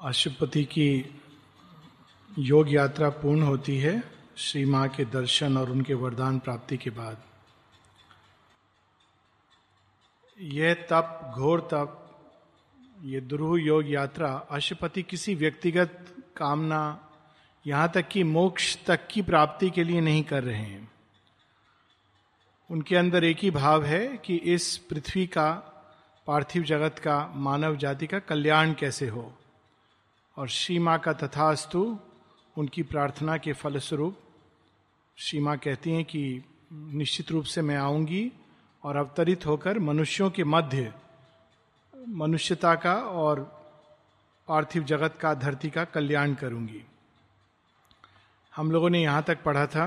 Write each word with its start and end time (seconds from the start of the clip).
अशुपति 0.00 0.64
की 0.64 1.14
योग 2.38 2.72
यात्रा 2.72 3.10
पूर्ण 3.10 3.42
होती 3.42 3.78
है, 3.78 4.02
श्री 4.36 4.64
माँ 4.64 4.88
के 4.88 5.04
दर्शन 5.04 5.56
और 5.56 5.70
उनके 5.70 5.94
वरदान 5.94 6.38
प्राप्ति 6.38 6.76
के 6.76 6.90
बाद। 6.90 7.22
यह 10.40 10.74
तप, 10.74 11.32
घोर 11.36 11.60
तप, 11.60 12.18
ये 13.02 13.20
दुरूह 13.20 13.62
योग 13.62 13.84
यात्रा 13.86 14.46
अशुपति 14.50 15.02
किसी 15.02 15.34
व्यक्तिगत 15.34 16.16
कामना, 16.36 17.10
यहाँ 17.66 17.92
तक 17.94 18.08
कि 18.08 18.22
मोक्ष 18.22 18.84
तक 18.84 19.08
की 19.10 19.22
प्राप्ति 19.22 19.70
के 19.70 19.84
लिए 19.84 20.00
नहीं 20.00 20.22
कर 20.22 20.44
रहे 20.44 20.62
हैं। 20.62 20.92
उनके 22.70 22.96
अंदर 22.96 23.24
एक 23.24 23.38
ही 23.38 23.50
भाव 23.50 23.84
है 23.84 24.16
कि 24.16 24.36
इस 24.36 24.76
पृथ्वी 24.76 25.26
का, 25.26 25.52
पार्थिव 26.26 26.62
जगत 26.62 26.98
का, 26.98 27.32
मानव 27.34 27.76
जाति 27.76 28.06
का 28.06 28.18
कल्याण 28.18 28.72
कैसे 28.72 29.08
हो। 29.08 29.38
और 30.36 30.48
श्री 30.48 30.78
माँ 30.78 30.98
का 30.98 31.12
तथास्तु 31.12 31.98
उनकी 32.56 32.82
प्रार्थना 32.82 33.36
के 33.36 33.52
फलस्वरूप। 33.52 34.18
सीमा 35.18 35.54
कहती 35.56 35.92
हैं 35.92 36.04
कि 36.04 36.42
निश्चित 36.72 37.30
रूप 37.30 37.44
से 37.44 37.62
मैं 37.62 37.76
आऊँगी 37.76 38.30
और 38.84 38.96
अवतरित 38.96 39.46
होकर 39.46 39.78
मनुष्यों 39.78 40.30
के 40.30 40.44
मध्य, 40.44 40.92
मनुष्यता 42.08 42.74
का 42.74 42.94
और 42.94 43.40
पार्थिव 44.48 44.84
जगत 44.84 45.18
का, 45.20 45.34
धरती 45.34 45.70
का 45.70 45.84
कल्याण 45.84 46.34
करूँगी। 46.34 46.82
हम 48.52 48.70
लोगों 48.70 48.90
ने 48.90 49.02
यहाँ 49.02 49.22
तक 49.22 49.42
पढ़ा 49.42 49.66
था 49.66 49.86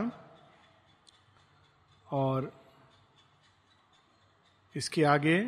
और 2.07 2.52
इसके 4.75 5.03
आगे 5.03 5.39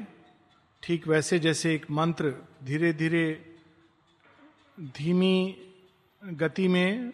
ठीक 0.83 1.07
वैसे 1.07 1.39
जैसे 1.39 1.73
एक 1.75 1.91
मंत्र 1.91 2.35
धीरे 2.63 2.93
धीरे 2.93 3.50
धीमी 4.79 5.57
गति 6.23 6.67
में 6.67 7.13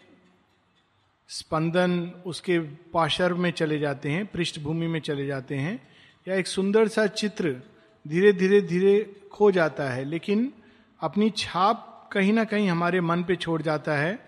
स्पंदन 1.29 2.11
उसके 2.25 2.59
पाशर 2.93 3.33
में 3.33 3.51
चले 3.51 3.79
जाते 3.79 4.09
हैं, 4.09 4.25
पृष्ठभूमि 4.25 4.87
में 4.87 4.99
चले 4.99 5.25
जाते 5.27 5.55
हैं, 5.55 5.87
या 6.27 6.35
एक 6.35 6.47
सुंदर 6.47 6.87
सा 6.87 7.07
चित्र 7.07 7.61
धीरे 8.07 8.33
धीरे 8.33 8.61
धीरे 8.61 9.15
खो 9.31 9.51
जाता 9.51 9.89
है, 9.89 10.03
लेकिन 10.03 10.53
अपनी 11.01 11.29
छाप 11.29 12.09
कहीं 12.13 12.33
ना 12.33 12.43
कहीं 12.43 12.69
हमारे 12.69 13.01
मन 13.01 13.23
पे 13.23 13.35
छोड़ 13.35 13.61
जाता 13.61 13.97
है 13.97 14.19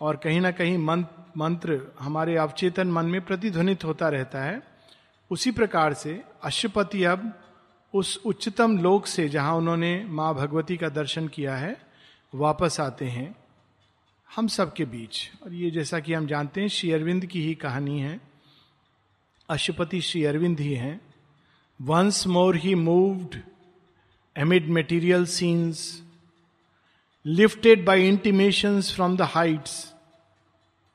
और 0.00 0.16
कहीं 0.16 0.40
ना 0.40 0.50
कहीं 0.50 0.78
मन, 0.78 1.04
मंत्र 1.36 1.80
हमारे 2.00 2.36
अवचेतन 2.36 2.88
मन 2.88 3.06
में 3.06 3.20
प्रतिध्वनित 3.20 3.84
होता 3.84 4.08
रहता 4.08 4.42
है। 4.42 4.62
उसी 5.30 5.50
प्रकार 5.50 5.94
से 5.94 6.22
अशुपति 6.44 7.04
अब 7.04 7.32
उस 7.94 8.22
उच्चतम 8.26 8.78
लोक 8.78 9.06
से 9.06 9.28
जहाँ 9.28 9.54
उन्होंने 9.54 10.04
माँ 10.04 10.34
भगवती 10.34 10.76
का 10.76 10.88
दर्शन 10.88 11.28
किया 11.28 11.56
है 11.56 11.87
वापस 12.34 12.80
आते 12.80 13.04
हैं, 13.04 13.36
हम 14.36 14.48
सबके 14.48 14.84
बीच। 14.84 15.30
और 15.42 15.52
ये 15.52 15.70
जैसा 15.70 16.00
कि 16.00 16.14
हम 16.14 16.26
जानते 16.26 16.60
हैं, 16.60 16.68
श्री 16.68 16.92
अरविंद 16.92 17.26
की 17.26 17.42
ही 17.42 17.54
कहानी 17.54 18.00
है। 18.00 18.20
अशुपति 19.48 20.00
श्री 20.00 20.24
अरविंद 20.24 20.60
ही 20.60 20.74
हैं। 20.74 21.00
Once 21.82 22.26
more 22.26 22.56
he 22.56 22.74
moved 22.74 23.42
amid 24.36 24.66
material 24.66 25.26
scenes 25.26 26.02
lifted 27.26 27.84
by 27.84 28.08
intimation 28.08 28.80
from 28.82 29.16
the 29.16 29.22
heights 29.22 29.94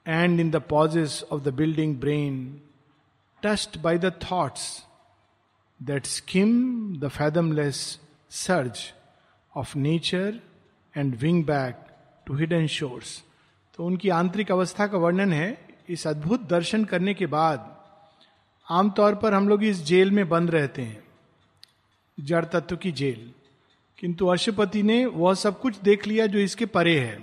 and 0.07 0.39
in 0.39 0.51
the 0.51 0.55
pauses 0.55 1.23
of 1.31 1.41
the 1.41 1.47
building 1.47 1.97
brain 1.97 2.61
touched 3.43 3.77
by 3.77 3.97
the 3.97 4.05
thoughts 4.05 4.87
that 5.81 6.05
skim 6.05 6.51
the 6.99 7.07
fathomless 7.07 7.99
surge 8.29 8.93
of 9.55 9.77
nature 9.77 10.39
and 10.95 11.15
wing 11.15 11.43
back 11.45 11.85
to 12.27 12.35
hidden 12.35 12.67
shores 12.67 13.21
तो 13.77 13.85
उनकी 13.85 14.09
आंतरिक 14.09 14.51
अवस्था 14.51 14.87
का 14.87 14.97
वर्णन 14.97 15.33
है, 15.33 15.57
इस 15.89 16.05
अद्भुत 16.07 16.41
दर्शन 16.49 16.83
करने 16.85 17.13
के 17.13 17.25
बाद 17.25 17.69
आमतौर 18.67 19.15
पर 19.15 19.33
हम 19.33 19.47
लोग 19.49 19.63
इस 19.63 19.83
जेल 19.85 20.11
में 20.11 20.27
बंद 20.29 20.51
रहते 20.51 20.81
हैं, 20.81 21.03
जड़ 22.17 22.43
तत्व 22.45 22.75
की 22.75 22.91
जेल। 22.91 23.31
किंतु 23.99 24.27
अशुपति 24.27 24.83
ने 24.83 25.05
वह 25.05 25.33
सब 25.33 25.59
कुछ 25.59 25.79
देख 25.79 26.07
लिया 26.07 26.27
जो 26.27 26.39
इसके 26.39 26.65
परे 26.67 26.99
है। 26.99 27.17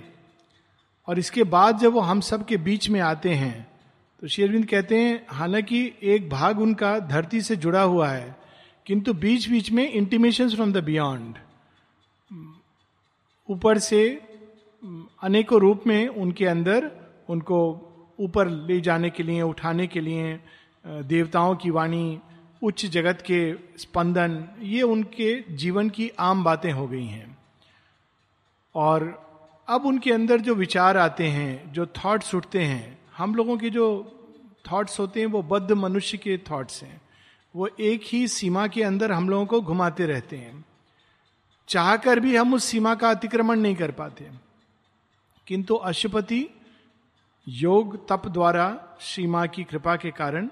और 1.07 1.19
इसके 1.19 1.43
बाद 1.45 1.77
जब 1.77 1.93
वो 1.93 1.99
हम 1.99 2.21
सब 2.21 2.45
के 2.45 2.57
बीच 2.59 2.89
में 2.89 2.99
आते 2.99 3.29
हैं 3.29 3.67
तो 4.21 4.27
शेरविंद 4.27 4.65
कहते 4.65 4.97
हैं, 4.97 5.25
हालाँकि 5.29 5.91
एक 6.03 6.29
भाग 6.29 6.59
उनका 6.59 6.97
धरती 6.99 7.41
से 7.41 7.55
जुड़ा 7.55 7.81
हुआ 7.81 8.09
है, 8.09 8.35
किंतु 8.85 9.13
बीच 9.15 9.49
बीच 9.49 9.71
में 9.71 9.89
इंटीमेशन 9.89 10.49
फ्रॉम 10.49 10.73
द 10.73 10.83
बियॉन्ड 10.83 11.37
ऊपर 13.51 13.77
से 13.77 14.21
अनेकों 15.23 15.59
रूप 15.59 15.83
में 15.87 16.07
उनके 16.07 16.45
अंदर, 16.45 16.91
उनको 17.29 17.87
ऊपर 18.19 18.47
ले 18.47 18.81
जाने 18.81 19.09
के 19.09 19.23
लिए, 19.23 19.41
उठाने 19.41 19.87
के 19.87 20.01
लिए 20.01 20.39
देवताओं 20.87 21.55
की 21.55 21.69
वाणी, 21.69 22.19
उच्च 22.63 22.85
जगत 22.85 23.21
के 23.21 23.55
स्पंदन, 23.77 24.47
ये 24.59 24.81
उनके 24.81 25.43
जीवन 25.49 25.89
की 25.89 26.11
आम 26.19 26.43
बातें 26.43 26.71
हो 26.71 26.87
गई 26.87 27.05
हैं। 27.05 27.37
और 28.75 29.31
अब 29.69 29.85
उनके 29.85 30.13
अंदर 30.13 30.39
जो 30.39 30.55
विचार 30.55 30.97
आते 30.97 31.27
हैं, 31.27 31.73
जो 31.73 31.85
थॉट्स 31.85 32.35
उठते 32.35 32.59
हैं, 32.59 32.99
हम 33.17 33.35
लोगों 33.35 33.57
के 33.57 33.69
जो 33.69 34.15
थॉट्स 34.71 34.99
होते 34.99 35.19
हैं, 35.19 35.27
वो 35.27 35.43
बद्ध 35.43 35.71
मनुष्य 35.71 36.17
के 36.17 36.37
थॉट्स 36.37 36.83
हैं। 36.83 37.01
वो 37.55 37.69
एक 37.79 38.01
ही 38.05 38.27
सीमा 38.27 38.67
के 38.67 38.83
अंदर 38.83 39.11
हम 39.11 39.29
लोगों 39.29 39.45
को 39.45 39.61
घुमाते 39.61 40.05
रहते 40.05 40.37
हैं। 40.37 40.65
चाहकर 41.71 42.19
भी 42.19 42.35
हम 42.35 42.53
उस 42.53 42.63
सीमा 42.63 42.95
का 42.95 43.09
अतिक्रमण 43.09 43.59
नहीं 43.59 43.75
कर 43.75 43.91
पाते। 43.91 44.29
किंतु 45.47 45.75
अशुपति 45.75 46.47
योग 47.47 48.09
तप 48.09 48.27
द्वारा 48.27 48.97
श्री 49.01 49.27
माँ 49.27 49.47
की 49.47 49.63
कृपा 49.63 49.95
के 49.95 50.11
कारण 50.11 50.49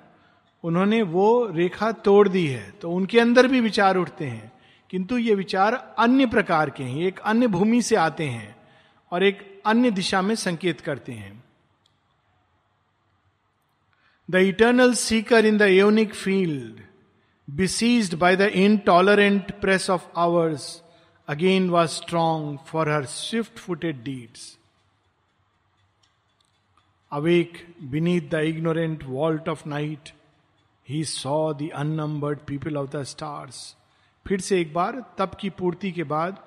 उन्होंने 0.63 1.01
वो 1.01 1.47
रेखा 1.47 1.91
तोड़ 1.91 2.29
दी 2.29 2.47
है 2.47 2.71
तो 2.71 2.91
उनके 2.91 3.19
अंदर 3.19 3.47
भी 3.47 3.59
विचार 3.61 3.97
उठते 3.97 4.25
हैं। 4.25 4.51
किंतु 4.89 5.17
ये 5.17 5.35
विचार 5.35 5.95
अन्य 5.99 6.25
प्रकार 6.25 6.69
के 6.69 6.83
हैं, 6.83 7.01
एक 7.01 7.19
अन्य 7.19 7.47
भूमि 7.47 7.81
से 7.81 7.95
आते 7.95 8.23
हैं 8.23 8.55
और 9.11 9.23
एक 9.23 9.61
अन्य 9.65 9.91
दिशा 9.91 10.21
में 10.21 10.35
संकेत 10.35 10.81
करते 10.81 11.11
हैं। 11.11 11.43
The 14.29 14.35
eternal 14.35 14.93
seeker 14.93 15.45
in 15.45 15.57
the 15.57 15.61
aeonic 15.61 16.13
field 16.13 16.81
besieged 17.49 18.17
by 18.17 18.35
the 18.35 18.41
intolerant 18.41 19.51
press 19.61 19.89
of 19.89 20.07
hours 20.17 20.83
again 21.29 21.69
was 21.69 21.89
strong 21.89 22.57
for 22.57 22.89
her 22.89 23.05
swift 23.05 23.57
footed 23.59 24.03
deeds 24.03 24.57
awake 27.11 27.75
beneath 27.81 28.21
the 28.21 28.33
ignorant 28.33 29.03
vault 29.03 29.49
of 29.49 29.69
night 29.69 30.09
he 30.89 31.05
saw 31.05 31.53
the 31.53 31.69
unnumbered 31.75 32.39
people 32.39 32.77
of 32.77 32.89
the 32.89 33.03
stars 33.03 33.75
फिर 34.27 34.39
से 34.39 34.61
एक 34.61 34.73
बार, 34.73 35.15
तप 35.17 35.31
की 35.39 35.49
पूर्ति 35.49 35.91
के 35.91 36.03
बाद, 36.03 36.37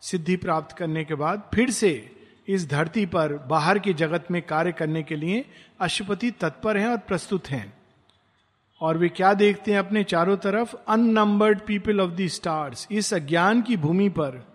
सिद्धि 0.00 0.36
प्राप्त 0.36 0.76
करने 0.76 1.04
के 1.04 1.14
बाद, 1.14 1.50
फिर 1.54 1.70
से 1.70 2.16
इस 2.48 2.70
धरती 2.70 3.06
पर 3.06 3.32
बाहर 3.32 3.78
के 3.78 3.92
जगत 3.92 4.26
में 4.30 4.42
कार्य 4.42 4.72
करने 4.72 5.02
के 5.02 5.16
लिए 5.16 5.44
अशुपति 5.80 6.30
तत्पर 6.30 6.76
हैं 6.76 6.88
और 6.88 6.98
प्रस्तुत 6.98 7.48
हैं। 7.48 7.75
और 8.80 8.96
वे 8.98 9.08
क्या 9.08 9.34
देखते 9.34 9.72
हैं 9.72 9.78
अपने 9.78 10.04
चारों 10.04 10.36
तरफ़? 10.36 10.74
Unnumbered 10.88 11.60
people 11.60 12.00
of 12.00 12.10
the 12.10 12.26
stars 12.26 12.88
इस 12.90 13.14
अज्ञान 13.14 13.62
की 13.62 13.76
भूमि 13.76 14.08
पर 14.08 14.46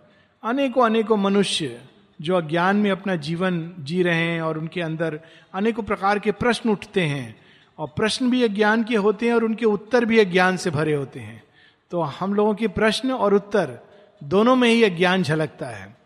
अनेकों 0.44 0.86
अनेकों 0.86 1.16
मनुष्य 1.16 1.84
जो 2.20 2.36
अज्ञान 2.36 2.76
में 2.76 2.90
अपना 2.90 3.16
जीवन 3.16 3.72
जी 3.78 4.02
रहे 4.02 4.22
हैं 4.22 4.42
और 4.42 4.58
उनके 4.58 4.80
अंदर 4.80 5.20
अनेकों 5.54 5.82
प्रकार 5.82 6.18
के 6.18 6.32
प्रश्न 6.32 6.70
उठते 6.70 7.00
हैं 7.00 7.40
और 7.78 7.88
प्रश्न 7.88 8.30
भी 8.30 8.42
अज्ञान 8.42 8.84
के 8.84 8.96
होते 8.96 9.26
हैं 9.26 9.34
और 9.34 9.44
उनके 9.44 9.64
उत्तर 9.64 10.04
भी 10.04 10.18
अज्ञान 10.18 10.56
से 10.56 10.70
भरे 10.70 10.94
होते 10.94 11.20
हैं। 11.20 11.42
तो 11.90 12.00
हम 12.00 12.34
लोगों 12.34 12.54
के 12.54 12.68
प्रश्न 12.68 13.12
और 13.12 13.34
उत्तर 13.34 13.78
दोनों 14.24 14.56
में 14.56 14.68
ही 14.68 14.84
अज्ञान 14.84 15.22
झलकता 15.22 15.66
है। 15.66 15.96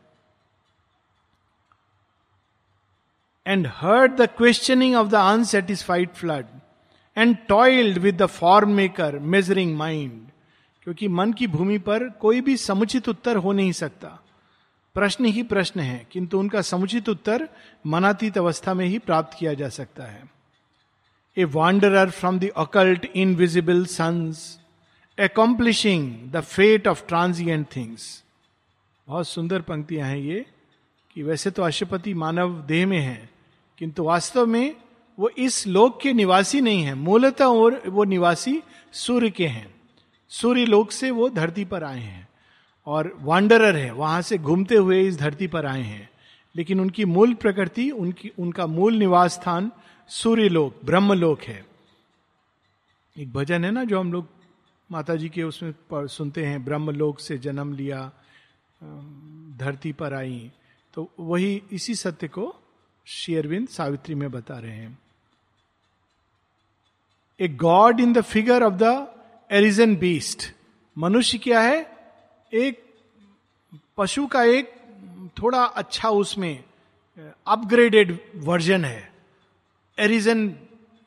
And 3.46 3.66
heard 3.66 4.12
the 4.12 4.26
questioning 4.26 4.96
of 4.96 5.08
the 5.08 5.14
unsatisfied 5.14 6.08
flood 6.08 6.46
and 7.16 7.36
toiled 7.48 7.98
with 7.98 8.22
the 8.22 8.26
form 8.26 8.72
maker 8.72 9.18
measuring 9.18 9.76
mind 9.76 10.20
क्योंकि 10.86 11.08
मन 11.08 11.32
की 11.32 11.46
भूमि 11.46 11.78
पर 11.78 12.08
कोई 12.20 12.40
भी 12.40 12.56
समुचित 12.56 13.08
उत्तर 13.08 13.36
हो 13.36 13.52
नहीं 13.52 13.72
सकता। 13.72 14.08
प्रश्न 14.96 15.24
ही 15.24 15.42
प्रश्न 15.42 15.80
है, 15.80 16.06
किंतु 16.12 16.38
उनका 16.38 16.60
समुचित 16.62 17.08
उत्तर 17.08 17.48
मनातीत 17.86 18.38
अवस्था 18.38 18.74
में 18.74 18.86
ही 18.86 18.98
प्राप्त 18.98 19.36
किया 19.38 19.54
जा 19.54 19.68
सकता 19.68 20.04
है। 20.04 20.22
A 21.36 21.44
wanderer 21.44 22.10
from 22.10 22.38
the 22.38 22.50
occult 22.56 23.04
invisible 23.06 23.84
suns 23.86 24.58
accomplishing 25.18 26.30
the 26.32 26.40
fate 26.40 26.88
of 26.88 27.06
transient 27.08 27.66
things 27.76 28.24
बहुत 29.08 29.28
सुंदर 29.28 29.60
पंक्तियाँ 29.62 30.08
हैं 30.08 30.18
ये, 30.18 30.44
कि 31.16 31.22
वैसे 31.22 31.50
तो 31.50 31.62
अशुपति 31.62 32.14
मानव 32.14 32.60
देह 32.62 32.86
में 32.86 33.00
है, 33.00 33.28
किंतु 33.78 34.04
वास्तव 34.04 34.46
में 34.46 34.76
वो 35.18 35.28
इस 35.28 35.66
लोक 35.66 36.00
के 36.00 36.12
निवासी 36.12 36.60
नहीं 36.60 36.82
है। 36.82 36.94
मूलतः 36.94 37.44
और 37.44 37.82
वो 37.86 38.04
निवासी 38.04 38.62
सूर्य 38.92 39.30
के 39.30 39.46
हैं। 39.46 39.74
सूर्य 40.28 40.64
लोक 40.64 40.90
से 40.90 41.10
वो 41.10 41.28
धरती 41.28 41.64
पर 41.64 41.84
आए 41.84 42.00
हैं 42.00 42.28
और 42.86 43.18
वांडरर 43.20 43.76
है। 43.76 43.92
वहाँ 43.92 44.22
से 44.22 44.38
घूमते 44.38 44.74
हुए 44.74 45.02
इस 45.08 45.18
धरती 45.18 45.46
पर 45.46 45.66
आए 45.66 45.82
हैं। 45.82 46.10
लेकिन 46.56 46.80
उनकी 46.80 47.04
मूल 47.04 47.34
प्रकृति, 47.34 47.90
उनकी, 47.90 48.32
उनका 48.38 48.66
मूल 48.66 48.94
निवास 48.94 49.32
स्थान 49.32 49.72
सूर्यलोक 50.08 50.80
ब्रह्मलोक 50.84 51.42
है। 51.42 51.66
एक 53.18 53.32
भजन 53.32 53.64
है 53.64 53.70
ना 53.70 53.84
जो 53.84 54.00
हम 54.00 54.12
लोग 54.12 54.28
माता 54.92 55.16
जी 55.16 55.28
के 55.28 55.42
उसमें 55.42 55.74
सुनते 55.94 56.46
हैं 56.46 56.64
ब्रह्मलोक 56.64 57.20
से 57.20 57.38
जन्म 57.38 57.72
लिया 57.72 58.12
धरती 59.56 59.92
पर 59.92 60.14
आई। 60.14 60.52
तो 60.94 61.10
वही 61.20 61.62
इसी 61.72 61.94
सत्य 61.94 62.28
को 62.28 62.56
शेयरविंद 63.06 63.68
सावित्री 63.68 64.14
में 64.14 64.30
बता 64.30 64.58
रहे 64.58 64.76
हैं। 64.76 64.98
A 67.40 67.48
god 67.48 68.00
in 68.00 68.12
the 68.12 68.20
figure 68.20 68.62
of 68.62 68.74
the 68.74 69.06
arisen 69.50 69.96
beast 69.96 70.52
मनुष्य 70.96 71.38
क्या 71.38 71.60
है? 71.60 71.86
एक 72.52 72.82
पशु 73.96 74.26
का 74.26 74.42
एक 74.44 74.72
थोड़ा 75.42 75.64
अच्छा 75.64 76.08
उसमें 76.08 76.64
अपग्रेडेड 77.46 78.18
वर्जन 78.36 78.84
है। 78.84 79.12
Arisen 79.98 80.54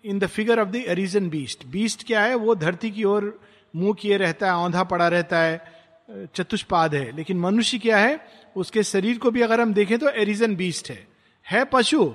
in 0.06 0.20
the 0.20 0.28
figure 0.28 0.60
of 0.60 0.70
the 0.70 0.76
arisen 0.76 1.30
beast 1.30 1.66
beast 1.66 2.06
क्या 2.08 2.24
है? 2.24 2.36
वो 2.36 2.56
धरती 2.56 2.92
की 2.92 3.04
ओर 3.04 3.40
मुँह 3.76 3.94
किए 3.94 4.18
रहता 4.18 4.48
है, 4.48 4.54
औंधा 4.54 4.84
पड़ा 4.84 5.08
रहता 5.08 5.40
है 5.40 6.28
चतुष्पाद 6.36 6.96
है। 6.96 7.16
लेकिन 7.16 7.40
मनुष्य 7.40 7.78
क्या 7.78 7.98
है? 7.98 8.20
उसके 8.56 8.84
शरीर 8.84 9.18
को 9.18 9.32
भी 9.32 9.42
अगर 9.42 9.62
हम 9.62 9.74
देखें 9.74 9.98
तो 10.00 10.10
एरिजन 10.10 10.56
बीस्ट 10.56 10.90
है। 10.90 11.08
है 11.46 11.66
पशु, 11.66 12.06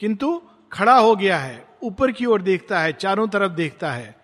किंतु 0.00 0.42
खड़ा 0.72 0.98
हो 0.98 1.16
गया 1.16 1.38
है। 1.38 1.71
ऊपर 1.82 2.12
की 2.12 2.26
ओर 2.26 2.42
देखता 2.42 2.80
है, 2.80 2.92
चारों 2.92 3.28
तरफ़ 3.28 3.52
देखता 3.52 3.92
है। 3.92 4.16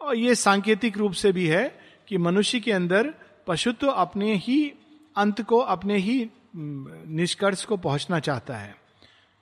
और 0.00 0.16
ये 0.16 0.34
सांकेतिक 0.34 0.98
रूप 0.98 1.12
से 1.12 1.32
भी 1.32 1.46
है 1.46 1.78
कि 2.08 2.18
मनुष्य 2.18 2.60
के 2.60 2.72
अंदर 2.72 3.14
पशुत्व 3.46 3.86
अपने 3.86 4.34
ही 4.34 4.72
अंत 5.16 5.42
को, 5.42 5.58
अपने 5.58 5.96
ही 5.96 6.28
निष्कर्ष 6.56 7.64
को 7.64 7.76
पहुँचना 7.76 8.18
चाहता 8.20 8.56
है। 8.56 8.76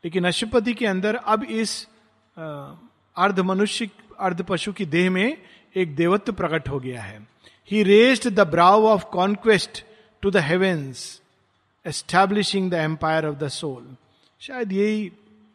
लेकिन 0.05 0.25
अशुपति 0.25 0.75
के 0.75 0.87
अंदर 0.87 1.15
अब 1.17 1.45
इस 1.45 1.87
अर्ध 3.17 3.41
मनुष्य, 3.41 3.91
अर्ध 4.21 4.43
पशु 4.43 4.73
की 4.73 4.87
देह 4.87 5.11
में 5.11 5.37
एक 5.77 5.97
देवत्व 5.97 6.33
प्रकट 6.33 6.69
हो 6.69 6.79
गया 6.81 7.03
है। 7.03 7.27
He 7.71 7.83
raised 7.83 8.29
the 8.29 8.41
brow 8.41 8.85
of 8.85 9.05
conquest 9.05 9.85
to 10.23 10.31
the 10.31 10.37
heavens 10.37 11.21
establishing 11.87 12.71
the 12.71 12.75
empire 12.75 13.27
of 13.27 13.37
the 13.37 13.49
soul 13.49 13.97
शायद 14.41 14.73
यही 14.73 15.13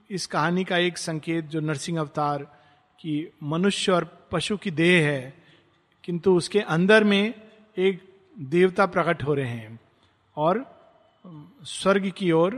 इस 0.09 0.25
कहानी 0.27 0.63
का 0.63 0.77
एक 0.77 0.97
संकेत 0.97 1.45
जो 1.45 1.59
नरसिंह 1.59 2.00
अवतार 2.00 2.44
की 3.00 3.27
मनुष्य 3.44 3.91
और 3.91 4.06
पशु 4.31 4.57
की 4.57 4.71
देह 4.71 5.07
है, 5.07 5.33
किंतु 6.03 6.35
उसके 6.38 6.59
अंदर 6.59 7.03
में 7.03 7.33
एक 7.77 8.01
देवता 8.35 8.85
प्रकट 8.85 9.23
हो 9.23 9.33
रहे 9.33 9.47
हैं 9.47 9.79
और 10.38 10.65
स्वर्ग 11.65 12.09
की 12.17 12.31
ओर 12.31 12.56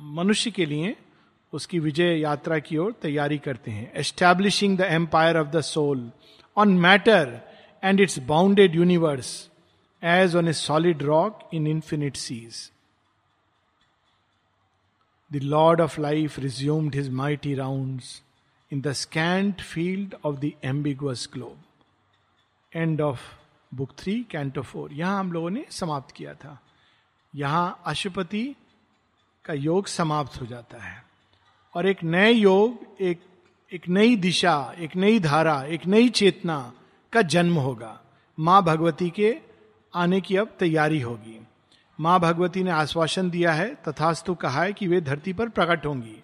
मनुष्य 0.00 0.50
के 0.50 0.66
लिए 0.66 0.96
उसकी 1.52 1.78
विजय 1.78 2.18
यात्रा 2.20 2.58
की 2.58 2.76
ओर 2.76 2.92
तैयारी 3.02 3.38
करते 3.38 3.70
हैं। 3.70 3.92
Establishing 3.92 4.76
the 4.78 4.80
empire 4.80 5.38
of 5.38 5.48
the 5.48 5.60
soul 5.60 6.10
on 6.56 6.76
matter 6.78 7.40
and 7.82 8.00
its 8.00 8.18
bounded 8.26 8.74
universe 8.74 9.32
as 10.02 10.36
on 10.36 10.48
a 10.48 10.52
solid 10.52 11.02
rock 11.02 11.48
in 11.54 11.66
infinite 11.66 12.16
seas 12.16 12.70
the 15.32 15.36
lord 15.36 15.80
of 15.80 16.00
life 16.00 16.38
resumed 16.38 16.94
his 16.94 17.10
mighty 17.10 17.54
round 17.54 18.00
in 18.72 18.80
the 18.80 18.92
scanned 18.92 19.54
field 19.54 20.14
of 20.24 20.36
the 20.36 20.52
ambiguous 20.64 21.28
globe 21.32 21.58
end 22.76 23.00
of 23.00 23.20
book 23.74 23.90
three 23.98 24.26
canto 24.30 24.62
four 24.62 24.92
यहाँ 24.92 25.20
हम 25.20 25.32
लोगों 25.32 25.50
ने 25.50 25.66
समाप्त 25.70 26.14
किया 26.14 26.34
था। 26.34 26.58
यहाँ 27.34 27.82
अशुपति 27.86 28.56
का 29.44 29.54
योग 29.54 29.86
समाप्त 29.86 30.40
हो 30.40 30.46
जाता 30.46 30.78
है। 30.78 31.04
और 31.74 31.86
एक 31.86 32.04
नए 32.04 32.32
योग, 32.32 32.96
एक 33.00 33.20
एक 33.72 33.88
नई 33.88 34.16
दिशा, 34.16 34.74
एक 34.78 34.96
नई 34.96 35.20
धारा, 35.20 35.62
एक 35.62 35.86
नई 35.86 36.08
चेतना 36.08 36.72
का 37.12 37.22
जन्म 37.22 37.54
होगा। 37.54 38.00
माँ 38.38 38.62
भगवती 38.62 39.10
के 39.10 39.38
आने 39.94 40.20
की 40.20 40.36
अब 40.36 40.56
तैयारी 40.58 41.00
होगी। 41.00 41.46
माँ 42.00 42.20
भगवती 42.20 42.62
ने 42.62 42.70
आश्वासन 42.70 43.30
दिया 43.30 43.52
है, 43.52 43.74
तथास्तु 43.88 44.34
कहा 44.34 44.62
है 44.62 44.72
कि 44.72 44.88
वे 44.88 45.00
धरती 45.00 45.32
पर 45.32 45.48
प्रकट 45.48 45.86
होंगी। 45.86 46.22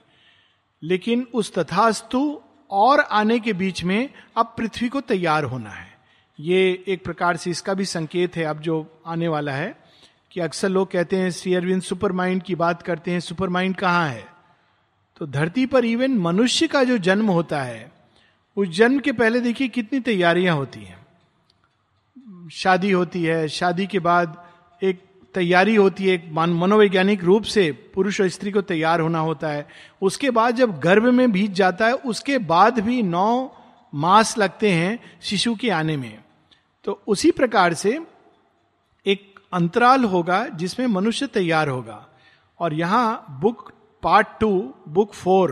लेकिन 0.82 1.26
उस 1.34 1.54
तथास्तु 1.54 2.40
और 2.70 3.00
आने 3.00 3.38
के 3.38 3.52
बीच 3.52 3.84
में 3.84 4.10
अब 4.36 4.54
पृथ्वी 4.58 4.88
को 4.88 5.00
तैयार 5.00 5.44
होना 5.44 5.70
है। 5.70 5.98
ये 6.40 6.84
एक 6.86 7.04
प्रकार 7.04 7.36
से 7.36 7.50
इसका 7.50 7.74
भी 7.74 7.84
संकेत 7.84 8.36
है 8.36 8.44
अब 8.44 8.60
जो 8.60 9.02
आने 9.06 9.28
वाला 9.28 9.52
है 9.52 9.78
कि 10.32 10.40
अक्सर 10.40 10.68
लोग 10.68 10.90
कहते 10.90 11.16
हैं, 11.16 11.30
श्री 11.30 11.54
अरविंद 11.54 11.82
सुपर 11.82 12.12
माइंड 12.12 12.42
की 12.42 12.54
बात 12.54 12.82
करते 12.82 13.10
हैं 13.10 13.20
सुपर 13.20 13.48
माइंड 13.48 13.76
कहाँ 13.76 14.08
है? 14.08 14.26
तो 15.16 15.26
धरती 15.26 15.66
पर 15.66 15.84
इवन 15.84 16.18
मनुष्य 16.18 16.66
का 16.66 16.84
जो 16.84 16.98
जन्म 16.98 17.26
होता 17.26 17.62
है, 17.62 17.92
उस 18.56 18.68
जन्म 18.68 18.98
के 18.98 19.12
पहले 19.12 19.40
देखिए 19.40 19.68
कितनी 19.68 20.00
तैयारियाँ 20.00 20.56
होती 20.56 20.80
हैं। 20.80 21.06
शादी 22.48 22.90
होती 22.90 23.24
है, 23.24 23.48
शादी 23.48 23.86
के 23.86 23.98
बाद 23.98 24.46
एक 24.82 25.06
तैयारी 25.36 25.74
होती 25.74 26.04
है, 26.04 26.14
एक 26.14 26.28
मनोवैज्ञानिक 26.32 27.24
रूप 27.24 27.42
से 27.42 27.72
पुरुष 27.94 28.20
और 28.20 28.28
स्त्री 28.28 28.50
को 28.50 28.60
तैयार 28.60 29.00
होना 29.00 29.18
होता 29.18 29.48
है। 29.48 29.68
उसके 30.02 30.30
बाद 30.30 30.54
जब 30.54 30.80
गर्भ 30.80 31.04
में 31.04 31.32
बीत 31.32 31.50
जाता 31.50 31.86
है, 31.86 31.92
उसके 31.92 32.38
बाद 32.38 32.80
भी 32.80 33.02
नौ 33.02 33.52
मास 33.94 34.38
लगते 34.38 34.70
हैं 34.70 34.98
शिशु 35.22 35.54
के 35.54 35.70
आने 35.70 35.96
में। 35.96 36.18
तो 36.84 37.02
उसी 37.06 37.30
प्रकार 37.30 37.74
से 37.74 38.00
एक 39.06 39.40
अंतराल 39.52 40.04
होगा 40.04 40.46
जिसमें 40.48 40.86
मनुष्य 40.86 41.26
तैयार 41.26 41.68
होगा। 41.68 42.06
और 42.60 42.74
यहाँ 42.74 43.38
book 43.42 43.72
part 44.02 44.26
two, 44.40 44.74
book 44.88 45.12
four, 45.12 45.50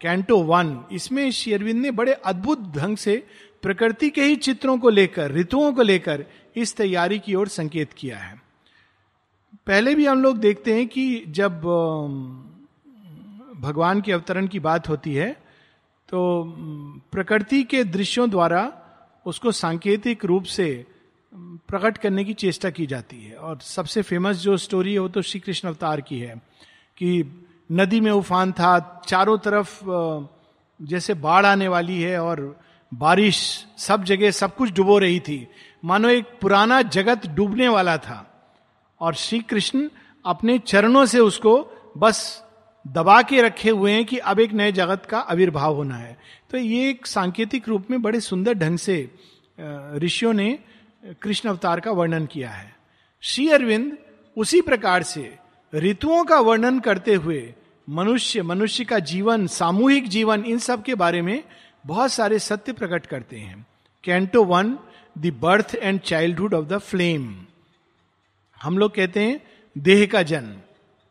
canto 0.00 0.38
one, 0.38 0.84
इसमें 0.92 1.30
शेरविंद 1.30 1.82
ने 1.82 1.90
बड़े 1.90 2.12
अद्भुत 2.12 2.60
ढंग 2.76 2.96
से 2.96 3.26
प्रकृति 3.62 4.10
के 4.10 4.22
ही 4.22 4.36
चित्रों 4.36 4.78
को 4.78 4.88
लेकर, 4.88 5.32
ऋतुओं 5.32 5.72
को 5.72 5.82
लेकर 5.82 6.24
इस 6.56 6.76
तैयारी 6.76 7.18
की 7.18 7.34
ओर 7.34 7.48
संकेत 7.48 7.92
किया 7.92 8.18
है। 8.18 8.47
पहले 9.68 9.94
भी 9.94 10.06
हम 10.06 10.22
लोग 10.22 10.38
देखते 10.38 10.74
हैं 10.74 10.86
कि 10.88 11.24
जब 11.28 11.60
भगवान 13.60 14.00
के 14.00 14.12
अवतरण 14.12 14.46
की 14.46 14.58
बात 14.58 14.88
होती 14.88 15.14
है 15.14 15.30
तो 16.08 16.20
प्रकृति 17.12 17.62
के 17.62 17.84
दृश्यों 17.84 18.30
द्वारा 18.30 18.62
उसको 19.26 19.52
सांकेतिक 19.52 20.24
रूप 20.24 20.44
से 20.44 20.86
प्रकट 21.68 21.98
करने 21.98 22.24
की 22.24 22.34
चेष्टा 22.34 22.70
की 22.70 22.86
जाती 22.86 23.20
है। 23.24 23.34
और 23.34 23.58
सबसे 23.60 24.02
फ़ेमस 24.02 24.36
जो 24.36 24.56
स्टोरी 24.56 24.92
है 24.92 24.98
वो 24.98 25.08
तो 25.08 25.22
श्री 25.22 25.40
कृष्ण 25.40 25.68
अवतार 25.68 26.00
की 26.00 26.18
है 26.18 26.34
कि 26.98 27.24
नदी 27.72 28.00
में 28.00 28.10
उफान 28.10 28.52
था, 28.52 29.02
चारों 29.06 29.36
तरफ़ 29.38 29.80
जैसे 30.80 31.14
बाढ़ 31.14 31.46
आने 31.46 31.68
वाली 31.68 32.00
है 32.02 32.22
और 32.22 32.60
बारिश, 32.92 33.66
सब 33.78 34.04
जगह 34.04 34.30
सब 34.30 34.56
कुछ 34.56 34.72
डुबो 34.72 34.98
रही 34.98 35.20
थी। 35.20 35.46
मानो 35.84 36.08
एक 36.08 36.24
पुराना 36.40 36.82
जगत 36.82 37.26
डूबने 37.26 37.68
वाला 37.68 37.96
था। 37.98 38.24
और 39.00 39.14
श्री 39.14 39.40
कृष्ण 39.40 39.88
अपने 40.26 40.58
चरणों 40.58 41.06
से 41.06 41.18
उसको 41.18 41.70
बस 41.96 42.44
दबा 42.86 43.22
के 43.22 43.42
रखे 43.42 43.70
हुए 43.70 43.92
हैं 43.92 44.04
कि 44.04 44.18
अब 44.18 44.40
एक 44.40 44.52
नए 44.52 44.72
जगत 44.72 45.06
का 45.06 45.18
आविर्भाव 45.18 45.74
होना 45.74 45.96
है। 45.96 46.18
तो 46.50 46.58
ये 46.58 46.90
एक 46.90 47.06
सांकेतिक 47.06 47.68
रूप 47.68 47.86
में 47.90 48.02
बड़े 48.02 48.20
सुंदर 48.20 48.54
ढंग 48.54 48.78
से 48.78 49.10
ऋषियों 49.94 50.32
ने 50.32 50.58
कृष्ण 51.22 51.48
अवतार 51.48 51.80
का 51.80 51.90
वर्णन 51.90 52.26
किया 52.26 52.50
है। 52.50 52.76
श्री 53.20 53.48
अरविंद 53.48 53.98
उसी 54.36 54.60
प्रकार 54.60 55.02
से 55.02 55.38
ऋतुओं 55.74 56.24
का 56.24 56.40
वर्णन 56.40 56.80
करते 56.80 57.14
हुए 57.14 57.54
मनुष्य 57.90 58.42
मनुष्य 58.42 58.84
का 58.84 58.98
जीवन, 58.98 59.46
सामूहिक 59.46 60.08
जीवन, 60.08 60.44
इन 60.44 60.58
सब 60.58 60.82
के 60.82 60.94
बारे 60.94 61.22
में 61.22 61.44
बहुत 61.86 62.12
सारे 62.12 62.38
सत्य 62.38 62.72
प्रकट 62.72 63.06
करते 63.06 63.36
हैं। 63.36 63.66
Canto 64.04 64.44
one, 64.44 64.78
the 65.18 65.32
birth 65.40 65.74
and 65.74 66.00
childhood 66.00 66.54
of 66.54 66.66
the 66.66 66.78
flame. 66.78 67.46
हम 68.62 68.78
लोग 68.78 68.94
कहते 68.94 69.22
हैं 69.22 69.40
देह 69.78 70.06
का 70.06 70.22
जन्म। 70.22 70.56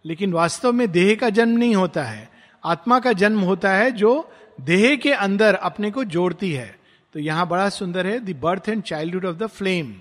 लेकिन 0.05 0.33
वास्तव 0.33 0.71
में 0.71 0.91
देह 0.91 1.15
का 1.15 1.29
जन्म 1.29 1.57
नहीं 1.57 1.75
होता 1.75 2.03
है। 2.03 2.29
आत्मा 2.63 2.99
का 2.99 3.13
जन्म 3.13 3.39
होता 3.39 3.73
है 3.73 3.91
जो 3.91 4.31
देह 4.61 4.95
के 4.95 5.11
अंदर 5.11 5.55
अपने 5.55 5.91
को 5.91 6.03
जोड़ती 6.03 6.51
है। 6.51 6.79
तो 7.13 7.19
यहाँ 7.19 7.47
बड़ा 7.47 7.69
सुंदर 7.69 8.07
है, 8.07 8.19
the 8.19 8.35
birth 8.35 8.69
and 8.69 8.83
childhood 8.83 9.25
of 9.25 9.35
the 9.35 9.47
flame. 9.47 9.95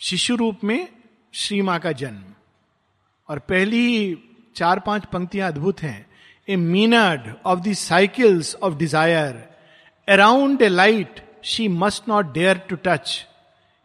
शिशु 0.00 0.36
रूप 0.36 0.64
में 0.64 0.88
श्री 1.34 1.62
माँ 1.62 1.78
का 1.78 1.92
जन्म। 1.92 2.24
और 3.28 3.38
पहली 3.38 4.18
चार 4.56 4.80
पाँच 4.80 5.04
पंक्तियाँ 5.04 5.48
अद्भुत 5.48 5.82
हैं। 5.82 6.06
A 6.48 6.56
maenad 6.56 7.34
of 7.46 7.60
the 7.60 7.72
cycles 7.72 8.54
of 8.54 8.74
desire. 8.74 9.48
Around 10.08 10.62
a 10.62 10.68
light 10.68 11.20
she 11.44 11.68
must 11.68 12.08
not 12.08 12.32
dare 12.32 12.58
to 12.58 12.76
touch. 12.76 13.26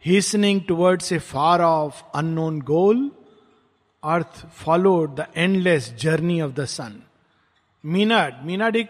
Hastening 0.04 0.60
towards 0.68 1.12
a 1.12 1.18
far 1.18 1.60
off 1.62 2.02
unknown 2.14 2.60
goal 2.60 3.10
earth 4.02 4.44
followed 4.54 5.14
the 5.16 5.26
endless 5.36 5.92
journey 5.94 6.40
of 6.40 6.52
the 6.52 6.64
sun 6.64 7.00
maenad 7.84 8.42
maenad 8.44 8.76
एक 8.76 8.88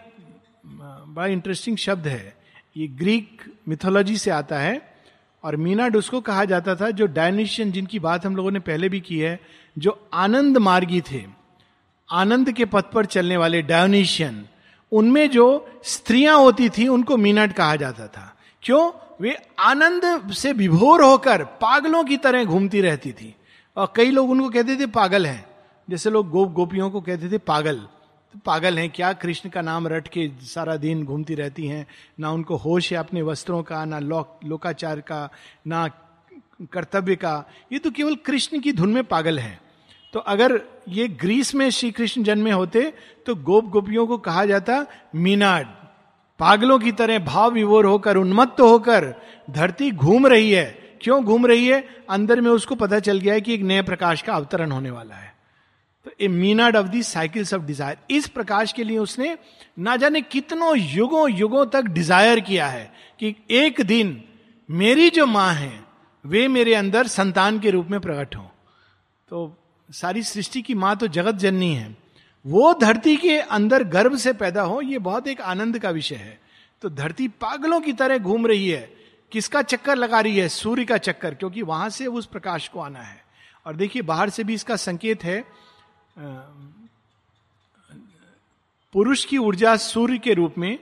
बड़ा 0.65 1.25
interesting 1.27 1.77
शब्द 1.77 2.07
है। 2.07 2.35
ये 2.77 2.87
Greek 2.87 3.41
mythology 3.67 4.17
से 4.17 4.31
आता 4.31 4.59
है, 4.59 4.95
और 5.43 5.55
मीनाड 5.55 5.95
उसको 5.95 6.21
कहा 6.21 6.45
जाता 6.45 6.75
था 6.75 6.89
जो 6.91 7.05
डायनिशियन 7.05 7.71
जिनकी 7.71 7.99
बात 7.99 8.25
हम 8.25 8.35
लोगों 8.35 8.51
ने 8.51 8.59
पहले 8.59 8.89
भी 8.89 8.99
की 8.99 9.19
है, 9.19 9.39
जो 9.77 10.09
आनंद 10.13 10.57
मार्गी 10.57 11.01
थे। 11.01 11.23
आनंद 12.09 12.51
के 12.51 12.65
पथ 12.65 12.91
पर 12.93 13.05
चलने 13.05 13.37
वाले 13.37 13.61
डायोनिशियन 13.61 14.45
उनमें 14.91 15.29
जो 15.29 15.45
स्त्रियाँ 15.83 16.37
होती 16.37 16.69
थी, 16.69 16.87
उनको 16.87 17.17
मीनाट 17.17 17.53
कहा 17.53 17.75
जाता 17.75 18.07
था। 18.07 18.35
क्यों? 18.63 18.91
वे 19.21 19.37
आनंद 19.59 20.31
से 20.33 20.53
विभोर 20.53 21.03
होकर 21.03 21.43
पागलों 21.43 22.03
की 22.03 22.17
तरह 22.17 22.43
घूमती 22.43 22.81
रहती 22.81 23.11
थी। 23.11 23.35
और 23.77 23.93
कई 23.95 24.11
लोग 24.11 24.29
उनको 24.29 24.49
कहते 24.49 24.75
थे, 24.75 24.85
पागल 24.85 25.25
हैं। 25.25 25.45
जैसे 25.89 26.09
लोग 26.09 26.29
गोप 26.29 26.51
गोपियों 26.51 26.89
को 26.89 27.01
कहते 27.01 27.31
थे, 27.31 27.37
पागल। 27.37 27.75
तो 28.33 28.39
पागल 28.45 28.79
हैं 28.79 28.89
क्या? 28.89 29.13
कृष्ण 29.13 29.49
का 29.49 29.61
नाम 29.61 29.87
रट 29.87 30.07
के 30.07 30.31
सारा 30.41 30.75
दिन 30.75 31.03
घूमती 31.05 31.35
रहती 31.35 31.67
हैं। 31.67 31.87
ना 32.19 32.31
उनको 32.31 32.55
होश 32.55 32.91
है 32.91 32.97
अपने 32.97 33.21
वस्त्रों 33.21 33.63
का, 33.63 33.85
ना 33.85 33.99
लोक, 33.99 34.39
लोकाचार 34.45 34.99
का, 34.99 35.29
ना 35.67 35.87
कर्तव्य 36.71 37.15
का। 37.15 37.43
ये 37.71 37.79
तो 37.79 37.91
केवल 37.91 38.15
कृष्ण 38.15 38.59
की 38.59 38.71
धुन 38.71 38.93
में 38.93 39.03
पागल 39.03 39.39
है। 39.39 39.61
तो 40.13 40.19
अगर 40.19 40.61
ये 40.89 41.07
ग्रीस 41.07 41.55
में 41.55 41.69
श्री 41.69 41.91
कृष्ण 41.91 42.23
जन्मे 42.23 42.51
होते 42.51 42.93
तो 43.25 43.35
गोप 43.35 43.65
गोपियों 43.65 44.07
को 44.07 44.17
कहा 44.17 44.45
जाता, 44.45 44.85
मीनाड। 45.15 45.84
पागलों 46.39 46.79
की 46.79 46.91
तरह 46.91 47.19
भाव 47.19 47.51
विभोर 47.51 47.85
होकर, 47.85 48.17
उन्मत्त 48.17 48.61
होकर 48.61 49.13
धरती 49.49 49.91
घूम 49.91 50.27
रही 50.27 50.51
है। 50.51 50.65
क्यों 51.01 51.23
घूम 51.23 51.45
रही 51.45 51.67
है? 51.67 51.83
अंदर 52.09 52.41
में 52.41 52.49
उसको 52.51 52.75
पता 52.75 52.99
चल 52.99 53.19
गया 53.19 53.33
है 53.33 53.41
कि 53.41 53.53
एक 53.53 53.61
नए 53.61 53.81
प्रकाश 53.81 54.21
का 54.21 54.33
अवतरण 54.33 54.71
होने 54.71 54.91
वाला 54.91 55.15
है। 55.15 55.33
तो 56.05 56.11
a 56.21 56.27
maenad 56.27 56.75
of 56.75 56.87
the 56.87 57.01
cycles 57.03 57.53
of 57.53 57.61
desire, 57.61 57.97
इस 58.09 58.27
प्रकाश 58.27 58.73
के 58.73 58.83
लिए 58.83 58.97
उसने 58.97 59.37
ना 59.79 59.95
जाने 59.95 60.21
कितनों 60.21 60.75
युगों 60.77 61.29
युगों 61.31 61.65
तक 61.65 61.85
डिज़ायर 61.89 62.39
किया 62.39 62.67
है 62.67 62.91
कि 63.19 63.35
एक 63.51 63.81
दिन 63.81 64.21
मेरी 64.69 65.09
जो 65.09 65.25
माँ 65.25 65.53
है, 65.53 65.71
वे 66.25 66.47
मेरे 66.47 66.73
अंदर 66.73 67.07
संतान 67.07 67.59
के 67.59 67.69
रूप 67.69 67.87
में 67.87 67.99
प्रकट 67.99 68.35
हो। 68.35 68.49
तो 69.29 69.57
सारी 69.89 70.23
सृष्टि 70.23 70.61
की 70.61 70.73
माँ 70.73 70.95
तो 70.95 71.07
जगत 71.07 71.35
जननी 71.35 71.73
है। 71.73 71.95
वो 72.45 72.73
धरती 72.73 73.15
के 73.17 73.37
अंदर 73.39 73.83
गर्भ 73.83 74.15
से 74.17 74.33
पैदा 74.33 74.61
हो, 74.61 74.81
ये 74.81 74.99
बहुत 74.99 75.27
एक 75.27 75.41
आनंद 75.41 75.79
का 75.79 75.89
विषय 75.89 76.15
है। 76.15 76.39
तो 76.81 76.89
धरती 76.89 77.27
पागलों 77.27 77.81
की 77.81 77.93
तरह 77.93 78.17
घूम 78.17 78.47
रही 78.47 78.69
है। 78.69 78.93
किसका 79.31 79.61
चक्कर 79.61 79.95
लगा 79.95 80.19
रही 80.19 80.37
है? 80.37 80.47
सूर्य 80.49 80.85
का 80.85 80.97
चक्कर, 80.97 81.35
क्योंकि 81.35 81.61
वहाँ 81.61 81.89
से 81.89 82.05
उस 82.05 82.25
प्रकाश 82.25 82.67
को 82.67 82.79
आना 82.79 82.99
है। 82.99 83.23
और 83.65 83.75
देखिए, 83.75 84.01
बाहर 84.01 84.29
से 84.29 84.43
भी 84.43 84.53
इसका 84.53 84.75
संकेत 84.75 85.23
है 85.23 85.43
पुरुष 88.93 89.25
की 89.25 89.37
ऊर्जा 89.37 89.75
सूर्य 89.75 90.17
के 90.17 90.33
रूप 90.33 90.57
में 90.57 90.79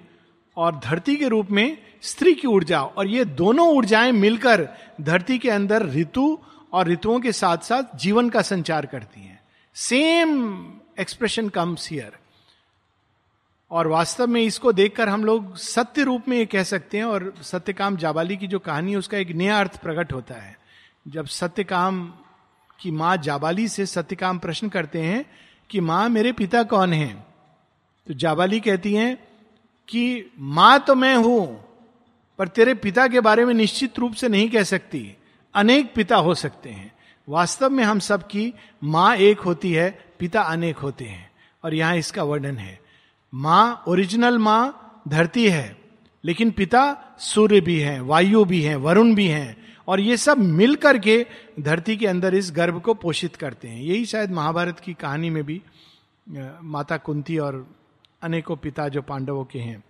और 0.58 0.80
धरती 0.80 1.16
के 1.16 1.28
रूप 1.28 1.52
में 1.52 1.78
स्त्री 2.02 2.34
की 2.34 2.48
ऊर्जा। 2.48 2.82
और 2.82 3.08
ये 3.08 3.26
दोनों 3.26 3.68
ऊर्जाएँ 3.68 4.12
मिलकर 4.12 4.68
धरती 5.02 5.38
के 5.38 5.50
अंदर 5.50 5.86
ऋतु 5.86 6.40
और 6.74 6.88
ऋतुओं 6.88 7.20
के 7.20 7.32
साथ 7.32 7.58
साथ 7.58 7.98
जीवन 7.98 8.30
का 8.30 8.42
संचार 8.42 8.86
करती 8.86 9.22
हैं। 9.22 9.42
सेम 9.76 10.80
एक्सप्रेशन 11.00 11.50
कम्स 11.50 11.90
हियर 11.92 12.18
और 13.72 13.88
वास्तव 13.88 14.28
में 14.28 14.42
इसको 14.42 14.72
देखकर 14.74 15.10
हम 15.10 15.24
लोग 15.26 15.56
सत्य 15.56 16.04
रूप 16.04 16.28
में 16.28 16.38
ये 16.38 16.46
कह 16.46 16.64
सकते 16.64 16.98
हैं 16.98 17.06
और 17.06 17.34
सत्यकाम 17.42 17.98
जाबाली 17.98 18.38
की 18.38 18.48
जो 18.48 18.60
कहानी 18.60 18.92
है, 18.92 18.98
उसका 18.98 19.18
एक 19.18 19.32
नया 19.32 19.60
अर्थ 19.60 19.78
प्रकट 19.78 20.14
होता 20.14 20.36
है। 20.36 20.58
जब 21.08 21.26
सत्यकाम 21.26 22.14
की 22.80 22.92
माँ 22.92 23.18
जाबाली 23.18 23.68
से 23.68 23.86
सत्यकाम 23.86 24.40
प्रश्न 24.40 24.70
करते 24.70 25.02
हैं 25.02 25.26
कि 25.70 25.80
माँ, 25.80 26.10
मेरे 26.10 26.32
पिता 26.32 26.64
कौन 26.64 26.94
है? 26.94 27.26
तो 28.08 28.14
जाबाली 28.14 28.60
कहती 28.60 28.94
हैं 28.94 29.16
कि 29.88 30.32
माँ 30.40 30.80
तो 30.80 30.96
मैं 30.96 31.16
हूँ, 31.16 31.66
पर 32.40 32.48
तेरे 32.48 32.74
पिता 32.74 33.08
के 33.08 33.20
बारे 33.20 33.46
में 33.46 33.54
निश्चित 33.54 34.00
रूप 34.00 34.14
से 34.14 34.28
नहीं 34.28 34.50
कह 34.50 34.64
सकती। 34.64 35.18
अनेक 35.56 35.94
पिता 35.94 36.16
हो 36.16 36.36
सकते 36.36 36.70
हैं। 36.70 36.92
वास्तव 37.30 37.70
में 37.70 37.84
हम 37.84 38.00
सब 38.00 38.28
की 38.28 38.54
माँ 38.84 39.16
एक 39.16 39.40
होती 39.40 39.72
है, 39.74 40.06
पिता 40.20 40.42
अनेक 40.42 40.78
होते 40.78 41.06
हैं। 41.06 41.32
और 41.64 41.74
यहाँ 41.74 41.96
इसका 41.98 42.24
वर्णन 42.24 42.58
है। 42.58 42.80
माँ 43.34 43.84
ओरिजिनल 43.88 44.38
माँ 44.38 45.02
धरती 45.08 45.50
है, 45.50 45.78
लेकिन 46.24 46.52
पिता 46.52 47.16
सूर्य 47.20 47.62
भी 47.62 47.80
है, 47.80 48.00
वायु 48.02 48.46
भी 48.46 48.62
है, 48.62 48.76
वरुण 48.76 49.16
भी 49.16 49.28
हैं। 49.28 49.76
और 49.88 50.00
ये 50.00 50.18
सब 50.18 50.38
मिल 50.38 50.76
करके 50.76 51.26
धरती 51.60 51.98
के 51.98 52.08
अंदर 52.08 52.36
इस 52.36 52.52
गर्भ 52.52 52.82
को 52.82 52.94
पोषित 52.94 53.36
करते 53.36 53.68
हैं। 53.68 53.82
यही 53.82 54.06
शायद 54.06 54.32
महाभारत 54.32 54.80
की 54.80 54.94
कहानी 54.94 55.30
में 55.30 55.44
भी 55.44 55.62
माता 56.64 56.98
कुंती 56.98 57.38
और 57.38 57.76
अनेकों 58.22 58.56
पिता 58.56 58.88
जो 58.88 59.02
पांडवों 59.02 59.46
के 59.46 59.60
हैं। 59.60 59.84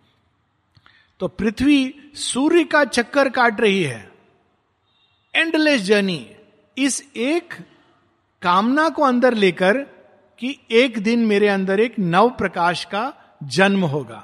तो 1.19 1.27
पृथ्वी 1.27 1.95
सूर्य 2.15 2.63
का 2.63 2.83
चक्कर 2.85 3.29
काट 3.29 3.61
रही 3.61 3.83
है। 3.83 4.11
एंडलेस 5.35 5.81
जर्नी 5.81 6.29
इस 6.77 7.01
एक 7.15 7.53
कामना 8.41 8.87
को 8.89 9.03
अंदर 9.03 9.33
लेकर 9.33 9.77
कि 10.41 10.57
एक 10.71 10.97
दिन 11.03 11.25
मेरे 11.25 11.47
अंदर 11.47 11.79
एक 11.79 11.95
नव 11.99 12.29
प्रकाश 12.29 12.83
का 12.85 13.11
जन्म 13.43 13.83
होगा। 13.85 14.23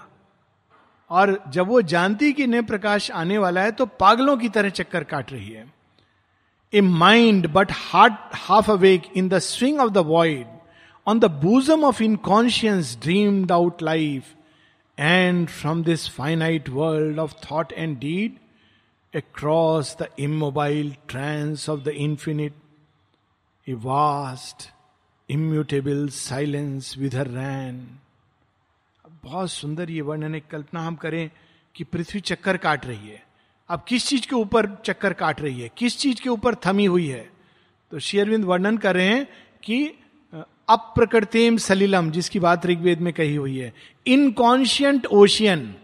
और 1.11 1.39
जब 1.49 1.67
वो 1.67 1.81
जानती 1.83 2.31
कि 2.33 2.47
नए 2.47 2.61
प्रकाश 2.61 3.09
आने 3.11 3.37
वाला 3.37 3.61
है 3.61 3.71
तो 3.71 3.85
पागलों 3.99 4.37
की 4.37 4.49
तरह 4.49 4.69
चक्कर 4.69 5.03
काट 5.03 5.31
रही 5.31 5.49
है। 5.49 5.65
A 6.73 6.81
mind 6.81 7.47
but 7.53 7.71
heart 7.71 8.35
half 8.35 8.71
awake 8.71 9.03
in 9.15 9.29
the 9.29 9.39
swing 9.39 9.79
of 9.79 9.91
the 9.91 9.97
void 10.07 10.45
on 11.07 11.19
the 11.19 11.25
bosom 11.41 11.83
of 11.83 12.03
inconscience 12.03 12.97
dreamed 13.01 13.51
out 13.51 13.81
life 13.83 14.33
and 14.97 15.47
from 15.49 15.83
this 15.83 16.09
finite 16.09 16.69
world 16.69 17.19
of 17.19 17.33
thought 17.45 17.73
and 17.73 17.97
deed 17.99 18.37
across 19.13 19.95
the 19.95 20.07
immobile 20.17 20.91
trance 21.07 21.67
of 21.67 21.83
the 21.83 21.95
infinite, 21.95 22.53
a 23.67 23.73
vast, 23.73 24.71
immutable 25.29 26.09
silence 26.09 26.97
with 26.97 27.13
her 27.13 27.25
ran. 27.25 27.99
बहुत 29.23 29.51
सुंदर 29.51 29.89
ये 29.89 30.01
वर्णन 30.01 30.33
है 30.33 30.39
कल्पना 30.39 30.81
हम 30.81 30.95
करें 30.95 31.31
कि 31.75 31.83
पृथ्वी 31.83 32.21
चक्कर 32.21 32.57
काट 32.57 32.85
रही 32.85 33.07
है। 33.07 33.23
अब 33.69 33.85
किस 33.87 34.07
चीज़ 34.07 34.27
के 34.27 34.35
ऊपर 34.35 34.81
चक्कर 34.85 35.13
काट 35.13 35.41
रही 35.41 35.61
है? 35.61 35.69
किस 35.77 35.97
चीज़ 35.97 36.21
के 36.21 36.29
ऊपर 36.29 36.55
थमी 36.55 36.85
हुई 36.85 37.07
है? 37.07 37.31
तो 37.91 37.99
शेयरविंद 37.99 38.45
वर्णन 38.45 38.77
कर 38.77 38.95
रहे 38.95 39.07
हैं 39.07 39.27
कि 39.63 39.87
अप्रकृतिम 40.69 41.57
सलिलम 41.57 42.11
जिसकी 42.11 42.39
बात 42.39 42.65
ऋग्वेद 42.65 42.99
में 42.99 43.13
कही 43.13 43.35
हुई 43.35 43.57
है। 43.57 43.73
इनकॉन्शियंट 44.07 45.05
ओशियन 45.05 45.75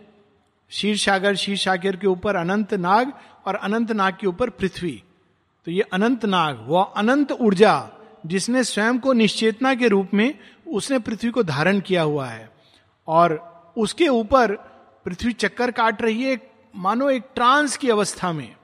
शीर 0.75 0.97
सागर 0.97 1.35
शीर 1.35 1.57
सागर 1.57 1.95
के 1.95 2.07
ऊपर 2.07 2.35
अनंत 2.35 2.73
नाग 2.73 3.11
और 3.45 3.55
अनंत 3.55 3.91
नाग 3.91 4.17
के 4.21 4.27
ऊपर 4.27 4.49
पृथ्वी। 4.49 5.03
तो 5.67 5.71
ये 5.71 5.81
अनंत 5.93 6.25
नाग 6.25 6.65
वह 6.67 6.83
अनंत 6.97 7.31
ऊर्जा 7.31 7.75
जिसने 8.25 8.63
स्वयं 8.63 8.99
को 8.99 9.13
निश्चेतना 9.13 9.73
के 9.75 9.87
रूप 9.87 10.13
में 10.13 10.33
उसने 10.67 10.99
पृथ्वी 10.99 11.29
को 11.29 11.43
धारण 11.43 11.79
किया 11.79 12.01
हुआ 12.01 12.27
है। 12.27 12.49
और 13.07 13.37
उसके 13.77 14.07
ऊपर 14.07 14.55
पृथ्वी 15.05 15.33
चक्कर 15.33 15.71
काट 15.71 16.01
रही 16.01 16.23
है, 16.23 16.39
मानो 16.75 17.09
एक 17.09 17.23
ट्रांस 17.35 17.77
की 17.77 17.89
अवस्था 17.89 18.31
में। 18.31 18.55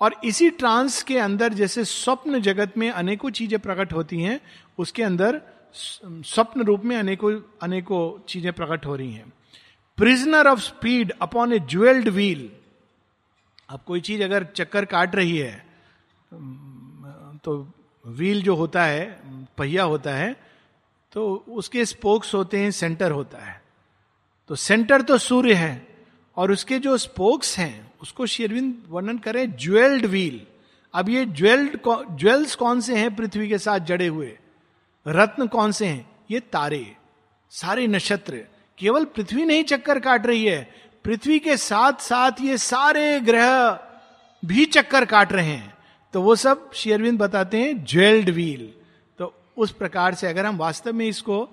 और 0.00 0.20
इसी 0.24 0.50
ट्रांस 0.50 1.02
के 1.02 1.18
अंदर 1.18 1.52
जैसे 1.52 1.84
स्वप्न 1.84 2.40
जगत 2.40 2.78
में 2.78 2.90
अनेकों 2.90 3.30
चीज़ें 3.30 3.58
प्रकट 3.60 3.92
होती 3.92 4.22
हैं, 4.22 4.40
उसके 4.78 5.02
अंदर 5.02 5.40
स्वप्न 5.74 6.62
रूप 6.62 6.84
में 6.84 6.96
अनेकों 6.96 7.32
अनेकों 7.62 8.02
चीज़ें 8.28 8.52
प्रकट 8.52 8.86
हो 8.86 8.96
रही 8.96 9.12
हैं। 9.12 9.32
Prisoner 9.98 10.46
of 10.46 10.60
speed 10.60 11.12
upon 11.22 11.52
a 11.52 11.58
jewelled 11.58 12.08
wheel 12.08 12.50
अब 13.70 13.80
कोई 13.86 14.00
चीज़ 14.00 14.22
अगर 14.22 14.44
चक्कर 14.56 14.84
काट 14.84 15.14
रही 15.16 15.36
है 15.38 15.64
तो 17.44 17.56
व्हील 18.04 18.42
जो 18.42 18.54
होता 18.54 18.84
है, 18.84 19.20
पहिया 19.58 19.84
होता 19.84 20.14
है 20.14 20.32
तो 21.12 21.44
उसके 21.48 21.84
स्पोक्स 21.84 22.34
होते 22.34 22.58
हैं 22.58 22.70
सेंटर 22.70 23.10
होता 23.10 23.38
है। 23.38 23.60
तो 24.50 24.54
सेंटर 24.54 25.02
तो 25.02 25.18
सूर्य 25.18 25.54
है, 25.54 25.86
और 26.36 26.52
उसके 26.52 26.78
जो 26.78 26.96
स्पोक्स 26.98 27.56
हैं, 27.58 27.92
उसको 28.02 28.26
शेरविंद 28.26 28.82
वर्णन 28.88 29.18
करें 29.18 29.56
ज्वेल्ड 29.56 30.06
व्हील 30.06 30.40
अब 30.94 31.08
ये 31.08 31.24
ज्वेल्ड 31.26 31.78
ज्वेल्स 32.18 32.54
कौन 32.54 32.80
से 32.80 32.96
हैं 32.96 33.14
पृथ्वी 33.16 33.48
के 33.48 33.58
साथ 33.58 33.78
जड़े 33.80 34.06
हुए? 34.06 34.36
रत्न 35.06 35.46
कौन 35.46 35.72
से 35.72 35.86
हैं? 35.86 36.10
ये 36.30 36.40
तारे, 36.42 36.96
सारे 37.52 37.86
नक्षत्र। 37.86 38.44
केवल 38.78 39.04
पृथ्वी 39.06 39.44
नहीं 39.44 39.64
चक्कर 39.64 39.98
काट 40.00 40.26
रही 40.26 40.44
है, 40.44 40.62
पृथ्वी 41.04 41.38
के 41.38 41.56
साथ 41.56 42.00
साथ 42.02 42.40
ये 42.40 42.58
सारे 42.58 43.20
ग्रह 43.20 43.78
भी 44.42 44.64
चक्कर 44.66 45.04
काट 45.04 45.32
रहे 45.32 45.46
हैं। 45.46 45.74
तो 46.14 46.22
वो 46.22 46.34
सब 46.36 46.70
शेयरविंद 46.74 47.18
बताते 47.18 47.60
हैं 47.60 47.84
ज्वेल्ड 47.84 48.30
व्हील। 48.30 48.68
तो 49.18 49.32
उस 49.56 49.70
प्रकार 49.72 50.14
से 50.14 50.26
अगर 50.26 50.46
हम 50.46 50.56
वास्तव 50.56 50.92
में 50.92 51.06
इसको 51.06 51.44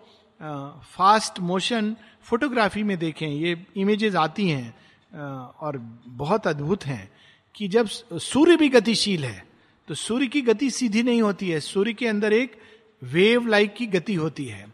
फास्ट 0.42 1.40
मोशन 1.42 1.96
फोटोग्राफी 2.26 2.84
में 2.84 2.98
देखें, 3.00 3.28
ये 3.28 3.66
इमेजेस 3.78 4.16
आती 4.16 4.50
हैं 4.50 4.74
और 5.60 5.78
बहुत 6.08 6.48
अद्भुत 6.48 6.86
हैं 6.86 7.10
कि 7.56 7.68
जब 7.68 7.88
सूर्य 7.88 8.56
भी 8.58 8.70
गतिशील 8.70 9.26
है 9.26 9.44
तो 9.88 9.94
सूर्य 9.96 10.28
की 10.28 10.42
गति 10.42 10.70
सीधी 10.72 11.04
नहीं 11.04 11.22
होती 11.22 11.50
है, 11.50 11.60
सूर्य 11.60 11.94
के 11.94 12.08
अंदर 12.08 12.34
एक 12.34 12.56
वेव 13.02 13.48
लाइक 13.48 13.74
की 13.76 13.86
गति 13.88 14.14
होती 14.16 14.46
है, 14.46 14.66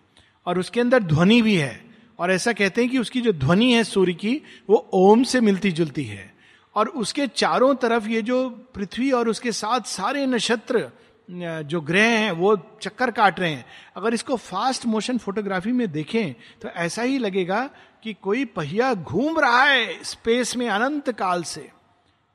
और 0.47 0.59
उसके 0.59 0.79
अंदर 0.81 1.03
ध्वनि 1.03 1.41
भी 1.41 1.55
है। 1.55 1.88
और 2.19 2.31
ऐसा 2.31 2.53
कहते 2.53 2.81
हैं 2.81 2.89
कि 2.89 2.97
उसकी 2.97 3.21
जो 3.21 3.31
ध्वनि 3.33 3.71
है 3.73 3.83
सूर्य 3.83 4.13
की, 4.13 4.41
वो 4.69 4.89
ओम 4.93 5.23
से 5.23 5.41
मिलती 5.41 5.71
जुलती 5.71 6.03
है। 6.03 6.33
और 6.75 6.87
उसके 6.87 7.27
चारों 7.27 7.73
तरफ़ 7.75 8.07
ये 8.07 8.21
जो 8.21 8.49
पृथ्वी 8.75 9.11
और 9.11 9.29
उसके 9.29 9.51
साथ 9.51 9.87
सारे 9.87 10.25
नक्षत्र 10.25 10.89
जो 11.29 11.79
ग्रह 11.81 12.07
हैं, 12.09 12.31
वो 12.31 12.55
चक्कर 12.81 13.11
काट 13.11 13.39
रहे 13.39 13.49
हैं। 13.49 13.65
अगर 13.97 14.13
इसको 14.13 14.35
फास्ट 14.35 14.85
मोशन 14.85 15.17
फोटोग्राफी 15.17 15.71
में 15.71 15.91
देखें 15.91 16.33
तो 16.61 16.69
ऐसा 16.69 17.01
ही 17.01 17.17
लगेगा 17.17 17.69
कि 18.03 18.13
कोई 18.13 18.45
पहिया 18.45 18.93
घूम 18.93 19.39
रहा 19.39 19.63
है 19.63 20.03
स्पेस 20.03 20.55
में 20.57 20.67
अनंत 20.69 21.09
काल 21.11 21.43
से, 21.43 21.69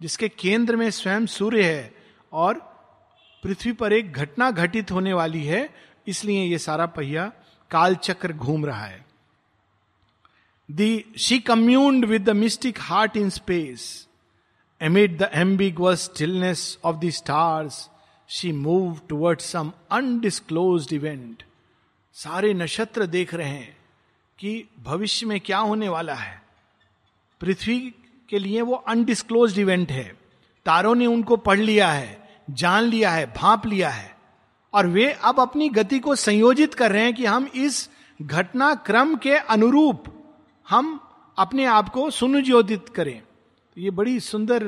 जिसके 0.01 0.29
केंद्र 0.31 0.77
में 0.77 0.91
स्वयं 0.91 1.27
सूर्य 1.27 1.63
है 1.63 1.95
और 2.33 2.55
पृथ्वी 3.43 3.73
पर 3.73 3.93
एक 3.93 4.13
घटना 4.13 4.51
घटित 4.51 4.91
होने 4.91 5.13
वाली 5.13 5.45
है, 5.45 5.69
इसलिए 6.07 6.45
ये 6.45 6.59
सारा 6.59 6.87
पहिया 6.89 7.31
काल 7.71 7.95
चक्र 7.95 8.33
घूम 8.33 8.67
रहा 8.67 8.85
है। 8.85 9.04
The 10.71 11.05
she 11.19 11.39
communed 11.39 12.05
with 12.05 12.25
the 12.25 12.31
mystic 12.31 12.79
heart 12.81 13.17
in 13.17 13.31
space 13.31 14.09
amid 14.83 15.19
the 15.19 15.31
ambiguous 15.35 16.05
stillness 16.05 16.79
of 16.85 16.97
the 16.97 17.11
stars 17.11 17.91
she 18.29 18.53
move 18.53 19.01
toward 19.09 19.41
some 19.41 19.73
undisclosed 19.91 20.89
event 20.93 21.43
सारे 22.13 22.55
नक्षत्र 22.55 23.07
देख 23.07 23.35
रहे 23.35 23.49
हैं 23.49 23.77
कि 24.39 24.69
भविष्य 24.85 25.27
में 25.27 25.41
क्या 25.41 25.59
होने 25.59 25.89
वाला 25.89 26.15
है। 26.15 26.43
पृथ्वी 27.41 27.95
के 28.29 28.39
लिए 28.39 28.61
वो 28.61 28.75
अनडिस्क्लोज 28.75 29.59
इवेंट 29.59 29.93
है। 29.93 30.19
तारों 30.67 30.95
ने 30.95 31.07
उनको 31.07 31.37
पढ़ 31.37 31.59
लिया 31.59 31.93
है, 31.93 32.39
जान 32.51 32.85
लिया 32.85 33.11
है, 33.11 33.27
भाप 33.27 33.67
लिया 33.67 33.91
है। 33.91 34.17
और 34.73 34.87
वे 34.87 35.13
अब 35.13 35.41
अपनी 35.41 35.69
गति 35.69 35.99
को 35.99 36.15
संयोजित 36.15 36.75
कर 36.75 36.93
रहे 36.93 37.03
हैं 37.03 37.15
कि 37.15 37.25
हम 37.25 37.47
इस 37.55 37.91
घटना 38.23 38.75
क्रम 38.75 39.17
के 39.17 39.35
अनुरूप 39.35 40.14
हम 40.69 40.99
अपने 41.39 41.65
आप 41.65 41.89
को 41.89 42.11
सुनियोजित 42.11 42.89
करें। 42.89 43.21
तो 43.21 43.81
ये 43.81 43.91
बड़ी 43.91 44.19
सुंदर 44.21 44.63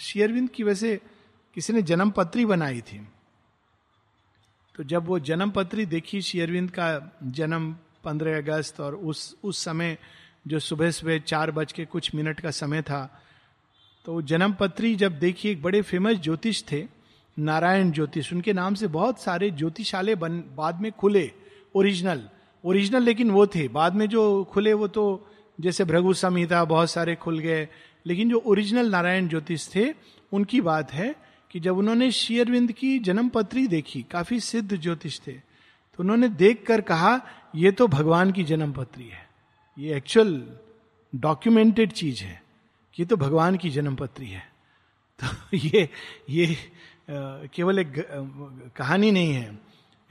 शेयरविंद 0.00 0.50
की 0.50 0.62
वैसे 0.62 1.00
किसी 1.56 1.72
ने 1.72 1.82
जन्म 1.82 2.10
पत्री 2.10 2.46
बनाई 2.46 2.80
थी। 2.80 2.98
तो 4.74 4.84
जब 4.84 5.06
वो 5.06 5.18
जन्म 5.18 5.50
पत्री 5.50 5.86
देखी 5.86 6.20
शेयरविंद 6.22 6.70
का 6.70 7.18
जन्म 7.24 7.72
पंद्रह 8.04 8.36
अगस्त 8.38 8.80
और 8.80 8.94
उस 8.94 9.36
उस 9.44 9.64
समय 9.64 9.96
जो 10.46 10.58
सुबह 10.58 10.90
सुबह 10.90 11.18
चार 11.18 11.50
बज 11.50 11.72
के 11.72 11.84
कुछ 11.84 12.14
मिनट 12.14 12.40
का 12.40 12.50
समय 12.50 12.82
था 12.82 13.20
तो 14.06 14.20
जन्म 14.22 14.52
पत्री 14.52 14.94
जब 14.94 15.18
देखी, 15.18 15.48
एक 15.48 15.62
बड़े 15.62 15.80
फ़ेमस 15.82 16.16
ज्योतिष 16.16 16.62
थे, 16.72 16.84
नारायण 17.36 17.90
ज्योतिष, 17.90 18.32
उनके 18.32 18.52
नाम 18.52 18.74
से 18.74 18.86
बहुत 18.86 19.20
सारे 19.20 19.50
ज्योतिषालय 19.50 20.14
बन, 20.14 20.40
बाद 20.56 20.80
में 20.80 20.90
खुले, 20.92 21.30
ओरिजिनल। 21.74 22.28
ओरिजिनल, 22.64 23.02
लेकिन 23.02 23.30
वो 23.30 23.46
थे। 23.46 23.68
बाद 23.68 23.94
में 23.94 24.06
जो 24.08 24.44
खुले, 24.44 24.72
वो 24.72 24.88
तो 24.88 25.26
जैसे 25.60 25.84
भृगु 25.84 26.12
संहिता, 26.14 26.64
बहुत 26.64 26.90
सारे 26.90 27.14
खुल 27.14 27.38
गए। 27.38 27.68
लेकिन 28.06 28.30
जो 28.30 28.42
ओरिजिनल 28.46 28.90
नारायण 28.90 29.28
ज्योतिष 29.28 29.68
थे, 29.74 29.94
उनकी 30.32 30.60
बात 30.60 30.92
है 30.92 31.14
कि 31.50 31.60
जब 31.60 31.76
उन्होंने 31.78 32.10
शेयरविंद 32.10 32.72
की 32.72 32.98
जन्म 32.98 33.28
पत्री 33.28 33.66
देखी, 33.66 34.02
काफ़ी 34.02 34.40
सिद्ध 34.40 34.76
ज्योतिष 34.76 35.20
थे 35.20 35.54
तो 35.96 36.02
उन्होंने 36.02 36.28
देख 36.28 36.64
कर 36.66 36.80
कहा 36.80 37.20
यह 37.54 37.70
तो 37.70 37.86
भगवान 37.86 38.32
की 38.32 38.44
जन्म 38.44 38.72
पत्री 38.72 39.08
है। 39.08 39.28
ये 39.78 39.96
एक्चुअल 39.96 40.46
डॉक्यूमेंटेड 41.14 41.92
चीज़ 41.92 42.22
है 42.24 42.42
ये 42.98 43.06
तो 43.06 43.16
भगवान 43.16 43.56
की 43.56 43.70
जन्म 43.70 43.94
पत्री 43.94 44.26
है। 44.26 44.52
तो 45.22 45.56
ये 45.56 45.88
ये 46.30 46.56
केवल 47.54 47.78
एक 47.78 47.92
कहानी 48.76 49.10
नहीं 49.10 49.32
है। 49.32 49.58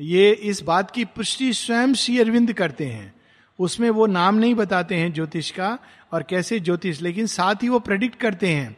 ये 0.04 0.32
इस 0.32 0.62
बात 0.62 0.92
की 0.92 1.06
पुष्टि 1.06 1.54
स्वयं 1.54 1.94
श्री 1.94 2.20
अरविंद 2.20 2.54
करते 2.54 2.86
हैं। 2.86 3.16
उसमें 3.60 3.90
वो 3.90 4.06
नाम 4.06 4.36
नहीं 4.36 4.56
बताते 4.56 4.96
हैं 4.96 5.14
ज्योतिष 5.14 5.52
का 5.52 5.80
और 6.12 6.24
कैसे 6.24 6.60
ज्योतिष, 6.60 7.02
लेकिन 7.02 7.28
साथ 7.28 7.56
ही 7.56 7.70
वो 7.70 7.80
प्रेडिक्ट 7.80 8.20
करते 8.20 8.48
हैं 8.48 8.78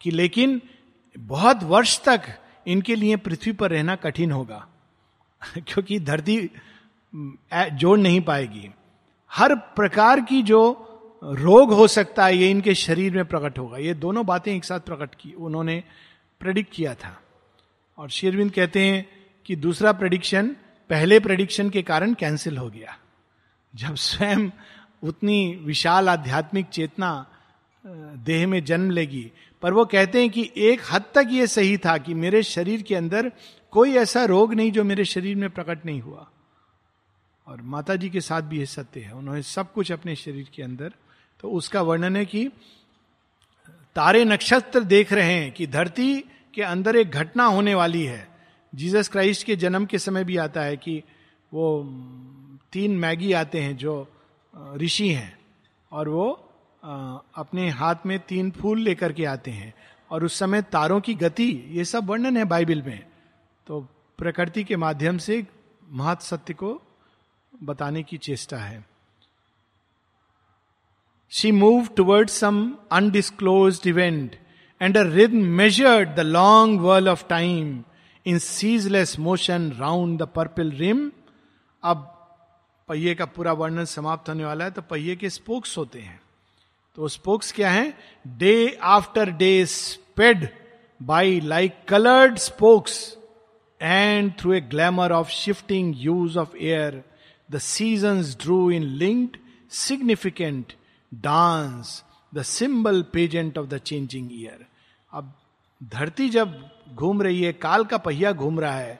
कि 0.00 0.10
लेकिन 0.10 0.60
बहुत 1.18 1.62
वर्ष 1.62 2.00
तक 2.04 2.22
इनके 2.66 2.94
लिए 2.94 3.16
पृथ्वी 3.16 3.52
पर 3.52 3.70
रहना 3.70 3.96
कठिन 3.96 4.32
होगा, 4.32 4.68
क्योंकि 5.58 6.00
धरती 6.00 6.50
जोड़ 7.54 7.98
नहीं 7.98 8.20
पाएगी। 8.20 8.70
हर 9.32 9.54
प्रकार 9.54 10.20
की 10.20 10.42
जो 10.42 10.90
रोग 11.24 11.72
हो 11.72 11.88
सकता 11.88 12.26
है, 12.26 12.36
ये 12.36 12.50
इनके 12.50 12.74
शरीर 12.74 13.14
में 13.14 13.24
प्रकट 13.24 13.58
होगा। 13.58 13.78
ये 13.78 13.94
दोनों 13.94 14.26
बातें 14.26 14.56
एक 14.56 14.64
साथ 14.64 14.80
प्रकट 14.80 15.14
की, 15.14 15.32
उन्होंने 15.32 15.84
प्रेडिक्ट 16.40 16.74
किया 16.74 16.94
था। 16.94 17.22
और 17.98 18.10
शेरविंद 18.10 18.52
कहते 18.52 18.80
हैं 18.80 19.23
कि 19.46 19.56
दूसरा 19.56 19.92
प्रेडिक्शन 19.92 20.56
पहले 20.90 21.20
प्रेडिक्शन 21.20 21.70
के 21.70 21.82
कारण 21.82 22.14
कैंसिल 22.14 22.58
हो 22.58 22.70
गया। 22.70 22.98
जब 23.74 23.94
स्वयं 23.94 24.50
उतनी 25.02 25.56
विशाल 25.56 26.08
आध्यात्मिक 26.08 26.66
चेतना 26.66 27.26
देह 28.16 28.46
में 28.46 28.64
जन्म 28.64 28.90
लेगी, 28.90 29.32
पर 29.62 29.72
वो 29.72 29.84
कहते 29.84 30.20
हैं 30.20 30.30
कि 30.30 30.52
एक 30.56 30.80
हद 30.92 31.04
तक 31.14 31.26
ये 31.30 31.46
सही 31.46 31.78
था 31.78 31.98
कि 31.98 32.14
मेरे 32.14 32.42
शरीर 32.42 32.82
के 32.82 32.94
अंदर 32.94 33.32
कोई 33.70 33.94
ऐसा 33.94 34.24
रोग 34.24 34.54
नहीं 34.54 34.72
जो 34.72 34.84
मेरे 34.84 35.04
शरीर 35.04 35.36
में 35.36 35.50
प्रकट 35.50 35.86
नहीं 35.86 36.00
हुआ। 36.00 36.30
और 37.46 37.62
माता 37.62 37.96
जी 37.96 38.10
के 38.10 38.20
साथ 38.20 38.42
भी 38.42 38.58
ये 38.58 38.66
सत्य 38.66 39.00
है। 39.00 39.12
उन्होंने 39.12 39.42
सब 39.42 39.72
कुछ 39.72 39.92
अपने 39.92 40.16
शरीर 40.16 40.48
के 40.54 40.62
अंदर। 40.62 40.92
तो 41.40 41.50
उसका 41.50 41.82
वर्णन 41.82 42.16
है 42.16 42.26
कि 42.26 42.48
तारे 43.96 44.24
नक्षत्र 44.24 44.80
देख 44.80 45.12
रहे 45.12 45.32
हैं 45.32 45.52
कि 45.52 45.66
धरती 45.66 46.24
के 46.54 46.62
अंदर 46.62 46.96
एक 46.96 47.10
घटना 47.10 47.44
होने 47.44 47.74
वाली 47.74 48.04
है। 48.04 48.33
जीसस 48.74 49.08
क्राइस्ट 49.08 49.46
के 49.46 49.56
जन्म 49.56 49.86
के 49.86 49.98
समय 49.98 50.24
भी 50.24 50.36
आता 50.36 50.62
है 50.62 50.76
कि 50.76 51.02
वो 51.52 51.82
तीन 52.72 52.96
मैगी 52.98 53.32
आते 53.32 53.60
हैं 53.60 53.76
जो 53.76 53.94
ऋषि 54.76 55.08
हैं 55.08 55.38
और 55.92 56.08
वो 56.08 56.30
अपने 57.36 57.68
हाथ 57.70 58.06
में 58.06 58.18
तीन 58.18 58.50
फूल 58.50 58.80
लेकर 58.80 59.12
के 59.12 59.24
आते 59.24 59.50
हैं 59.50 59.72
और 60.10 60.24
उस 60.24 60.38
समय 60.38 60.62
तारों 60.62 61.00
की 61.00 61.14
गति, 61.14 61.50
ये 61.68 61.84
सब 61.84 62.08
वर्णन 62.10 62.36
है 62.36 62.44
बाइबल 62.44 62.82
में। 62.82 63.06
तो 63.66 63.80
प्रकृति 64.18 64.64
के 64.64 64.76
माध्यम 64.76 65.18
से 65.18 65.44
महत 65.90 66.20
सत्य 66.20 66.54
को 66.54 66.80
बताने 67.62 68.02
की 68.02 68.16
चेष्टा 68.16 68.56
है। 68.56 68.84
She 71.32 71.52
move 71.52 71.86
toward 71.96 72.28
some 72.28 72.76
undisclosed 72.92 73.80
event 73.86 74.36
and 74.80 74.96
a 74.96 75.02
rhythm 75.02 75.44
measured 75.56 76.14
the 76.16 76.20
long 76.20 76.80
world 76.80 77.08
of 77.08 77.26
time 77.28 77.82
in 78.26 78.38
ceaseless 78.38 79.18
motion 79.18 79.70
round 79.78 80.18
the 80.18 80.26
purple 80.34 80.70
rim 80.70 81.10
अब 81.82 82.10
पहिए 82.88 83.14
का 83.14 83.24
पूरा 83.24 83.52
वर्णन 83.52 83.84
समाप्त 83.84 84.28
होने 84.28 84.44
वाला 84.44 84.64
है 84.64 84.70
तो 84.70 84.82
पहिए 84.82 85.16
के 85.16 85.30
स्पोक्स 85.30 85.76
होते 85.78 86.00
हैं। 86.00 86.20
तो 86.96 87.08
स्पोक्स 87.08 87.52
क्या 87.52 87.70
है? 87.70 87.92
Day 88.26 88.78
after 88.82 89.30
day 89.30 89.66
sped 89.66 90.48
by 91.02 91.40
like 91.40 91.78
coloured 91.88 92.38
spokes 92.38 92.96
and 93.80 94.32
through 94.40 94.52
a 94.52 94.60
glamour 94.60 95.12
of 95.12 95.30
shifting 95.30 95.94
hues 95.96 96.38
of 96.38 96.56
air 96.56 97.02
the 97.50 97.58
season 97.58 98.22
drew 98.42 98.70
in 98.70 98.82
linked 98.82 99.36
significant 99.70 100.72
dance 101.14 102.02
the 102.34 102.42
symbol 102.42 103.02
pageant 103.12 103.58
of 103.58 103.66
the 103.66 103.78
changing 103.78 104.30
year 104.32 104.66
अब 105.12 105.32
धरती 105.84 106.28
जब 106.28 106.70
घूम 106.94 107.22
रही 107.22 107.42
है, 107.42 107.52
काल 107.52 107.84
का 107.84 107.98
पहिया 107.98 108.32
घूम 108.32 108.60
रहा 108.60 108.78
है 108.78 108.98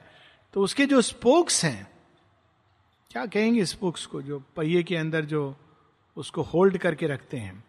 तो 0.53 0.61
उसके 0.61 0.85
जो 0.85 1.01
स्पोक्स 1.01 1.63
हैं, 1.65 1.87
क्या 3.11 3.25
कहेंगे 3.25 3.65
स्पोक्स 3.65 4.05
को 4.05 4.21
जो 4.21 4.41
पहिए 4.55 4.83
के 4.83 4.95
अंदर 4.95 5.25
जो 5.25 5.55
उसको 6.17 6.41
होल्ड 6.41 6.77
करके 6.77 7.07
रखते 7.07 7.37
हैं? 7.37 7.63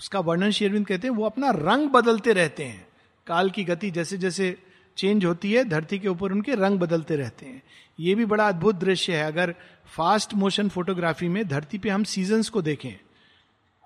उसका 0.00 0.20
वर्णन 0.20 0.50
शेरविंद 0.50 0.86
कहते 0.86 1.08
हैं, 1.08 1.14
वो 1.14 1.24
अपना 1.24 1.50
रंग 1.50 1.88
बदलते 1.88 2.32
रहते 2.32 2.64
हैं। 2.64 2.86
काल 3.26 3.50
की 3.50 3.64
गति 3.64 3.90
जैसे 3.90 4.18
जैसे 4.18 4.56
चेंज 4.96 5.24
होती 5.24 5.52
है, 5.52 5.64
धरती 5.64 5.98
के 5.98 6.08
ऊपर 6.08 6.32
उनके 6.32 6.54
रंग 6.54 6.78
बदलते 6.78 7.16
रहते 7.16 7.46
हैं। 7.46 7.62
ये 8.00 8.14
भी 8.14 8.24
बड़ा 8.24 8.48
अद्भुत 8.48 8.76
दृश्य 8.76 9.16
है। 9.16 9.24
अगर 9.24 9.54
फास्ट 9.86 10.34
मोशन 10.34 10.68
फोटोग्राफी 10.68 11.28
में 11.28 11.46
धरती 11.48 11.78
पे 11.78 11.88
हम 11.88 12.04
सीजन्स 12.04 12.48
को 12.48 12.62
देखें, 12.62 12.94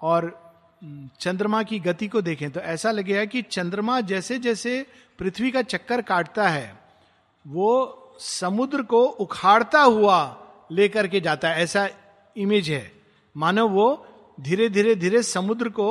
और 0.01 0.46
चंद्रमा 1.21 1.63
की 1.63 1.79
गति 1.79 2.09
को 2.09 2.21
देखें 2.23 2.51
तो 2.51 2.61
ऐसा 2.61 2.91
लगेगा 2.91 3.25
कि 3.25 3.43
चंद्रमा 3.43 4.01
जैसे 4.01 4.39
जैसे 4.39 4.87
पृथ्वी 5.19 5.51
का 5.51 5.63
चक्कर 5.63 6.03
काटता 6.03 6.49
है, 6.49 6.79
वो 7.47 8.17
समुद्र 8.21 8.83
को 8.83 9.05
उखाड़ता 9.05 9.81
हुआ 9.81 10.19
लेकर 10.73 11.09
के 11.09 11.21
जाता 11.21 11.49
है। 11.49 11.63
ऐसा 11.63 11.89
इमेज 12.37 12.71
है। 12.71 12.93
मानो 13.37 13.67
वो 13.69 14.07
धीरे 14.41 14.69
धीरे 14.69 14.95
धीरे 14.95 15.23
समुद्र 15.23 15.69
को 15.69 15.89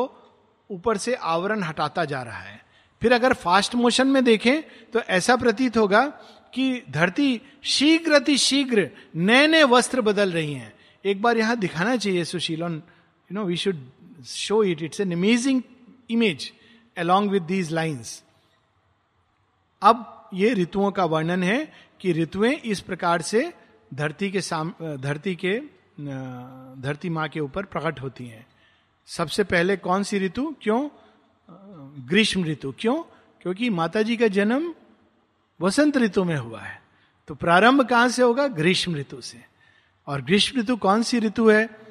ऊपर 0.69 0.97
से 0.97 1.15
आवरण 1.15 1.63
हटाता 1.63 2.05
जा 2.05 2.21
रहा 2.21 2.39
है। 2.39 2.63
फिर 3.01 3.13
अगर 3.13 3.33
फास्ट 3.33 3.75
मोशन 3.75 4.07
में 4.07 4.23
देखें 4.23 4.61
तो 4.93 4.99
ऐसा 4.99 5.35
प्रतीत 5.35 5.77
होगा 5.77 6.05
कि 6.53 6.83
धरती 6.89 7.41
शीघ्र 7.63 8.35
शीघ्र 8.37 8.89
नए 9.15 9.47
नए 9.47 9.63
वस्त्र 9.63 10.01
बदल 10.01 10.31
रही 10.31 10.53
हैं। 10.53 10.73
एक 11.05 11.21
बार 11.21 11.37
यहाँ 11.37 11.57
दिखाना 11.57 11.95
चाहिए 11.95 12.23
Sushil 12.23 12.61
you 12.61 13.31
know 13.31 13.43
we 13.43 13.57
should 13.57 13.75
show 14.25 14.63
it 14.63 14.81
it's 14.81 14.99
an 14.99 15.11
amazing 15.11 15.61
image 16.09 16.53
along 16.97 17.31
with 17.31 17.43
these 17.43 17.71
lines 17.71 18.23
अब 19.81 20.29
ये 20.33 20.53
ऋतुओं 20.53 20.91
का 20.91 21.05
वर्णन 21.05 21.43
है 21.43 21.73
कि 22.01 22.13
ऋतुएँ 22.13 22.53
इस 22.53 22.79
प्रकार 22.79 23.21
से 23.21 23.53
धरती 23.93 24.31
के 24.31 24.41
साम 24.41 24.73
धरती 24.81 25.35
के 25.35 25.59
धरती 26.81 27.09
माँ 27.09 27.27
के 27.29 27.39
ऊपर 27.39 27.65
प्रकट 27.65 28.01
होती 28.01 28.27
हैं। 28.27 28.47
सबसे 29.05 29.43
पहले 29.43 29.77
कौन 29.77 30.03
सी 30.03 30.19
ऋतु? 30.19 30.55
क्यों? 30.61 30.89
ग्रीष्म 32.09 32.45
ऋतु। 32.45 32.73
क्यों? 32.79 33.03
क्योंकि 33.41 33.69
माता 33.69 34.01
जी 34.01 34.17
का 34.17 34.27
जन्म 34.27 34.73
वसंत 35.61 35.97
ऋतु 35.97 36.23
में 36.23 36.35
हुआ 36.35 36.61
है। 36.61 36.81
तो 37.27 37.35
प्रारंभ 37.35 37.87
कहाँ 37.89 38.09
से 38.09 38.23
होगा? 38.23 38.47
ग्रीष्म 38.47 38.95
ऋतु 38.95 39.21
से। 39.21 39.45
और 40.07 40.21
ग्रीष्म 40.21 40.59
ऋतु 40.59 40.77
कौन 40.77 41.03
सी 41.03 41.19
ऋतु 41.19 41.49
है? 41.49 41.84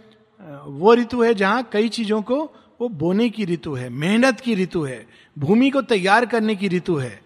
वो 0.66 0.94
ऋतु 0.94 1.22
है 1.22 1.34
जहाँ 1.34 1.62
कई 1.72 1.88
चीज़ों 1.88 2.20
को 2.22 2.38
वो 2.80 2.88
बोने 2.88 3.28
की 3.30 3.44
ऋतु 3.44 3.74
है, 3.74 3.88
मेहनत 3.88 4.40
की 4.40 4.54
ऋतु 4.54 4.82
है, 4.82 5.06
भूमि 5.38 5.70
को 5.70 5.82
तैयार 5.82 6.26
करने 6.26 6.54
की 6.56 6.68
ऋतु 6.68 6.96
है। 6.96 7.20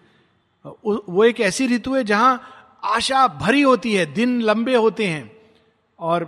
वो 0.85 1.23
एक 1.23 1.39
ऐसी 1.39 1.67
ऋतु 1.67 1.95
है 1.95 2.03
जहाँ 2.03 2.41
आशा 2.83 3.27
भरी 3.27 3.61
होती 3.61 3.93
है, 3.95 4.05
दिन 4.13 4.41
लंबे 4.41 4.75
होते 4.75 5.07
हैं 5.07 5.31
और 5.99 6.27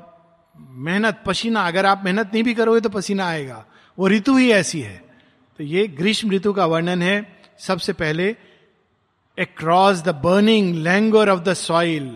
मेहनत, 0.56 1.24
पसीना, 1.26 1.68
अगर 1.68 1.86
आप 1.86 2.02
मेहनत 2.06 2.32
नहीं 2.34 2.44
भी 2.44 2.54
करोगे 2.54 2.82
तो 2.82 2.90
पसीना 2.90 3.28
आएगा। 3.28 3.66
वो 3.98 4.08
ऋतु 4.08 4.36
ही 4.38 4.52
ऐसी 4.52 4.82
है। 4.82 4.98
तो 5.60 5.64
ये 5.64 5.88
ग्रीष्म 5.88 6.32
ऋतु 6.32 6.54
का 6.54 6.66
वर्णन 6.66 7.02
है। 7.02 7.40
सबसे 7.60 7.94
पहले 7.94 8.30
across 9.38 10.02
the 10.02 10.10
burning 10.24 10.76
languor 10.76 11.30
of 11.30 11.40
the 11.40 11.54
soil 11.54 12.10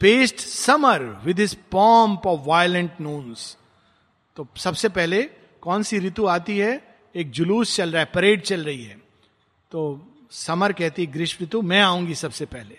paced 0.00 0.38
summer 0.38 1.00
with 1.24 1.48
pomp 1.70 2.26
of 2.26 2.40
violent 2.46 2.90
noons 3.00 3.56
तो 4.36 4.46
सबसे 4.56 4.88
पहले 4.88 5.22
कौन 5.60 5.82
सी 5.82 5.98
ऋतु 5.98 6.26
आती 6.26 6.58
है? 6.58 6.96
एक 7.16 7.30
जुलूस 7.30 7.76
चल 7.76 7.90
रहा 7.90 8.00
है, 8.00 8.10
परेड 8.14 8.42
चल 8.42 8.64
रही 8.64 8.84
है। 8.84 9.02
तो 9.70 10.06
समर 10.30 10.72
कहती, 10.72 11.06
ग्रीष्म 11.06 11.44
ऋतु, 11.44 11.62
मैं 11.62 11.82
आऊँगी 11.82 12.14
सबसे 12.14 12.46
पहले। 12.46 12.78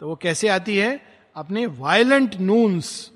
तो 0.00 0.08
वो 0.08 0.16
कैसे 0.16 0.48
आती 0.48 0.76
है? 0.76 1.16
अपने 1.36 1.66
वायलेंट 1.66 2.34
नून्स 2.34 3.12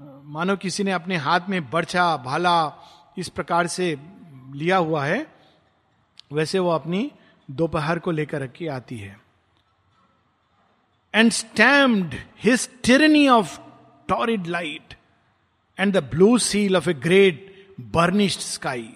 मानो 0.00 0.56
किसी 0.56 0.82
ने 0.82 0.92
अपने 0.92 1.16
हाथ 1.16 1.40
में 1.48 1.70
बर्छा, 1.70 2.16
भाला, 2.16 2.74
इस 3.18 3.28
प्रकार 3.28 3.66
से 3.66 3.98
लिया 4.54 4.76
हुआ 4.76 5.04
है, 5.04 5.34
वैसे 6.32 6.58
वो 6.58 6.70
अपनी 6.70 7.12
दोपहर 7.50 7.98
को 7.98 8.10
लेकर 8.10 8.46
के 8.46 8.68
आती 8.68 8.98
है। 8.98 9.20
And 11.14 11.30
stamped 11.30 12.14
his 12.38 12.70
tyranny 12.84 13.28
of 13.28 13.60
torrid 14.08 14.46
light 14.46 14.94
and 15.78 15.92
the 15.92 16.02
blue 16.04 16.36
seal 16.38 16.76
of 16.76 16.90
a 16.90 16.94
great 16.94 17.66
burnished 17.80 18.40
sky 18.40 18.88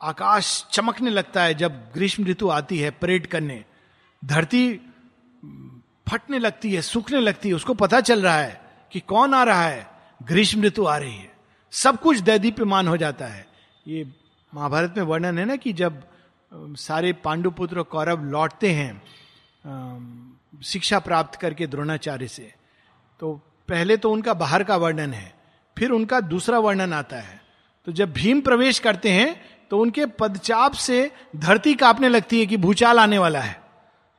आकाश 0.00 0.66
चमकने 0.72 1.10
लगता 1.10 1.42
है 1.42 1.54
जब 1.54 1.72
ग्रीष्म 1.94 2.24
ऋतु 2.26 2.48
आती 2.48 2.78
है 2.78 2.90
परेड 2.90 3.26
करने। 3.26 3.64
धरती 4.22 4.74
फटने 6.08 6.38
लगती 6.38 6.74
है, 6.74 6.82
सूखने 6.82 7.20
लगती 7.20 7.48
है। 7.48 7.54
उसको 7.54 7.74
पता 7.74 8.00
चल 8.00 8.22
रहा 8.22 8.36
है 8.36 8.60
कि 8.92 9.00
कौन 9.00 9.34
आ 9.34 9.42
रहा 9.44 9.62
है? 9.62 9.86
ग्रीष्म 10.22 10.62
ऋतु 10.62 10.84
आ 10.84 10.96
रही 10.96 11.16
है। 11.16 11.32
सब 11.72 12.00
कुछ 12.00 12.18
दैदीप्यमान 12.18 12.88
हो 12.88 12.96
जाता 12.96 13.26
है। 13.26 13.46
ये 13.86 14.06
महाभारत 14.52 14.94
में 14.96 15.04
वर्णन 15.04 15.38
है 15.38 15.44
ना 15.44 15.56
कि 15.56 15.72
जब 15.72 16.02
सारे 16.52 17.12
पांडुपुत्र 17.12 17.82
कौरव 17.82 18.24
लौटते 18.24 18.70
हैं 18.72 19.02
शिक्षा 20.64 20.98
प्राप्त 20.98 21.38
करके 21.40 21.66
द्रोणाचार्य 21.66 22.28
से 22.28 22.52
तो 23.20 23.34
पहले 23.68 23.96
तो 23.96 24.12
उनका 24.12 24.34
बाहर 24.34 24.64
का 24.64 24.76
वर्णन 24.76 25.12
है। 25.12 25.32
फिर 25.78 25.90
उनका 25.90 26.20
दूसरा 26.20 26.58
वर्णन 26.58 26.92
आता 26.92 27.16
है। 27.16 27.40
तो 27.86 27.92
जब 27.92 28.12
भीम 28.12 28.40
प्रवेश 28.40 28.78
करते 28.78 29.10
हैं 29.10 29.40
तो 29.70 29.78
उनके 29.78 30.06
पदचाप 30.18 30.72
से 30.72 31.10
धरती 31.36 31.74
कांपने 31.74 32.08
लगती 32.08 32.40
है 32.40 32.46
कि 32.46 32.56
भूचाल 32.56 32.98
आने 32.98 33.18
वाला 33.18 33.40
है। 33.40 33.60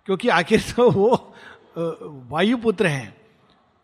क्योंकि 0.08 0.30
आखिर 0.30 0.64
तो 0.70 0.90
वो 0.92 1.36
वायुपुत्र 2.30 2.88
हैं। 2.88 3.16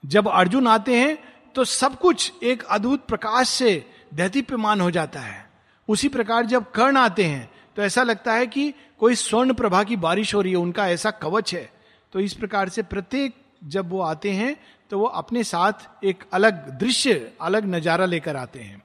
जब 0.04 0.28
अर्जुन 0.28 0.68
आते 0.68 0.96
हैं 0.96 1.18
तो 1.56 1.64
सब 1.64 2.00
कुछ 2.00 2.32
एक 2.44 2.64
अद्भुत 2.64 3.06
प्रकाश 3.06 3.50
से 3.50 3.86
दैतीप्यमान 4.14 4.82
हो 4.82 4.90
जाता 4.92 5.20
है। 5.20 5.44
उसी 5.90 6.08
प्रकार 6.08 6.46
जब 6.46 6.72
कर्ण 6.72 6.98
आते 6.98 7.24
हैं 7.24 7.50
तो 7.78 7.82
ऐसा 7.82 8.04
लगता 8.04 8.34
है 8.34 8.48
कि 8.48 8.74
कोई 9.00 9.16
स्वर्ण 9.16 9.54
प्रभा 9.54 9.84
की 9.84 9.96
बारिश 9.98 10.34
हो 10.36 10.42
रही 10.42 10.52
है, 10.52 10.58
उनका 10.58 10.88
ऐसा 10.88 11.12
कवच 11.12 11.54
है। 11.54 11.70
तो 12.14 12.20
इस 12.20 12.34
प्रकार 12.34 12.70
से 12.70 12.84
प्रत्येक 12.84 13.36
जब 13.64 13.90
वो 13.90 14.02
आते 14.02 14.32
हैं 14.32 14.56
तो 14.92 15.00
वो 15.00 15.06
अपने 15.06 15.44
साथ 15.44 16.04
एक 16.04 16.24
अलग 16.34 16.70
दृश्य, 16.80 17.34
अलग 17.42 17.66
नज़ारा 17.66 18.06
लेकर 18.06 18.36
आते 18.36 18.60
हैं। 18.60 18.82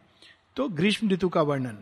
तो 0.57 0.69
ग्रीष्म 0.71 1.09
ऋतु 1.11 1.29
का 1.29 1.43
वर्णन। 1.43 1.79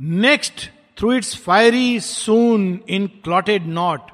Next 0.00 0.68
through 0.96 1.12
its 1.12 1.36
fiery 1.36 2.00
soon 2.00 2.78
in 2.88 3.06
clotted 3.24 3.66
knot 3.66 4.10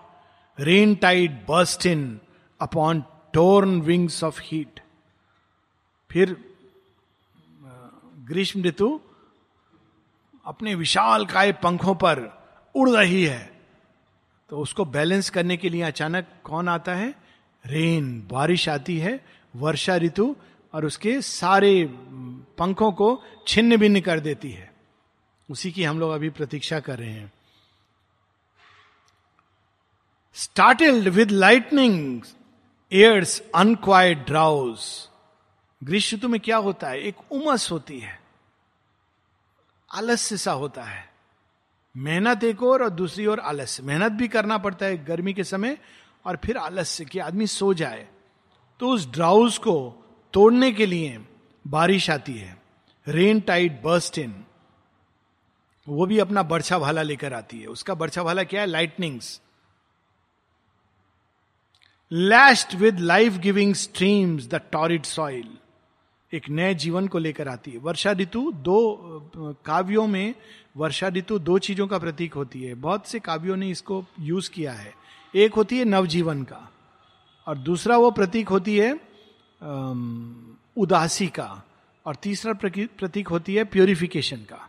rain 0.58 0.94
tide 0.94 1.32
burst 1.48 1.86
in 1.86 2.20
upon 2.60 3.02
torn 3.34 3.80
wings 3.80 4.22
of 4.24 4.40
heat 4.42 4.80
फिर, 6.10 6.36
ग्रीष्म 8.26 8.62
ऋतु 8.62 9.00
अपने 10.46 10.74
विशाल 10.74 11.26
काय 11.26 11.52
पंखों 11.52 11.94
पर 11.94 12.20
उड़ 12.74 12.88
रही 12.90 13.24
है। 13.24 13.52
तो 14.50 14.58
उसको 14.58 14.84
बैलेंस 14.84 15.30
करने 15.30 15.56
के 15.56 15.68
लिए 15.68 15.82
अचानक 15.82 16.26
कौन 16.44 16.68
आता 16.68 16.94
है? 16.94 17.14
रेन, 17.66 18.28
बारिश 18.30 18.68
आती 18.68 18.98
है, 18.98 19.24
वर्षा 19.56 19.96
ऋतु, 19.96 20.36
और 20.74 20.84
उसके 20.84 21.22
सारे 21.22 21.84
पंखों 22.58 22.92
को 22.92 23.22
छिन्न 23.48 23.76
भिन्न 23.76 24.00
कर 24.00 24.20
देती 24.20 24.50
है। 24.50 24.74
उसी 25.50 25.72
की 25.72 25.84
हम 25.84 26.00
लोग 26.00 26.12
अभी 26.12 26.30
प्रतीक्षा 26.30 26.80
कर 26.80 26.98
रहे 26.98 27.12
हैं। 27.12 27.32
Started 30.34 30.94
with 30.94 31.30
lightning 31.30 32.22
airs 32.92 33.42
unquiet 33.54 34.18
drowse 34.18 35.08
ग्रीष्म 35.84 36.16
ऋतु 36.16 36.28
में 36.28 36.40
क्या 36.40 36.56
होता 36.56 36.88
है? 36.88 37.00
एक 37.00 37.14
उमस 37.30 37.70
होती 37.70 37.98
है। 37.98 38.20
आलस्य 39.94 40.36
सा 40.36 40.52
होता 40.52 40.82
है। 40.82 41.12
मेहनत 41.96 42.44
एक 42.44 42.62
और 42.62 42.82
और 42.82 42.90
दूसरी 42.90 43.26
ओर 43.26 43.40
आलस्य। 43.40 43.82
मेहनत 43.82 44.12
भी 44.12 44.28
करना 44.28 44.58
पड़ता 44.58 44.86
है। 44.86 45.04
गर्मी 45.04 45.34
के 45.34 45.44
समय 45.44 45.78
और 46.24 46.36
फिर 46.44 46.56
आलस्य 46.56 47.04
कि 47.04 47.18
आदमी 47.18 47.46
सो 47.46 47.72
जाए 47.74 48.08
तो 48.80 48.88
उस 48.88 49.06
ड्राउज 49.10 49.58
को 49.58 49.74
तोड़ने 50.34 50.72
के 50.72 50.86
लिए 50.86 51.18
बारिश 51.64 52.10
आती 52.10 52.32
है। 52.32 52.56
रेन 53.06 53.40
टाइड 53.40 53.80
बर्स्ट 53.82 54.18
इन 54.18 54.44
वो 55.86 56.06
भी 56.06 56.18
अपना 56.18 56.42
बर्छा 56.42 56.78
भाला 56.78 57.02
लेकर 57.02 57.32
आती 57.32 57.58
है। 57.60 57.66
उसका 57.66 57.94
बर्छा 57.94 58.22
भाला 58.22 58.42
क्या 58.42 58.60
है? 58.60 58.66
Lightnings 58.66 59.40
lashed 62.10 62.74
with 62.74 63.00
life 63.00 63.36
giving 63.38 63.74
streams 63.74 64.46
the 64.46 64.60
torrid 64.72 65.04
soil 65.04 65.56
एक 66.32 66.48
नए 66.48 66.74
जीवन 66.74 67.08
को 67.08 67.18
लेकर 67.18 67.48
आती 67.48 67.70
है। 67.70 67.78
वर्षा 67.78 68.12
ऋतु, 68.12 68.50
दो, 68.52 69.30
काव्यों 69.66 70.06
में 70.06 70.34
वर्षा 70.76 71.08
ऋतु 71.08 71.38
दो 71.38 71.58
चीज़ों 71.58 71.86
का 71.86 71.98
प्रतीक 71.98 72.34
होती 72.34 72.62
है। 72.62 72.74
बहुत 72.74 73.06
से 73.06 73.18
काव्यों 73.20 73.56
ने 73.56 73.68
इसको 73.70 74.04
यूज़ 74.20 74.50
किया 74.50 74.72
है। 74.72 74.92
एक 75.34 75.54
होती 75.54 75.78
है 75.78 75.84
नवजीवन 75.84 76.42
का, 76.42 76.68
और 77.46 77.58
दूसरा 77.58 77.96
वो 77.96 78.10
प्रतीक 78.10 78.48
होती 78.48 78.76
है 78.78 78.92
उदासी 80.76 81.26
का, 81.28 81.62
और 82.06 82.16
तीसरा 82.16 82.52
प्रतीक 82.52 83.28
होती 83.28 83.54
है 83.54 83.64
प्योरिफिकेशन 83.66 84.36
का। 84.44 84.68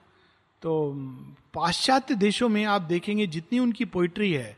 तो 0.62 0.92
पाश्चात्य 1.54 2.16
देशों 2.16 2.50
में 2.50 2.64
आप 2.66 2.82
देखेंगे 2.84 3.28
जितनी 3.28 3.60
उनकी 3.60 3.86
पोइट्री 3.88 4.32
है, 4.34 4.58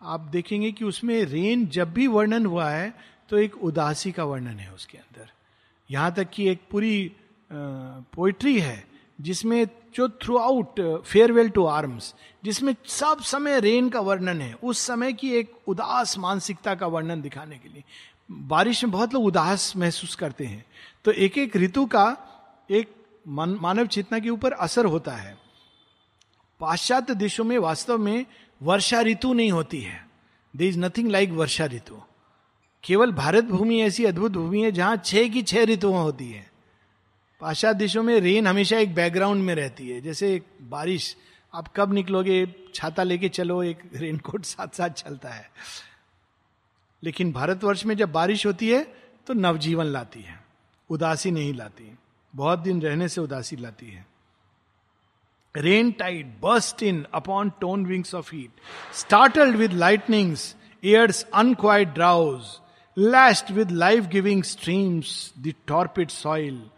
आप 0.00 0.20
देखेंगे 0.30 0.72
कि 0.72 0.84
उसमें 0.84 1.22
रेन 1.24 1.66
जब 1.68 1.92
भी 1.92 2.06
वर्णन 2.06 2.46
हुआ 2.46 2.68
है 2.70 2.92
तो 3.30 3.38
एक 3.38 3.56
उदासी 3.64 4.12
का 4.12 4.24
वर्णन 4.24 4.58
है 4.58 4.72
उसके 4.72 4.98
अंदर। 4.98 5.30
यहाँ 5.90 6.12
तक 6.14 6.30
कि 6.30 6.48
एक 6.48 6.60
पूरी 6.70 7.10
पोइट्री 7.50 8.58
है 8.60 8.84
जिसमें 9.20 9.68
जो 9.94 10.08
through 10.08 10.36
out 10.36 11.02
farewell 11.04 11.48
to 11.48 11.64
arms 11.64 12.14
जिसमें 12.44 12.74
सब 12.86 13.20
समय 13.20 13.60
रेन 13.60 13.88
का 13.88 14.00
वर्णन 14.00 14.40
है 14.40 14.54
उस 14.62 14.78
समय 14.78 15.12
की 15.12 15.32
एक 15.32 15.52
उदास 15.66 16.18
मानसिकता 16.18 16.74
का 16.74 16.86
वर्णन 16.86 17.22
दिखाने 17.22 17.56
के 17.58 17.68
लिए। 17.68 17.84
बारिश 18.30 18.84
में 18.84 18.90
बहुत 18.92 19.14
लोग 19.14 19.24
उदास 19.24 19.76
महसूस 19.76 20.14
करते 20.14 20.44
हैं। 20.44 20.64
तो 21.04 21.10
एक 21.10 21.38
एक 21.38 21.56
ऋतु 21.56 21.86
का 21.86 22.16
एक 22.70 22.92
मन, 23.28 23.58
मानव 23.62 23.86
चेतना 23.86 24.18
के 24.18 24.30
ऊपर 24.30 24.52
असर 24.52 24.84
होता 24.84 25.12
है। 25.12 25.38
पाश्चात्य 26.60 27.14
देशों 27.14 27.44
में 27.44 27.58
वास्तव 27.58 27.98
में 27.98 28.26
वर्षा 28.62 29.00
ऋतु 29.00 29.32
नहीं 29.32 29.52
होती 29.52 29.80
है। 29.80 30.08
There 30.56 30.68
is 30.68 30.78
nothing 30.78 31.10
like 31.10 31.30
varsha 31.30 31.64
ritu. 31.64 32.00
केवल 32.84 33.12
भारत 33.12 33.44
भूमि 33.44 33.80
ऐसी 33.82 34.04
अद्भुत 34.04 34.32
भूमि 34.32 34.62
है 34.62 34.72
जहाँ 34.72 34.96
छह 34.96 35.28
की 35.28 35.42
छह 35.42 35.64
ऋतुएँ 35.64 35.96
होती 35.96 36.30
है। 36.30 36.50
पाश्चात्य 37.40 37.78
देशों 37.78 38.02
में 38.02 38.20
रेन 38.20 38.46
हमेशा 38.46 38.78
एक 38.78 38.94
बैकग्राउंड 38.94 39.42
में 39.42 39.54
रहती 39.54 39.88
है। 39.88 40.00
जैसे 40.00 40.42
बारिश, 40.62 41.16
आप 41.54 41.68
कब 41.76 41.92
निकलोगे, 41.92 42.54
छाता 42.74 43.02
लेके 43.02 43.28
चलो, 43.28 43.62
एक 43.62 43.78
रेनकोट 43.94 44.44
साथ 44.44 44.68
साथ 44.68 44.88
चलता 44.88 45.28
है। 45.28 45.50
लेकिन 47.02 47.32
भारतवर्ष 47.32 47.84
में 47.86 47.96
जब 47.96 48.12
बारिश 48.12 48.46
होती 48.46 48.68
है 48.68 48.94
तो 49.26 49.34
नवजीवन 49.34 49.84
लाती 49.84 50.20
है। 50.20 50.44
उदासी 50.90 51.30
नहीं 51.30 51.54
लाती। 51.54 51.98
बहुत 52.36 52.58
दिन 52.58 52.82
रहने 52.82 53.08
से 53.08 53.20
उदासी 53.20 53.56
लाती 53.56 53.86
है। 53.86 54.06
Rain 55.56 55.92
tide 55.92 56.26
burst 56.44 56.82
in 56.82 57.06
upon 57.14 57.52
torn 57.60 57.86
wings 57.86 58.14
of 58.14 58.34
heat 58.34 58.50
startled 58.94 59.56
with 59.56 59.72
lightnings 59.72 60.56
airs 60.84 61.22
unquiet 61.34 61.88
drowse 61.88 62.42
lashed 62.98 63.50
with 63.50 63.70
life 63.70 64.04
giving 64.04 64.42
streams 64.42 65.32
the 65.38 65.54
torpid 65.66 66.08
soil 66.08 66.70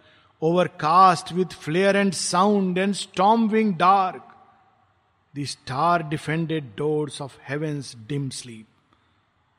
overcast 0.42 1.32
with 1.32 1.54
flare 1.54 1.96
and 1.96 2.12
sound 2.12 2.78
and 2.78 2.94
storm 2.94 3.48
wing 3.48 3.74
dark 3.74 4.26
the 5.34 5.44
star 5.44 6.02
defended 6.02 6.64
doors 6.76 7.20
of 7.22 7.38
heavens 7.48 7.94
dim 8.08 8.28
sleep 8.30 8.66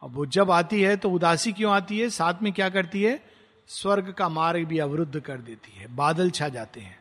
अब 0.01 0.15
वो 0.15 0.25
जब 0.25 0.51
आती 0.51 0.81
है 0.81 0.95
तो 0.97 1.09
उदासी 1.09 1.51
क्यों 1.51 1.73
आती 1.73 1.99
है? 1.99 2.09
साथ 2.09 2.41
में 2.43 2.51
क्या 2.53 2.69
करती 2.69 3.03
है? 3.03 3.19
स्वर्ग 3.67 4.13
का 4.13 4.29
मार्ग 4.29 4.65
भी 4.67 4.77
अवरुद्ध 4.77 5.19
कर 5.19 5.37
देती 5.37 5.79
है, 5.79 5.95
बादल 5.95 6.29
छा 6.29 6.47
जाते 6.49 6.79
हैं। 6.79 6.97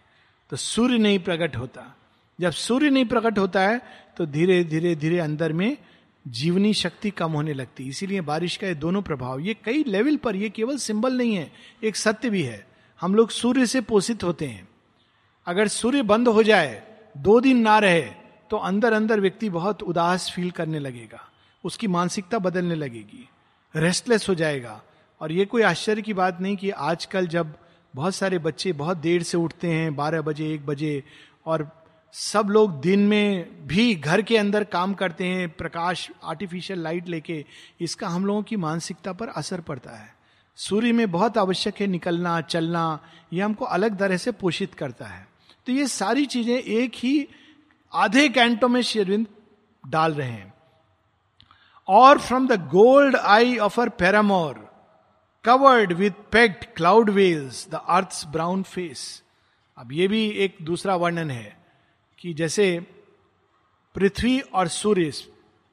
तो 0.51 0.57
सूर्य 0.57 0.99
नहीं 0.99 1.19
प्रकट 1.19 1.57
होता। 1.57 1.85
जब 2.39 2.51
सूर्य 2.51 2.91
नहीं 2.91 3.05
प्रकट 3.05 3.39
होता 3.39 3.61
है 3.61 3.81
तो 4.17 4.27
धीरे 4.27 4.63
धीरे 4.65 4.95
धीरे 4.97 5.19
अंदर 5.19 5.53
में 5.53 5.77
जीवनी 6.29 6.75
शक्ति 6.75 7.11
कम 7.11 7.33
होने 7.33 7.53
लगती 7.53 7.85
है। 7.85 7.91
इसीलिए 7.91 8.21
बारिश 8.21 8.57
का 8.57 8.67
ये 8.67 8.75
दोनों 8.75 9.03
प्रभाव, 9.03 9.41
ये 9.41 9.55
कई 9.65 9.85
लेवल 9.85 10.17
पर, 10.17 10.37
ये 10.37 10.51
केवल 10.51 10.77
सिंबल 10.79 11.17
नहीं 11.19 11.35
है, 11.35 11.53
एक 11.85 11.97
सत्य 11.97 12.31
भी 12.31 12.43
है। 12.43 12.70
हम 13.01 13.15
लोग 13.15 13.31
सूर्य 13.31 13.67
से 13.67 13.81
पोषित 13.81 14.25
होते 14.25 14.47
हैं। 14.47 14.69
अगर 15.47 15.69
सूर्य 15.69 16.03
बंद 16.03 16.29
हो 16.29 16.43
जाए, 16.43 16.83
दो 17.17 17.41
दिन 17.41 17.59
ना 17.59 17.79
रहे 17.79 18.11
तो 18.51 18.57
अंदर 18.57 18.93
अंदर 18.93 19.21
व्यक्ति 19.21 19.51
बहुत 19.51 19.83
उदास 19.83 20.33
फील 20.37 20.51
करने 20.51 20.79
लगेगा। 20.79 21.29
उसकी 21.65 21.87
मानसिकता 21.87 22.39
बदलने 22.39 22.75
लगेगी। 22.75 23.29
रेस्टलेस 23.77 24.29
हो 24.29 24.35
जाएगा। 24.35 24.83
और 25.21 25.33
ये 25.33 25.45
कोई 25.45 25.63
आश्चर्य 25.63 26.03
की 26.03 26.15
बात 26.15 26.41
नहीं 26.41 26.57
कि 26.57 26.71
आजकल 26.71 27.27
जब 27.27 27.55
बहुत 27.95 28.15
सारे 28.15 28.39
बच्चे 28.39 28.73
बहुत 28.73 28.97
देर 28.97 29.23
से 29.23 29.37
उठते 29.37 29.69
हैं, 29.69 29.97
बारह 29.97 30.21
बजे, 30.21 30.55
एक 30.55 30.67
बजे, 30.67 31.05
और 31.47 31.85
सब 32.13 32.47
लोग 32.47 32.81
दिन 32.81 33.09
में 33.09 33.49
भी 33.67 33.95
घर 33.95 34.23
के 34.23 34.37
अंदर 34.37 34.65
काम 34.65 34.95
करते 34.95 35.25
हैं, 35.25 35.49
प्रकाश 35.49 36.11
आर्टिफिशियल 36.25 36.79
लाइट 36.79 37.09
लेके, 37.09 37.45
इसका 37.81 38.09
हम 38.09 38.27
लोगों 38.27 38.43
की 38.43 38.57
मानसिकता 38.57 39.13
पर 39.13 39.29
असर 39.29 39.61
पड़ता 39.61 39.91
है। 39.91 40.20
सूर्य 40.61 40.93
में 40.93 41.11
बहुत 41.11 41.39
आवश्यक 41.39 41.81
है 41.81 41.87
निकलना, 41.87 42.41
चलना 42.41 43.01
यह 43.33 43.45
हमको 43.45 43.65
अलग 43.65 43.99
तरह 43.99 44.17
से 44.17 44.33
पोषित 44.33 44.75
करता 44.75 45.07
है। 45.07 45.29
तो 45.67 45.73
ये 45.73 45.87
सारी 45.87 46.27
चीज़ें 46.27 46.59
एक 46.59 46.93
ही 46.95 47.29
आधे 47.93 48.29
कैंटो 48.29 48.69
में 48.69 48.83
शेरविंद 48.83 49.27
डाल 49.89 50.15
रहे 50.15 50.29
हैं। 50.29 50.55
और 51.89 52.19
from 52.19 52.49
the 52.49 52.53
gold 52.53 53.17
eye 53.17 53.57
of 53.59 53.81
her 53.81 53.89
paramour 53.89 54.71
covered 55.45 55.93
with 55.93 56.11
packed 56.11 56.65
cloud 56.77 57.11
veils 57.11 57.69
the 57.71 57.75
earth 57.89 58.27
brown 58.27 58.63
face 58.63 59.23
अब 59.79 59.93
ये 59.93 60.09
भी 60.09 60.29
एक 60.29 60.57
दूसरा 60.63 60.97
वर्णन 60.97 61.31
है 61.31 61.65
कि 62.19 62.35
जैसे 62.35 62.87
पृथ्वी 63.95 64.41
और 64.41 64.69
सूर्य 64.69 65.13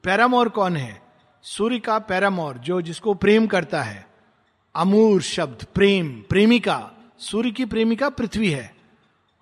पैरामोर 0.04 0.48
कौन 0.48 0.76
है? 0.76 1.02
सूर्य 1.42 1.78
का 1.78 1.98
पैरामोर 1.98 2.58
जो 2.58 2.82
जिसको 2.82 3.14
प्रेम 3.14 3.46
करता 3.46 3.82
है। 3.82 4.07
अमूर 4.74 5.22
शब्द, 5.22 5.66
प्रेम, 5.74 6.08
प्रेमिका। 6.28 6.90
सूर्य 7.18 7.50
की 7.50 7.64
प्रेमिका 7.64 8.08
पृथ्वी 8.08 8.50
है। 8.50 8.76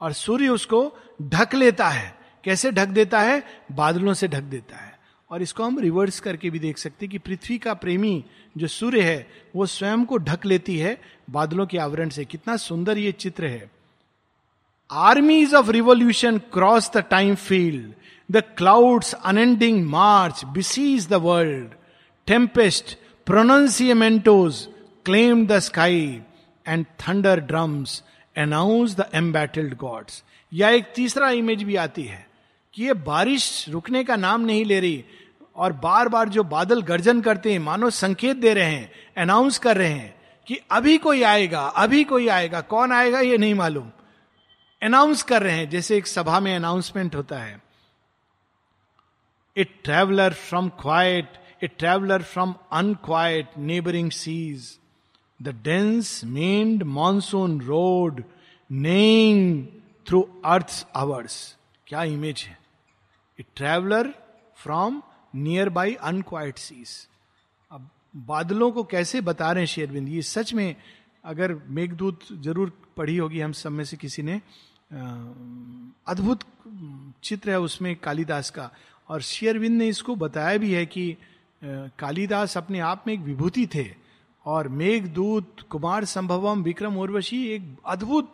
और 0.01 0.13
सूर्य 0.13 0.49
उसको 0.49 0.95
ढक 1.23 1.55
लेता 1.55 1.89
है। 1.89 2.19
कैसे 2.45 2.71
ढक 2.71 2.89
देता 2.89 3.21
है? 3.21 3.43
बादलों 3.73 4.15
से 4.15 4.29
ढक 4.29 4.41
देता 4.41 4.77
है। 4.77 4.99
और 5.31 5.43
इसको 5.43 5.65
हम 5.65 5.79
रिवर्स 5.79 6.21
करके 6.21 6.51
भी 6.51 6.59
देख 6.59 6.79
सकते 6.79 7.09
कि 7.09 7.19
पृथ्वी 7.19 7.59
का 7.59 7.75
प्रेमी 7.75 8.25
जो 8.59 8.67
सूर्य 8.67 9.01
है, 9.01 9.31
वो 9.57 9.67
स्वयं 9.67 10.05
को 10.05 10.17
ढक 10.17 10.47
लेती 10.47 10.79
है 10.79 11.01
बादलों 11.31 11.67
के 11.67 11.79
आवरण 11.79 12.09
से। 12.09 12.25
कितना 12.25 12.57
सुंदर 12.57 12.99
ये 12.99 13.13
चित्र 13.13 13.47
है। 13.47 13.71
Armies 14.91 15.55
of 15.55 15.71
revolution 15.71 16.39
cross 16.39 16.91
the 16.93 16.97
time 16.97 17.35
field 17.35 17.93
the 18.31 18.37
clouds 18.37 19.15
unending 19.15 19.87
march 19.87 20.45
besiege 20.45 21.09
the 21.09 21.15
world 21.15 21.69
tempest 22.27 22.99
pronunciamentos 23.27 24.69
claim 25.07 25.47
the 25.47 25.59
sky 25.59 26.23
and 26.67 26.85
thunder 27.01 27.41
drums 27.41 28.03
announce 28.37 28.95
the 28.97 29.05
embattled 29.15 29.77
gods 29.77 30.23
या 30.53 30.69
एक 30.69 30.93
तीसरा 30.95 31.29
इमेज 31.31 31.63
भी 31.63 31.77
आती 31.77 32.03
है 32.03 32.27
कि 32.75 32.85
ये 32.85 32.93
बारिश 32.93 33.69
रुकने 33.69 34.03
का 34.05 34.17
नाम 34.17 34.41
नहीं 34.41 34.65
ले 34.65 34.81
रही 34.81 35.05
और 35.57 35.73
बार 35.73 36.09
बार 36.09 36.29
जो 36.29 36.45
बादल 36.45 36.83
गर्जन 36.83 37.21
करते 37.21 37.53
हैं, 37.53 37.59
मानो 37.59 37.91
संकेत 37.91 38.37
दे 38.37 38.55
रहे 38.55 38.71
हैं 38.71 38.91
अनाउंस 39.17 39.59
कर 39.59 39.77
रहे 39.77 39.89
हैं 39.89 40.15
कि 40.49 40.59
अभी 40.71 40.97
कोई 40.99 41.23
आएगा, 41.23 41.61
अभी 41.61 42.03
कोई 42.05 42.27
आएगा, 42.29 42.61
कौन 42.61 42.93
आएगा 42.93 43.21
ये 43.21 43.39
नहीं 43.39 43.55
मालूम। 43.55 43.91
अनाउंस 44.83 45.23
कर 45.23 45.43
रहे 45.43 45.57
हैं, 45.57 45.69
जैसे 45.71 45.97
एक 45.97 46.07
सभा 46.07 46.41
में 46.41 46.55
अनाउंसमेंट 46.57 47.15
होता 47.15 47.39
है। 47.39 47.61
A 49.57 49.65
traveller 49.85 50.33
from 50.33 50.69
quite 50.69 51.39
a 51.65 51.67
traveller 51.67 52.23
from 52.23 52.55
unquiet 52.73 53.57
neighbouring 53.59 54.11
seas 54.11 54.79
the 55.41 55.49
dense 55.65 56.21
maned 56.25 56.83
monsoon 56.83 57.61
rode 57.61 58.23
neighing 58.71 59.67
through 60.07 60.21
earth 60.45 60.87
hours 60.97 61.57
क्या 61.87 62.03
इमेज 62.05 62.43
है? 62.43 62.59
A 63.39 63.45
traveller 63.57 64.13
from 64.59 65.03
near 65.35 65.69
by 65.69 65.95
unquiet 65.95 66.59
seas 66.59 66.97
अब 67.71 67.89
बादलों 68.27 68.71
को 68.73 68.85
कैसे 68.85 69.21
बता 69.21 69.51
रहे 69.53 69.63
हैं 69.63 69.67
शेरविंद? 69.67 70.09
ये 70.09 70.23
सच 70.23 70.53
में 70.55 70.75
अगर 71.25 71.55
मेघदूत 71.69 72.21
ज़रूर 72.43 72.73
पढ़ी 72.97 73.17
होगी 73.17 73.41
हम 73.41 73.53
सब 73.53 73.73
में 73.73 73.85
से 73.85 73.97
किसी 73.97 74.23
ने 74.23 74.41
अद्भुत 76.07 76.45
चित्र 77.25 77.51
है 77.51 77.61
उसमें 77.61 77.95
कालिदास 77.97 78.51
का। 78.51 78.71
और 79.09 79.23
शेयरविंद 79.23 79.79
ने 79.79 79.89
इसको 79.89 80.15
बताया 80.17 80.57
भी 80.59 80.73
है 80.73 80.85
कि 80.87 81.17
कालिदास 81.99 82.57
अपने 82.57 82.79
आप 82.81 83.05
में 83.07 83.13
एक 83.15 83.21
विभूति 83.21 83.67
थे। 83.75 83.85
और 84.47 84.69
मेघदूत 84.69 85.61
कुमार 85.71 86.05
संभवम 86.05 86.63
विक्रम 86.63 86.99
उर्वशी 86.99 87.47
एक 87.47 87.77
अद्भुत 87.87 88.33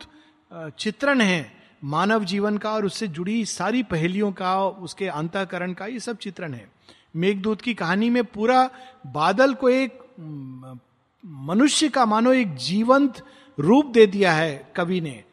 चित्रण 0.79 1.21
है 1.21 1.51
मानव 1.83 2.23
जीवन 2.23 2.57
का 2.57 2.71
और 2.71 2.85
उससे 2.85 3.07
जुड़ी 3.07 3.45
सारी 3.45 3.83
पहेलियों 3.83 4.31
का, 4.31 4.65
उसके 4.65 5.07
अंतकरण 5.07 5.73
का, 5.73 5.85
ये 5.85 5.99
सब 5.99 6.17
चित्रण 6.17 6.53
है। 6.53 6.71
मेघदूत 7.15 7.61
की 7.61 7.73
कहानी 7.73 8.09
में 8.09 8.23
पूरा 8.23 8.69
बादल 9.07 9.53
को 9.53 9.69
एक 9.69 9.99
मनुष्य 11.25 11.89
का 11.89 12.05
मानो 12.05 12.33
एक 12.33 12.55
जीवंत 12.55 13.23
रूप 13.59 13.85
दे 13.85 14.07
दिया 14.07 14.33
है 14.33 14.71
कवि 14.75 15.01
ने। 15.01 15.23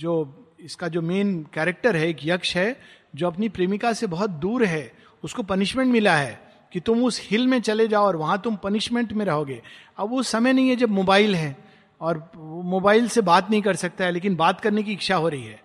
जो 0.00 0.46
इसका 0.60 0.88
जो 0.88 1.02
मेन 1.02 1.42
कैरेक्टर 1.54 1.96
है, 1.96 2.08
एक 2.08 2.16
यक्ष 2.24 2.56
है, 2.56 2.80
जो 3.14 3.26
अपनी 3.26 3.48
प्रेमिका 3.48 3.92
से 3.92 4.06
बहुत 4.06 4.30
दूर 4.30 4.64
है, 4.64 4.92
उसको 5.24 5.42
पनिशमेंट 5.42 5.92
मिला 5.92 6.16
है। 6.16 6.49
कि 6.72 6.80
तुम 6.80 7.04
उस 7.04 7.20
हिल 7.30 7.46
में 7.46 7.60
चले 7.60 7.88
जाओ 7.88 8.04
और 8.04 8.16
वहाँ 8.16 8.40
तुम 8.44 8.56
पनिशमेंट 8.56 9.12
में 9.12 9.24
रहोगे। 9.24 9.62
अब 9.98 10.10
वो 10.10 10.22
समय 10.22 10.52
नहीं 10.52 10.68
है 10.68 10.76
जब 10.76 10.90
मोबाइल 10.90 11.34
है 11.34 11.56
और 12.00 12.32
मोबाइल 12.64 13.08
से 13.08 13.20
बात 13.20 13.50
नहीं 13.50 13.62
कर 13.62 13.76
सकता 13.76 14.04
है, 14.04 14.10
लेकिन 14.10 14.36
बात 14.36 14.60
करने 14.60 14.82
की 14.82 14.92
इच्छा 14.92 15.16
हो 15.16 15.28
रही 15.28 15.44
है। 15.44 15.62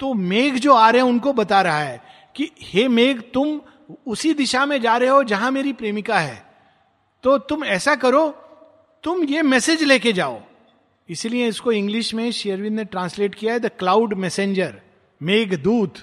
तो 0.00 0.14
मेघ 0.14 0.54
जो 0.54 0.74
आ 0.74 0.90
रहे 0.90 1.02
हैं 1.02 1.08
उनको 1.08 1.32
बता 1.32 1.62
रहा 1.62 1.78
है 1.78 2.02
कि, 2.36 2.50
हे 2.62 2.88
मेघ, 2.88 3.20
तुम 3.20 3.60
उसी 4.06 4.34
दिशा 4.34 4.66
में 4.66 4.80
जा 4.80 4.96
रहे 4.96 5.08
हो 5.08 5.24
जहाँ 5.24 5.50
मेरी 5.50 5.72
प्रेमिका 5.72 6.18
है। 6.18 6.46
तो 7.22 7.38
तुम 7.38 7.64
ऐसा 7.64 7.94
करो, 7.94 8.28
तुम 9.04 9.24
ये 9.24 9.42
मैसेज 9.42 9.82
लेके 9.82 10.12
जाओ। 10.12 10.40
इसलिए 11.08 11.48
इसको 11.48 11.72
इंग्लिश 11.72 12.14
में 12.14 12.32
शेयरविंद 12.32 12.76
ने 12.76 12.84
ट्रांसलेट 12.84 13.34
किया 13.34 13.52
है 13.52 13.60
द 13.60 13.66
क्लाउड 13.66 14.14
मैसेंजर 14.14 14.80
मेघ 15.22 15.54
दूत 15.54 15.94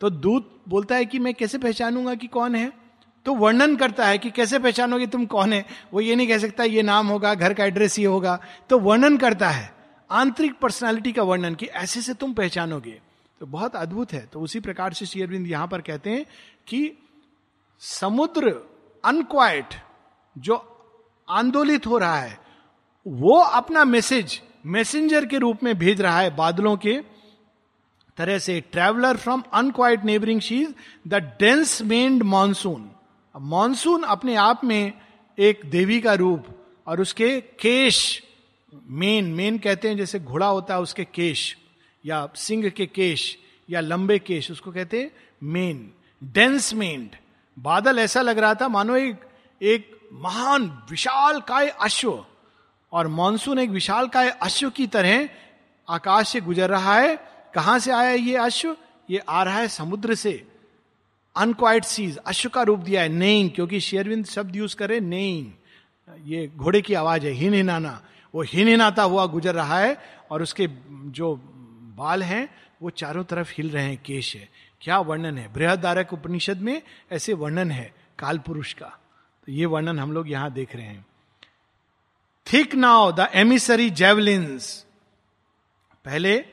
तो 0.00 0.10
दूत 0.10 0.62
बोलता 0.68 0.94
है 0.94 1.04
कि, 1.04 1.18
मैं 1.18 1.34
कैसे 1.34 1.58
पहचानूँगा 1.58 2.14
कि 2.14 2.26
कौन 2.26 2.54
है? 2.54 2.79
तो 3.24 3.34
वर्णन 3.34 3.76
करता 3.76 4.06
है 4.06 4.18
कि 4.18 4.30
कैसे 4.30 4.58
पहचानोगे 4.58 5.06
तुम 5.06 5.26
कौन 5.26 5.52
है? 5.52 5.64
वो 5.92 6.00
ये 6.00 6.16
नहीं 6.16 6.28
कह 6.28 6.38
सकता, 6.38 6.64
ये 6.64 6.82
नाम 6.82 7.08
होगा, 7.08 7.34
घर 7.34 7.54
का 7.54 7.64
एड्रेस 7.64 7.98
ये 7.98 8.06
होगा। 8.06 8.38
तो 8.70 8.78
वर्णन 8.78 9.16
करता 9.16 9.48
है, 9.48 9.72
आंतरिक 10.10 10.58
पर्सनालिटी 10.58 11.12
का 11.12 11.22
वर्णन 11.22 11.54
कि 11.54 11.66
ऐसे 11.66 12.00
से 12.00 12.14
तुम 12.14 12.32
पहचानोगे। 12.32 13.00
तो 13.40 13.46
बहुत 13.46 13.76
अद्भुत 13.76 14.12
है। 14.12 14.28
तो 14.32 14.40
उसी 14.40 14.60
प्रकार 14.60 14.92
से 14.92 15.06
शेयरविंद 15.06 15.46
यहाँ 15.46 15.68
पर 15.68 15.80
कहते 15.80 16.10
हैं 16.10 16.24
कि 16.66 16.92
समुद्र 17.80 18.54
अनक्वाइट 19.04 19.74
जो 20.38 20.56
आंदोलित 21.28 21.86
हो 21.86 21.98
रहा 21.98 22.20
है, 22.20 22.38
वो 23.06 23.38
अपना 23.38 23.84
मैसेज 23.84 24.40
मैसेंजर 24.66 25.26
के 25.26 25.38
रूप 25.38 25.62
में 25.62 25.78
भेज 25.78 26.00
रहा 26.00 26.20
है 26.20 26.36
बादलों 26.36 26.76
के 26.76 26.98
तरह 28.16 28.38
से। 28.38 28.60
Traveller 28.60 29.16
from 29.16 29.42
unquiet 29.52 30.04
neighbouring 30.04 30.40
seas 30.40 30.74
the 31.08 31.14
dense 31.40 31.82
maned 31.82 32.22
monsoon 32.22 32.90
monsoon 33.34 34.02
अपने 34.02 34.34
आप 34.34 34.64
में 34.64 34.92
एक 35.38 35.60
देवी 35.66 36.00
का 36.00 36.14
रूप 36.14 36.46
और 36.86 37.00
उसके 37.00 37.40
केश, 37.40 38.22
मेन 38.86 39.24
मेन 39.24 39.58
कहते 39.58 39.88
हैं 39.88 39.96
जैसे 39.96 40.20
घोड़ा 40.20 40.46
होता 40.46 40.74
है 40.74 40.80
उसके 40.80 41.04
केश, 41.04 41.56
या 42.06 42.28
सिंह 42.36 42.68
के 42.68 42.86
केश, 42.86 43.38
या 43.70 43.80
लंबे 43.80 44.18
केश, 44.18 44.50
उसको 44.50 44.72
कहते 44.72 45.00
हैं 45.00 45.10
मेन 45.42 45.92
डेंस 46.24 46.74
मेन्ड 46.74 47.10
बादल 47.58 47.98
ऐसा 47.98 48.22
लग 48.22 48.38
रहा 48.38 48.54
था, 48.54 48.68
मानो 48.68 48.96
एक 48.96 49.16
एक 49.62 50.00
महान 50.12 50.82
विशाल 50.90 51.40
काय 51.40 51.68
अश्व, 51.68 52.24
और 52.92 53.08
मानसून 53.08 53.58
एक 53.58 53.70
विशाल 53.70 54.08
काय 54.08 54.28
अश्व 54.42 54.70
की 54.70 54.86
तरह 54.86 55.28
आकाश 55.88 56.28
से 56.28 56.40
गुजर 56.40 56.70
रहा 56.70 56.94
है। 56.94 57.16
कहाँ 57.54 57.78
से 57.78 57.90
आया 57.92 58.10
ये 58.10 58.36
अश्व? 58.36 58.76
ये 59.10 59.18
आ 59.18 59.42
रहा 59.42 59.58
है 59.58 59.68
समुद्र 59.68 60.14
से। 60.14 60.49
अनक्वाइट 61.36 61.84
सीज 61.84 62.16
अश्व 62.16 62.48
का 62.48 62.62
रूप 62.62 62.78
दिया 62.78 63.02
है 63.02 63.08
नेइंग 63.08 63.50
क्योंकि 63.50 63.80
शेयरविंद 63.80 64.24
शब्द 64.26 64.56
यूज़ 64.56 64.76
करे 64.76 65.00
नेइंग 65.00 65.52
ये 66.24 66.46
घोड़े 66.56 66.80
की 66.82 66.94
आवाज़ 66.94 67.26
है, 67.26 67.32
हिन 67.32 67.54
हिनाना 67.54 68.02
वो 68.34 68.42
हिन 68.42 68.68
हिनाता 68.68 69.02
हुआ 69.02 69.26
गुजर 69.26 69.54
रहा 69.54 69.78
है, 69.78 69.96
और 70.30 70.42
उसके 70.42 70.66
जो 71.10 71.34
बाल 71.96 72.22
हैं, 72.22 72.48
वो 72.82 72.90
चारों 72.90 73.24
तरफ़ 73.24 73.52
हिल 73.58 73.70
रहे 73.70 73.84
हैं, 73.84 73.96
केश 74.02 74.36
है। 74.36 74.48
क्या 74.80 74.98
वर्णन 74.98 75.38
है? 75.38 75.52
बृहदारक 75.52 76.12
उपनिषद 76.12 76.58
में 76.58 76.82
ऐसे 77.12 77.32
वर्णन 77.32 77.70
है 77.70 77.94
काल 78.18 78.38
पुरुष 78.38 78.72
का। 78.72 78.86
तो 79.46 79.52
ये 79.52 79.66
वर्णन 79.66 79.98
हम 79.98 80.12
लोग 80.12 80.30
यहाँ 80.30 80.52
देख 80.52 80.76
रहे 80.76 80.84
हैं। 80.84 81.06
Thick 82.46 82.74
now 82.74 83.12
the 83.12 83.28
emissary 83.34 83.90
javelins 83.90 84.86
पहले 86.04 86.44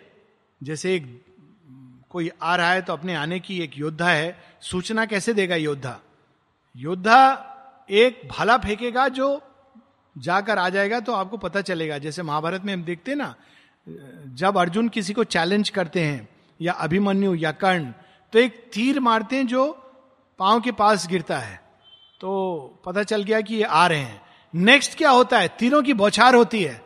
जैसे 0.63 0.95
एक 0.95 1.26
कोई 2.17 2.31
आ 2.41 2.55
रहा 2.55 2.71
है 2.71 2.81
तो 2.81 2.93
अपने 2.93 3.15
आने 3.15 3.39
की 3.39 3.61
एक 3.61 3.71
योद्धा 3.77 4.09
है, 4.09 4.43
सूचना 4.61 5.05
कैसे 5.05 5.33
देगा 5.33 5.55
योद्धा? 5.55 5.99
योद्धा 6.75 7.19
एक 7.89 8.21
भाला 8.31 8.57
फेंकेगा 8.57 9.07
जो 9.07 9.41
जाकर 10.17 10.57
आ 10.57 10.69
जाएगा 10.69 10.99
तो 10.99 11.13
आपको 11.13 11.37
पता 11.37 11.61
चलेगा। 11.61 11.97
जैसे 11.97 12.23
महाभारत 12.23 12.61
में 12.63 12.73
हम 12.73 12.83
देखते 12.83 13.15
ना, 13.15 13.35
जब 14.33 14.57
अर्जुन 14.57 14.89
किसी 14.89 15.13
को 15.13 15.23
चैलेंज 15.23 15.69
करते 15.69 16.01
हैं, 16.01 16.29
या 16.61 16.73
अभिमन्यु, 16.73 17.35
या 17.35 17.51
कर्ण 17.51 17.93
तो 18.33 18.39
एक 18.39 18.71
तीर 18.73 18.99
मारते 18.99 19.35
हैं 19.35 19.47
जो 19.47 19.71
पाँव 20.39 20.61
के 20.61 20.71
पास 20.71 21.07
गिरता 21.07 21.37
है। 21.37 21.61
तो 22.21 22.29
पता 22.85 23.03
चल 23.03 23.23
गया 23.23 23.41
कि 23.41 23.55
ये 23.55 23.63
आ 23.63 23.87
रहे 23.87 23.99
हैं। 23.99 24.21
नेक्स्ट 24.55 24.97
क्या 24.97 25.09
होता 25.09 25.39
है? 25.39 25.47
तीरों 25.47 25.83
की 25.83 25.93
बौछार 25.93 26.35
होती 26.35 26.63
है। 26.63 26.81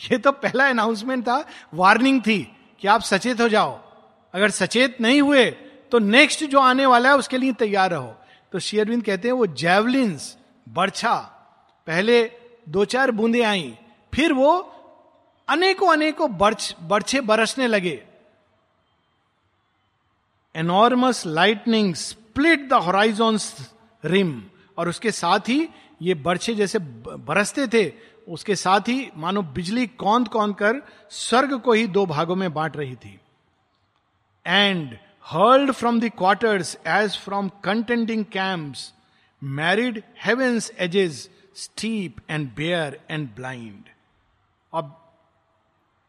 ये 0.12 0.18
तो 0.18 0.32
पहला 0.32 0.68
अनाउंसमेंट 0.68 1.24
था 1.24 1.44
वार्निंग 1.74 2.20
थी 2.20 2.56
कि 2.80 2.88
आप 2.88 3.00
सचेत 3.00 3.40
हो 3.40 3.48
जाओ। 3.48 3.85
अगर 4.34 4.50
सचेत 4.52 5.00
नहीं 5.00 5.20
हुए 5.22 5.44
तो 5.92 5.98
नेक्स्ट 5.98 6.44
जो 6.44 6.60
आने 6.60 6.86
वाला 6.86 7.08
है, 7.08 7.16
उसके 7.16 7.38
लिए 7.38 7.52
तैयार 7.54 7.90
रहो। 7.90 8.14
तो 8.52 8.58
शेयरविंद 8.58 9.02
कहते 9.04 9.28
हैं, 9.28 9.34
वो 9.34 9.46
जैवलिन्स 9.46 10.36
बर्छा। 10.66 11.14
पहले 11.86 12.22
दो 12.68 12.84
चार 12.84 13.10
बूंदे 13.10 13.42
आई, 13.42 13.72
फिर 14.12 14.32
वो 14.32 14.52
अनेकों 15.48 15.92
अनेकों 15.92 16.36
बर्छ, 16.38 16.74
बर्छे 16.82 17.20
बरसने 17.22 17.66
लगे। 17.66 18.02
Enormous 20.54 21.22
lightning 21.26 21.94
split 21.94 22.68
the 22.68 22.72
horizon 22.84 23.38
rim 24.04 24.42
और 24.78 24.88
उसके 24.88 25.10
साथ 25.12 25.48
ही 25.48 25.68
ये 26.02 26.14
बर्छे 26.16 26.54
जैसे 26.54 26.78
बरसते 26.78 27.66
थे, 27.68 27.92
उसके 28.28 28.56
साथ 28.56 28.88
ही 28.88 29.08
मानो 29.16 29.42
बिजली 29.42 29.86
कौंद 29.86 30.28
कौंद 30.28 30.54
कर 30.54 30.82
स्वर्ग 31.10 31.58
को 31.60 31.72
ही 31.72 31.86
दो 31.88 32.04
भागों 32.06 32.36
में 32.36 32.52
बांट 32.54 32.76
रही 32.76 32.94
थी। 32.96 33.18
And 34.46 34.96
hurled 35.26 35.72
from 35.72 36.00
the 36.00 36.10
quarters 36.18 36.76
edge 36.86 37.18
from 37.18 37.48
contending 37.64 38.24
camps 38.24 38.92
married 39.42 40.02
heavens 40.24 40.70
edges 40.78 41.28
steep 41.54 42.16
and 42.30 42.48
bare 42.54 43.00
and 43.10 43.28
blind 43.36 43.84
अब 44.72 45.02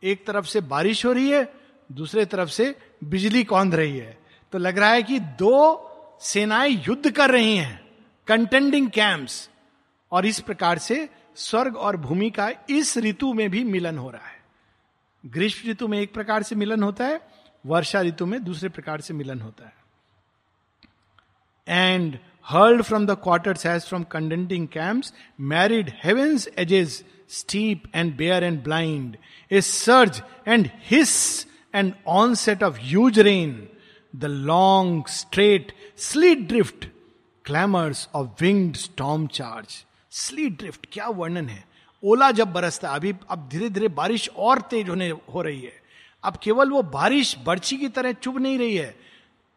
एक 0.04 0.26
तरफ़ 0.28 0.46
से 0.46 0.62
बारिश 0.62 1.06
हो 1.06 1.12
रही 1.12 1.30
है, 1.30 1.54
दूसरे 1.92 2.26
तरफ़ 2.26 2.50
से 2.50 2.76
बिजली 3.04 3.44
कौंध 3.44 3.76
रही 3.76 3.98
है। 3.98 4.18
तो 4.54 4.58
लग 4.58 4.78
रहा 4.78 4.90
है 4.90 5.04
कि 5.04 5.20
दो 5.20 6.18
सेनाएँ 6.22 6.84
युद्ध 6.88 7.12
कर 7.12 7.32
रही 7.32 7.56
हैं 7.58 7.80
कंटेंडिंग 8.28 8.90
कैंप्स 8.90 9.50
और 10.12 10.26
इस 10.26 10.40
प्रकार 10.40 10.78
से 10.78 11.10
स्वर्ग 11.36 11.78
और 11.78 11.98
भूमि 11.98 12.30
का 12.30 12.50
इस 12.70 12.98
ऋतु 12.98 13.34
में 13.34 13.50
भी 13.50 13.64
मिलन 13.64 13.98
हो 13.98 14.10
रहा 14.10 14.28
है। 14.28 14.42
ग्रीष्म 15.24 15.70
ऋतु 15.70 15.88
में 15.88 16.00
एक 16.00 16.14
प्रकार 16.14 16.44
से 16.44 16.56
मिलन 16.56 16.84
होता 16.84 17.06
है 17.06 17.20
वर्षा 17.66 18.02
ऋतु 18.02 18.26
में 18.26 18.44
दूसरे 18.44 18.70
प्रकार 18.70 19.02
से 19.02 19.14
मिलन 19.14 19.40
होता 19.42 19.66
है। 19.66 19.78
And 21.68 22.20
hurled 22.46 22.82
from 22.82 23.06
the 23.06 23.12
quarters 23.12 23.66
edge 23.66 23.82
from 23.82 24.04
contending 24.04 24.68
camps 24.68 25.14
married 25.40 25.94
heavens 26.04 26.48
edges 26.58 27.06
steep 27.30 27.84
and 27.96 28.18
bare 28.18 28.44
and 28.44 28.64
blind 28.64 29.18
a 29.52 29.62
surge 29.62 30.24
and 30.48 30.70
hiss 30.84 31.46
and 31.76 31.94
onset 32.36 32.64
of 32.64 32.78
huge 32.80 33.20
rain 33.20 33.70
the 34.16 34.26
long 34.26 35.08
straight 35.08 35.76
sleet 35.98 36.40
drift 36.40 36.86
clamours 37.46 38.10
of 38.16 38.28
winged 38.42 38.76
storm 38.76 39.28
charge 39.28 39.86
sleet 40.12 40.58
drift 40.58 40.88
क्या 40.92 41.08
वर्णन 41.08 41.50
है? 41.50 41.68
ओला 42.04 42.32
जब 42.32 42.54
बरसता 42.54 42.90
है, 42.90 42.96
अभी, 42.96 43.14
अब 43.30 43.50
धीरे 43.50 43.70
धीरे 43.70 43.88
बारिश 43.88 44.30
और 44.30 44.62
तेज 44.62 44.90
होने, 44.90 45.10
हो 45.10 45.42
रही 45.42 45.62
है। 45.62 45.87
अब 46.24 46.38
केवल 46.38 46.70
वो 46.70 46.82
बारिश 46.84 47.38
बर्छी 47.38 47.78
की 47.78 47.88
तरह 47.88 48.12
चुभ 48.12 48.38
नहीं 48.38 48.60
रही 48.60 48.76
है। 48.76 49.00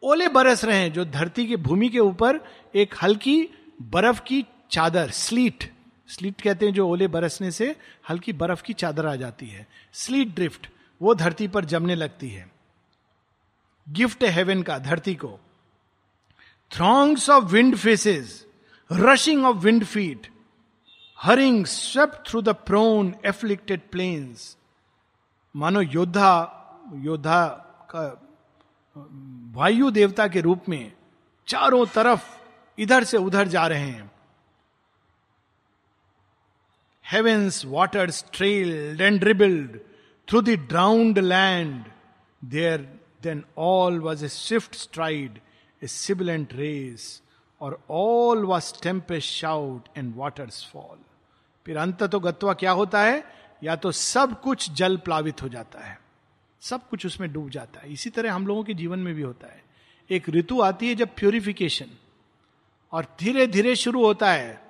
ओले 0.03 0.27
बरस 0.27 0.65
रहे 0.65 0.77
हैं 0.77 0.93
जो 0.93 1.05
धरती 1.05 1.47
के 1.47 1.55
भूमि 1.55 1.89
के 1.89 1.99
ऊपर 1.99 2.39
एक 2.75 2.95
हल्की 3.01 3.47
बर्फ़ 3.81 4.21
की 4.21 4.45
चादर, 4.71 5.09
स्लीट। 5.09 5.73
स्लीट 6.07 6.41
कहते 6.41 6.65
हैं 6.65 6.73
जो 6.73 6.87
ओले 6.87 7.07
बरसने 7.07 7.51
से 7.51 7.75
हल्की 8.09 8.33
बर्फ़ 8.33 8.63
की 8.63 8.73
चादर 8.73 9.05
आ 9.05 9.15
जाती 9.15 9.47
है। 9.47 9.67
स्लीट 9.93 10.27
ड्रिफ्ट, 10.27 10.67
वो 11.01 11.15
धरती 11.15 11.47
पर 11.47 11.65
जमने 11.65 11.95
लगती 11.95 12.29
है। 12.29 12.51
गिफ्ट 13.89 14.23
हेवन 14.23 14.63
का 14.63 14.77
धरती 14.79 15.15
को। 15.15 15.39
Throngs 16.71 17.29
of 17.29 17.43
wind 17.43 17.75
faces, 17.75 18.45
rushing 18.91 19.45
of 19.45 19.57
wind 19.57 19.85
feet 19.85 20.27
hurrying 21.17 21.65
swept 21.65 22.23
through 22.27 22.41
the 22.41 22.49
prone 22.49 23.15
afflicted 23.25 23.81
plains. 23.91 24.57
मानो 25.55 25.81
योद्धा 25.81 26.33
योद्धा 27.03 27.47
का, 27.91 28.03
वायु 29.55 29.89
देवता 29.91 30.27
के 30.27 30.41
रूप 30.41 30.69
में 30.69 30.91
चारों 31.47 31.85
तरफ़ 31.85 32.23
इधर 32.77 33.03
से 33.03 33.17
उधर 33.17 33.47
जा 33.47 33.65
रहे 33.67 33.89
हैं। 33.89 34.11
Heavens 37.05 37.63
water 37.65 38.11
trailed 38.33 39.01
and 39.01 39.23
rebuild 39.23 39.79
through 40.27 40.41
the 40.41 40.49
drowned 40.69 41.19
land 41.19 41.83
there 42.41 42.87
then 43.23 43.43
all 43.57 43.99
was 43.99 44.25
a 44.25 44.27
swift 44.27 44.75
stride 44.75 45.39
a 45.81 45.87
sibilant 45.87 46.53
race 46.53 47.21
और 47.61 47.79
all 47.89 48.45
was 48.45 48.73
tempest 48.83 49.29
shout 49.29 49.97
and 49.97 50.13
waters 50.15 50.63
fall 50.73 50.97
फिर 51.65 51.77
अंत 51.77 52.03
तो 52.03 52.19
गत्वा 52.19 52.53
क्या 52.53 52.71
होता 52.71 53.01
है? 53.01 53.40
या 53.61 53.75
तो 53.75 53.91
सब 53.91 54.39
कुछ 54.41 54.69
जल 54.71 54.97
प्लावित 54.97 55.41
हो 55.41 55.49
जाता 55.49 55.79
है, 55.79 55.99
सब 56.61 56.87
कुछ 56.89 57.05
उसमें 57.05 57.31
डूब 57.33 57.49
जाता 57.49 57.79
है। 57.79 57.91
इसी 57.93 58.09
तरह 58.09 58.33
हम 58.33 58.47
लोगों 58.47 58.63
के 58.63 58.73
जीवन 58.73 58.99
में 58.99 59.13
भी 59.15 59.21
होता 59.21 59.47
है। 59.47 59.63
एक 60.09 60.29
ऋतु 60.29 60.61
आती 60.61 60.87
है 60.87 60.95
जब 60.95 61.15
प्योरिफिकेशन 61.15 61.89
और 62.93 63.05
धीरे 63.19 63.47
धीरे 63.47 63.75
शुरू 63.75 64.05
होता 64.05 64.31
है, 64.31 64.61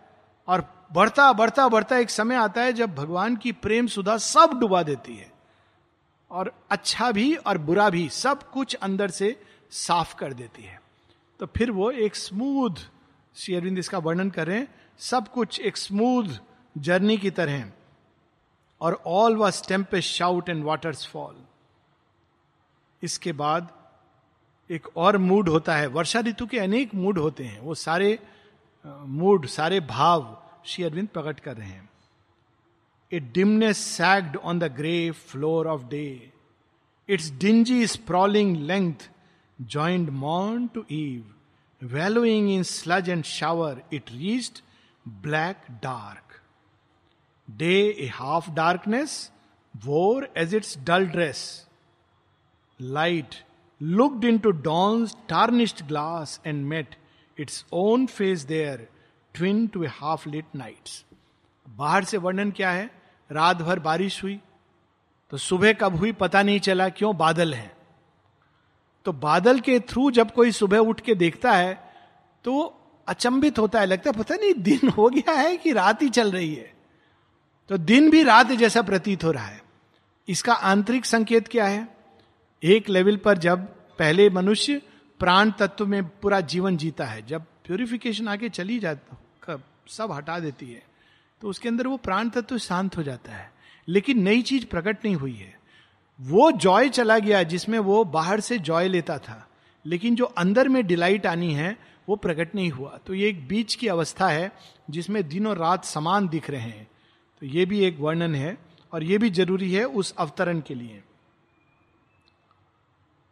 और 0.47 0.65
बढ़ता 0.93 1.31
बढ़ता 1.33 1.67
बढ़ता 1.67 1.97
एक 1.97 2.09
समय 2.09 2.35
आता 2.35 2.61
है 2.61 2.73
जब 2.73 2.95
भगवान 2.95 3.35
की 3.35 3.51
प्रेम 3.51 3.87
सुधा 3.87 4.17
सब 4.17 4.59
डुबा 4.59 4.83
देती 4.83 5.15
है, 5.15 5.31
और 6.31 6.53
अच्छा 6.71 7.11
भी 7.11 7.33
और 7.35 7.57
बुरा 7.57 7.89
भी 7.89 8.07
सब 8.09 8.49
कुछ 8.51 8.73
अंदर 8.73 9.09
से 9.09 9.35
साफ़ 9.71 10.15
कर 10.15 10.33
देती 10.33 10.63
है। 10.63 10.79
तो 11.39 11.45
फिर 11.57 11.71
वो 11.71 11.89
एक 11.91 12.15
स्मूथ 12.15 12.75
श्री 13.35 13.55
अरविंद 13.55 13.77
इसका 13.77 13.97
वर्णन 13.97 14.29
कर 14.29 14.67
सब 14.99 15.27
कुछ 15.27 15.59
एक 15.59 15.77
स्मूथ 15.77 16.27
जर्नी 16.75 17.17
की 17.17 17.29
तरह। 17.31 17.71
और 18.81 19.01
all 19.05 19.35
was 19.37 19.67
tempest 19.67 20.01
shout 20.01 20.49
and 20.49 20.63
waters 20.63 21.05
fall 21.07 21.35
इसके 23.03 23.31
बाद 23.33 23.69
एक 24.69 24.87
और 24.97 25.17
मूड 25.17 25.49
होता 25.49 25.75
है। 25.75 25.87
वर्षा 25.87 26.19
ऋतु 26.19 26.45
के 26.47 26.59
अनेक 26.59 26.93
मूड 26.95 27.17
होते 27.17 27.43
हैं। 27.43 27.59
वो 27.59 27.75
सारे 27.75 28.17
मूड 28.85 29.45
सारे 29.47 29.79
भाव 29.79 30.37
श्री 30.65 30.83
अरविंद 30.83 31.07
प्रकट 31.07 31.39
कर 31.39 31.57
रहे 31.57 31.69
हैं। 31.69 31.89
A 33.11 33.19
dimness 33.33 33.77
sagged 33.77 34.37
on 34.37 34.59
the 34.59 34.71
grey 34.75 35.11
floor 35.11 35.67
of 35.67 35.83
day 35.85 36.31
its 37.09 37.31
dingy 37.39 37.85
sprawling 37.87 38.55
length 38.57 39.09
joined 39.59 40.09
morn 40.09 40.67
to 40.67 40.85
eve 40.91 41.33
wallowing 41.81 42.49
in 42.51 42.63
sludge 42.63 43.09
and 43.09 43.23
shower 43.25 43.81
it 43.93 44.11
reached 44.11 44.61
black 45.23 45.71
dark 45.83 46.30
day 47.57 47.75
a 47.99 48.07
half 48.13 48.49
darkness 48.51 49.31
wore 49.75 50.29
as 50.37 50.55
its 50.55 50.77
dull 50.79 51.05
dress 51.07 51.67
light 52.81 53.35
looked 53.81 54.23
into 54.37 54.51
dawns 54.51 55.15
tarnished 55.29 55.85
glass 55.87 56.39
and 56.45 56.65
met 56.65 56.95
its 57.37 57.65
own 57.73 58.05
face 58.05 58.41
there 58.41 58.87
twin 59.33 59.67
to 59.67 59.83
a 59.83 59.87
half 59.87 60.29
lit 60.29 60.45
nights 60.55 61.05
बाहर 61.69 62.03
से 62.03 62.17
वर्णन 62.17 62.51
क्या 62.51 62.71
है? 62.71 62.89
रात 63.31 63.57
भर 63.57 63.79
बारिश 63.79 64.23
हुई। 64.23 64.39
तो 65.31 65.37
सुबह 65.37 65.73
कब 65.73 65.95
हुई 65.95 66.11
पता 66.11 66.41
नहीं 66.43 66.59
चला, 66.59 66.89
क्यों? 66.89 67.15
बादल 67.17 67.53
है। 67.53 67.75
तो 69.05 69.13
बादल 69.13 69.59
के 69.59 69.79
थ्रू 69.79 70.09
जब 70.11 70.31
कोई 70.31 70.51
सुबह 70.51 70.77
उठ 70.77 70.99
के 71.01 71.15
देखता 71.15 71.51
है 71.51 71.73
तो 72.45 72.77
अचंभित 73.07 73.59
होता 73.59 73.79
है। 73.79 73.85
लगता 73.85 74.09
है, 74.09 74.17
पता 74.19 74.35
नहीं, 74.35 74.53
दिन 74.53 74.89
हो 74.89 75.09
गया 75.09 75.31
है 75.31 75.57
कि 75.57 75.71
रात 75.71 76.01
ही 76.01 76.09
चल 76.09 76.31
रही 76.31 76.53
है। 76.55 76.70
तो 77.69 77.77
दिन 77.77 78.09
भी 78.09 78.23
रात 78.23 78.51
जैसा 78.51 78.81
प्रतीत 78.81 79.23
हो 79.23 79.31
रहा 79.31 79.45
है। 79.45 79.61
इसका 80.27 80.53
आंतरिक 80.53 81.05
संकेत 81.05 81.47
क्या 81.47 81.65
है? 81.65 81.87
एक 82.63 82.89
लेवल 82.89 83.17
पर 83.17 83.37
जब 83.37 83.59
पहले 83.99 84.29
मनुष्य 84.29 84.81
प्राण 85.19 85.51
तत्व 85.51 85.85
में 85.85 86.03
पूरा 86.03 86.39
जीवन 86.41 86.77
जीता 86.77 87.05
है, 87.05 87.25
जब 87.25 87.45
प्योरिफिकेशन 87.65 88.27
आके 88.27 88.49
चली 88.49 88.79
जाती 88.79 89.55
सब 89.89 90.11
हटा 90.11 90.39
देती 90.39 90.65
है 90.65 90.83
तो 91.41 91.47
उसके 91.47 91.69
अंदर 91.69 91.87
वो 91.87 91.97
प्राण 91.97 92.29
तत्व 92.29 92.57
शांत 92.57 92.97
हो 92.97 93.03
जाता 93.03 93.31
है। 93.31 93.51
लेकिन 93.87 94.21
नई 94.21 94.41
चीज़ 94.41 94.65
प्रकट 94.65 95.05
नहीं 95.05 95.15
हुई 95.15 95.33
है। 95.33 95.53
वो 96.19 96.51
जॉय 96.51 96.89
चला 96.89 97.17
गया 97.19 97.41
जिसमें 97.43 97.77
वो 97.79 98.03
बाहर 98.03 98.39
से 98.39 98.57
जॉय 98.59 98.87
लेता 98.87 99.17
था, 99.17 99.47
लेकिन 99.85 100.15
जो 100.15 100.25
अंदर 100.25 100.69
में 100.69 100.85
डिलाइट 100.87 101.25
आनी 101.25 101.53
है, 101.53 101.77
वो 102.09 102.15
प्रकट 102.15 102.55
नहीं 102.55 102.69
हुआ। 102.69 102.97
तो 103.05 103.13
ये 103.13 103.29
एक 103.29 103.47
बीच 103.47 103.75
की 103.75 103.87
अवस्था 103.87 104.27
है 104.27 104.51
जिसमें 104.89 105.27
दिनों 105.27 105.55
रात 105.57 105.85
समान 105.85 106.27
दिख 106.27 106.49
रहे 106.49 106.61
हैं। 106.61 106.87
तो 107.41 107.47
ये 107.47 107.65
भी 107.65 107.79
एक 107.79 107.99
वर्णन 107.99 108.35
है 108.35 108.57
और 108.93 109.03
ये 109.03 109.17
भी 109.17 109.29
ज़रूरी 109.29 109.71
है 109.73 109.83
उस 109.85 110.13
अवतरण 110.17 110.59
के 110.59 110.75
लिए। 110.75 111.01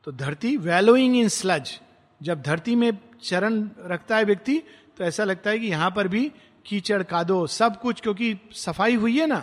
तो 0.07 0.11
धरती 0.11 0.55
वैलोइंग 0.57 1.15
इन 1.17 1.27
स्लज 1.29 1.79
जब 2.21 2.41
धरती 2.41 2.75
में 2.75 2.91
चरण 3.23 3.63
रखता 3.85 4.17
है 4.17 4.23
व्यक्ति 4.25 4.57
तो 4.97 5.03
ऐसा 5.03 5.23
लगता 5.23 5.49
है 5.49 5.59
कि 5.59 5.67
यहाँ 5.67 5.91
पर 5.91 6.07
भी 6.07 6.31
कीचड़, 6.65 7.01
कादो, 7.03 7.45
सब 7.47 7.79
कुछ, 7.81 8.01
क्योंकि 8.01 8.35
सफ़ाई 8.53 8.95
हुई 8.95 9.19
है 9.19 9.27
ना 9.27 9.39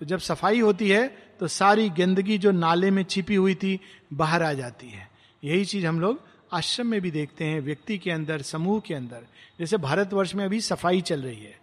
तो 0.00 0.06
जब 0.06 0.18
सफ़ाई 0.20 0.60
होती 0.60 0.88
है 0.88 1.06
तो 1.40 1.46
सारी 1.48 1.88
गंदगी 1.90 2.38
जो 2.38 2.50
नाले 2.50 2.90
में 2.90 3.02
छिपी 3.04 3.34
हुई 3.34 3.54
थी, 3.54 3.78
बाहर 4.12 4.42
आ 4.42 4.52
जाती 4.52 4.88
है। 4.88 5.08
यही 5.42 5.64
चीज़ 5.64 5.86
हम 5.86 6.00
लोग 6.00 6.20
आश्रम 6.52 6.86
में 6.86 7.00
भी 7.00 7.10
देखते 7.10 7.44
हैं, 7.44 7.60
व्यक्ति 7.60 7.98
के 7.98 8.10
अंदर, 8.10 8.42
समूह 8.42 8.80
के 8.80 8.94
अंदर। 8.94 9.26
जैसे 9.58 9.76
भारतवर्ष 9.78 10.34
में 10.34 10.44
अभी 10.44 10.60
सफ़ाई 10.60 11.00
चल 11.02 11.22
रही 11.22 11.36
है। 11.36 11.58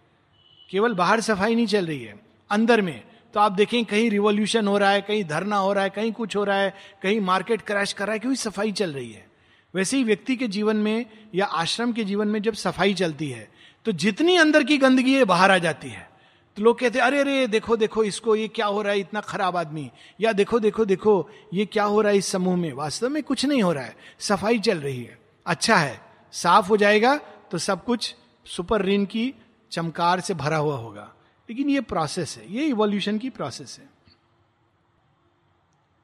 केवल 0.70 0.94
बाहर 0.94 1.22
सफ़ाई 1.22 1.56
नहीं 1.56 1.68
चल 1.68 1.86
रही 1.86 2.04
है। 2.04 2.16
अंदर 2.50 2.82
में। 2.82 3.04
तो 3.34 3.40
आप 3.40 3.52
देखें, 3.52 3.84
कहीं 3.86 4.10
रिवॉल्यूशन 4.10 4.68
हो 4.68 4.78
रहा 4.78 4.90
है, 4.90 5.02
कहीं 5.02 5.24
धरना 5.26 5.58
हो 5.58 5.72
रहा 5.74 5.84
है, 5.84 5.90
कहीं 5.90 6.12
कुछ 6.12 6.36
हो 6.36 6.44
रहा 6.44 6.58
है, 6.58 6.74
कहीं 7.04 7.20
मार्केट 7.22 7.62
क्रैश 7.62 7.94
कर 7.94 8.06
रहा 8.06 8.14
है, 8.14 8.20
क्योंकि 8.20 8.36
सफ़ाई 8.38 8.72
चल 8.72 8.94
रही 8.94 9.12
है। 9.12 9.26
वैसे 9.74 9.98
ही 9.98 10.04
व्यक्ति 10.04 10.36
के 10.36 10.48
जीवन 10.48 10.78
में 10.78 11.06
या 11.36 11.46
आश्रम 11.46 11.92
के 11.94 12.04
जीवन 12.04 12.28
में 12.28 12.42
जब 12.42 12.54
सफ़ाई 12.56 12.94
चलती 12.94 13.30
है 13.30 13.48
तो 13.86 13.92
जितनी 13.94 14.36
अंदर 14.36 14.64
की 14.64 14.78
गंदगी 14.78 15.14
है, 15.14 15.24
बाहर 15.26 15.52
आ 15.52 15.58
जाती 15.58 15.90
है। 15.90 16.08
तो 16.58 16.62
लोग 16.64 16.80
कहते 16.80 17.00
अरे 17.00 17.20
अरे, 17.20 17.48
देखो 17.48 17.76
देखो, 17.78 18.04
इसको 18.04 18.36
ये 18.36 18.48
क्या 18.48 18.66
हो 18.66 18.82
रहा 18.82 18.94
है, 18.94 19.00
इतना 19.00 19.22
खराब 19.22 19.58
आदमी। 19.58 19.90
या 20.20 20.32
देखो 20.34 20.60
देखो 20.60 20.86
देखो, 20.86 21.30
ये 21.54 21.66
क्या 21.66 21.84
हो 21.84 22.02
रहा 22.02 22.12
है 22.12 22.18
इस 22.18 22.28
समूह 22.28 22.56
में। 22.56 22.72
वास्तव 22.74 23.10
में 23.10 23.22
कुछ 23.24 23.46
नहीं 23.46 23.62
हो 23.64 23.72
रहा 23.74 23.84
है। 23.84 23.96
सफ़ाई 24.20 24.60
चल 24.60 24.78
रही 24.78 25.04
है। 25.04 25.18
अच्छा 25.46 25.76
है, 25.76 26.00
साफ़ 26.34 26.68
हो 26.68 26.78
जाएगा 26.78 27.16
तो 27.52 27.58
सब 27.58 27.84
कुछ 27.86 28.14
सुपर 28.46 28.82
रिन 28.82 29.06
की 29.06 29.34
चमकार 29.72 30.20
से 30.20 30.34
भरा 30.36 30.58
हुआ 30.58 30.78
होगा। 30.78 31.12
लेकिन 31.50 31.70
ये 31.70 31.82
प्रोसेस 31.82 32.38
है, 32.38 32.54
ये 32.54 32.66
इवोल्यूशन 32.66 33.18
की 33.18 33.30
प्रोसेस 33.30 33.78
है। 33.80 33.90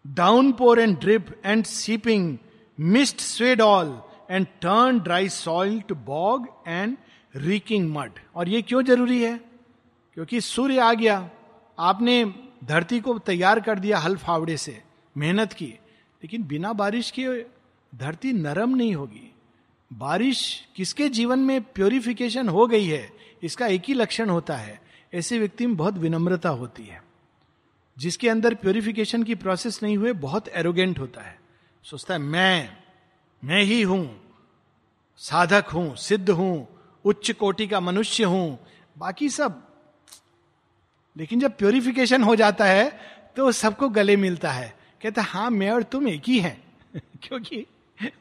Downpour 0.51 0.79
and 0.79 0.97
drip 0.99 1.27
and 1.45 1.63
seeping 1.65 2.37
mist 2.79 3.19
swathed 3.19 3.61
all 3.61 4.01
and 4.31 4.47
turn 4.61 4.99
dry 4.99 5.29
soil 5.29 5.79
to 5.81 5.95
bog 5.95 6.47
and 6.67 6.97
reeking 7.35 7.89
mud 7.93 8.19
और 8.35 8.49
ये 8.49 8.61
क्यों 8.61 8.83
ज़रूरी 8.83 9.21
है? 9.23 9.37
क्योंकि 10.13 10.41
सूर्य 10.41 10.79
आ 10.79 10.93
गया, 10.93 11.29
आपने 11.77 12.23
धरती 12.63 12.99
को 12.99 13.17
तैयार 13.19 13.59
कर 13.59 13.79
दिया 13.79 13.97
हल 13.97 14.15
फावड़े 14.17 14.57
से, 14.57 14.81
मेहनत 15.15 15.53
की, 15.53 15.65
लेकिन 15.65 16.43
बिना 16.43 16.73
बारिश 16.73 17.11
के 17.11 17.27
धरती 17.93 18.33
नरम 18.33 18.75
नहीं 18.75 18.95
होगी। 18.95 19.27
बारिश 19.91 20.67
किसके 20.75 21.07
जीवन 21.09 21.39
में 21.39 21.61
प्योरिफिकेशन 21.63 22.49
हो 22.49 22.67
गई 22.67 22.85
है, 22.85 23.09
इसका 23.43 23.67
एक 23.67 23.83
ही 23.87 23.93
लक्षण 23.93 24.29
होता 24.29 24.55
है 24.55 24.79
ऐसे 25.13 25.39
व्यक्ति 25.39 25.67
में 25.67 25.75
बहुत 25.77 25.97
विनम्रता 25.97 26.49
होती 26.49 26.83
है, 26.83 27.03
जिसके 27.97 28.29
अंदर 28.29 28.55
प्योरिफिकेशन 28.55 29.23
की 29.23 29.35
प्रोसेस 29.35 29.83
नहीं 29.83 29.97
हुए, 29.97 30.13
बहुत 30.13 30.47
एरोगेंट 30.47 30.99
होता 30.99 31.21
है। 31.21 31.39
सोचता 31.83 32.13
है, 32.13 32.19
मैं 32.19 32.77
मैं 33.43 33.63
ही 33.63 33.81
हूँ, 33.81 34.21
साधक 35.17 35.65
हूँ, 35.65 35.95
सिद्ध 35.95 36.29
हूँ, 36.29 36.67
उच्च 37.05 37.31
कोटि 37.31 37.67
का 37.67 37.79
मनुष्य 37.79 38.23
हूँ, 38.23 38.59
बाकी 38.97 39.29
सब। 39.29 39.67
लेकिन 41.17 41.39
जब 41.39 41.57
प्योरिफिकेशन 41.57 42.23
हो 42.23 42.35
जाता 42.35 42.65
है 42.65 42.99
तो 43.35 43.51
सबको 43.51 43.89
गले 43.89 44.15
मिलता 44.15 44.51
है। 44.51 44.75
कहता 45.01 45.21
हाँ 45.21 45.49
मैं 45.49 45.71
और 45.71 45.83
तुम 45.83 46.07
एक 46.07 46.23
ही 46.27 46.39
हैं। 46.39 46.63
क्योंकि 47.23 47.65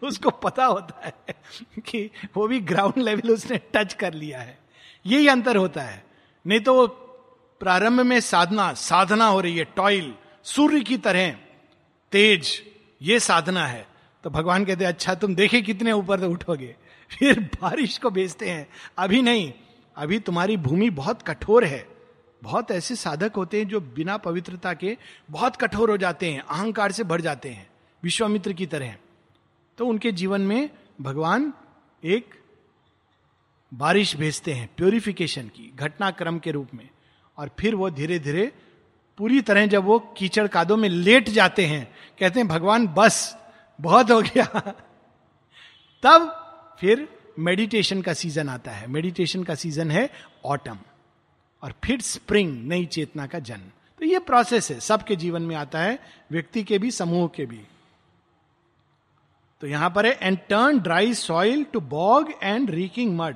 उसको 0.02 0.30
पता 0.30 0.64
होता 0.64 1.06
है 1.06 1.34
कि 1.80 2.10
वो 2.36 2.48
भी 2.48 2.60
ग्राउंड 2.60 2.98
लेवल 2.98 3.30
उसने 3.30 3.60
टच 3.74 3.94
कर 3.94 4.14
लिया 4.14 4.40
है। 4.40 4.58
यही 5.06 5.28
अंतर 5.28 5.56
होता 5.56 5.82
है। 5.82 6.09
नहीं 6.46 6.60
तो 6.60 6.74
वो 6.74 6.86
प्रारंभ 7.60 8.00
में 8.00 8.20
साधना 8.20 8.72
साधना 8.72 9.26
हो 9.26 9.40
रही 9.40 9.58
है 9.58 9.64
टॉयल 9.64 10.14
सूर्य 10.44 10.80
की 10.80 10.96
तरह, 10.96 11.36
तेज, 12.12 12.62
ये 13.02 13.20
साधना 13.20 13.66
है। 13.66 13.88
तो 14.24 14.30
भगवान 14.30 14.64
कहते 14.64 14.84
अच्छा 14.84 15.14
तुम 15.14 15.34
देखे 15.34 15.62
कितने 15.62 15.92
ऊपर 15.92 16.20
उठोगे? 16.20 16.76
फिर 17.18 17.40
बारिश 17.40 17.98
को 17.98 18.10
भेजते 18.10 18.50
हैं। 18.50 18.68
अभी 18.98 19.22
नहीं, 19.22 19.52
अभी 19.96 20.18
तुम्हारी 20.18 20.56
भूमि 20.56 20.90
बहुत 20.90 21.22
कठोर 21.22 21.64
है। 21.64 21.88
बहुत 22.42 22.70
ऐसे 22.70 22.96
साधक 22.96 23.32
होते 23.36 23.58
हैं 23.58 23.68
जो 23.68 23.80
बिना 23.80 24.16
पवित्रता 24.16 24.74
के 24.74 24.96
बहुत 25.30 25.56
कठोर 25.56 25.90
हो 25.90 25.96
जाते 25.96 26.30
हैं, 26.30 26.40
अहंकार 26.40 26.92
से 26.92 27.04
भर 27.04 27.20
जाते 27.20 27.48
हैं, 27.48 27.70
विश्वामित्र 28.02 28.52
की 28.52 28.66
तरह। 28.66 28.94
तो 29.78 29.86
उनके 29.86 30.12
जीवन 30.12 30.40
में 30.40 30.70
भगवान 31.00 31.52
एक 32.04 32.39
बारिश 33.74 34.16
भेजते 34.16 34.52
हैं 34.52 34.70
प्योरिफिकेशन 34.76 35.42
की, 35.42 35.72
घटनाक्रम 35.76 36.38
के 36.38 36.50
रूप 36.50 36.68
में। 36.74 36.88
और 37.38 37.50
फिर 37.60 37.74
वो 37.74 37.90
धीरे 37.90 38.18
धीरे 38.18 38.52
पूरी 39.18 39.40
तरह 39.40 39.66
जब 39.66 39.84
वो 39.84 39.98
कीचड़ 39.98 40.46
कादों 40.46 40.76
में 40.76 40.88
लेट 40.88 41.28
जाते 41.28 41.66
हैं, 41.66 41.94
कहते 42.18 42.40
हैं, 42.40 42.48
भगवान, 42.48 42.86
बस, 42.86 43.36
बहुत 43.80 44.10
हो 44.10 44.22
गया। 44.22 44.44
तब 46.02 46.46
फिर 46.80 47.08
मेडिटेशन 47.38 48.02
का 48.02 48.12
सीज़न 48.12 48.48
आता 48.48 48.70
है। 48.70 48.86
मेडिटेशन 48.86 49.44
का 49.44 49.54
सीज़न 49.54 49.90
है 49.90 50.10
ऑटम। 50.44 50.78
और 51.62 51.74
फिर 51.84 52.00
स्प्रिंग, 52.00 52.68
नई 52.68 52.86
चेतना 52.86 53.26
का 53.26 53.38
जन्म। 53.38 53.70
तो 53.98 54.04
ये 54.04 54.18
प्रोसेस 54.18 54.70
है, 54.70 54.80
सबके 54.80 55.16
जीवन 55.16 55.42
में 55.42 55.56
आता 55.56 55.78
है, 55.78 55.98
व्यक्ति 56.32 56.62
के 56.62 56.78
भी, 56.78 56.90
समूह 56.90 57.28
के 57.28 57.46
भी। 57.46 57.60
तो 59.60 59.66
यहाँ 59.66 59.90
पर 59.90 60.06
है 60.06 60.18
and 60.22 60.38
turn 60.38 60.78
dry 60.78 61.14
soil 61.14 61.64
to 61.64 61.80
bog 61.80 62.32
and 62.42 62.70
reeking 62.70 63.16
mud 63.16 63.34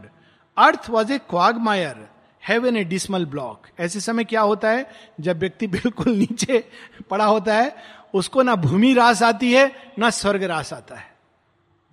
earth 0.57 0.91
was 0.91 1.13
a 1.13 1.19
quagmire 1.57 2.09
heaven 2.49 2.77
a 2.77 2.85
dismal 2.85 3.27
block 3.27 3.63
ऐसे 3.81 4.01
समय 4.01 4.25
क्या 4.25 4.41
होता 4.41 4.71
है? 4.71 4.91
जब 5.21 5.39
व्यक्ति 5.39 5.67
बिल्कुल 5.67 6.13
नीचे 6.17 6.69
पड़ा 7.11 7.25
होता 7.25 7.55
है, 7.55 7.77
उसको 8.15 8.43
ना 8.43 8.55
भूमि 8.55 8.95
रास 8.95 9.23
आती 9.23 9.53
है, 9.53 9.93
ना 9.99 10.11
स्वर्ग 10.11 10.43
रास 10.43 10.73
आता 10.73 10.95
है। 10.95 11.17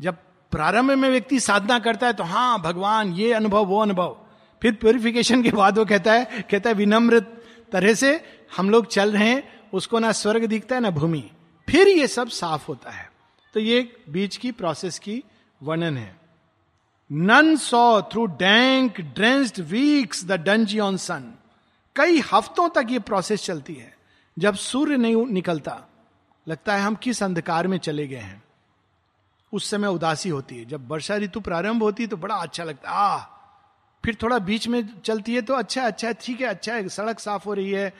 जब 0.01 0.17
प्रारंभ 0.51 0.91
में 0.91 1.09
व्यक्ति 1.09 1.39
साधना 1.39 1.79
करता 1.79 2.07
है 2.07 2.13
तो 2.13 2.23
हाँ 2.23 2.61
भगवान, 2.61 3.13
ये 3.13 3.33
अनुभव, 3.33 3.65
वो 3.65 3.81
अनुभव। 3.81 4.17
फिर 4.61 4.73
प्योरिफिकेशन 4.73 5.43
के 5.43 5.51
बाद 5.51 5.77
वो 5.77 5.85
कहता 5.85 6.13
है 6.13 6.25
कहता 6.25 6.69
है, 6.69 6.75
विनम्र 6.75 7.19
तरह 7.71 7.93
से 7.93 8.23
हम 8.57 8.69
लोग 8.69 8.87
चल 8.87 9.11
रहे 9.11 9.29
हैं, 9.29 9.61
उसको 9.73 9.99
ना 9.99 10.11
स्वर्ग 10.11 10.45
दिखता 10.45 10.75
है, 10.75 10.81
ना 10.81 10.89
भूमि। 10.89 11.31
फिर 11.69 11.87
ये 11.87 12.07
सब 12.07 12.27
साफ़ 12.27 12.67
होता 12.67 12.91
है। 12.91 13.11
तो 13.53 13.59
ये 13.59 13.95
बीच 14.09 14.37
की 14.37 14.51
प्रोसेस 14.51 14.99
की 14.99 15.23
वर्णन 15.63 15.97
है। 15.97 16.20
None 17.11 17.55
saw 17.55 18.01
through 18.01 18.25
dank 18.25 18.99
drenched 19.15 19.59
weeks 19.61 20.23
the 20.25 20.31
dungeoned 20.79 20.97
sun 20.97 21.33
कई 21.95 22.19
हफ्तों 22.33 22.67
तक 22.69 22.87
ये 22.89 22.99
प्रोसेस 22.99 23.43
चलती 23.43 23.73
है, 23.73 23.93
जब 24.37 24.55
सूर्य 24.55 24.97
नहीं 24.97 25.25
निकलता। 25.27 25.77
लगता 26.47 26.75
है 26.75 26.81
हम 26.81 26.95
किस 26.95 27.21
अंधकार 27.23 27.67
में 27.67 27.77
चले 27.77 28.07
गए 28.07 28.17
हैं। 28.17 28.41
उस 29.53 29.69
समय 29.69 29.87
उदासी 29.87 30.29
होती 30.29 30.57
है। 30.57 30.65
जब 30.65 30.87
वर्षा 30.91 31.15
ऋतु 31.15 31.39
प्रारंभ 31.39 31.83
होती 31.83 32.03
है 32.03 32.09
तो 32.09 32.17
बड़ा 32.17 32.35
अच्छा 32.35 32.63
लगता 32.63 32.89
है। 32.89 32.95
आ 32.95 33.17
फिर 34.03 34.17
थोड़ा 34.21 34.39
बीच 34.39 34.67
में 34.67 34.83
चलती 35.05 35.35
है 35.35 35.41
तो 35.41 35.53
अच्छा 35.53 35.83
अच्छा 35.83 36.11
ठीक 36.13 36.41
है 36.41 36.47
अच्छा 36.47 36.73
है, 36.73 36.87
सड़क 36.89 37.19
साफ़ 37.19 37.45
हो 37.45 37.53
रही 37.53 37.71
है। 37.71 37.93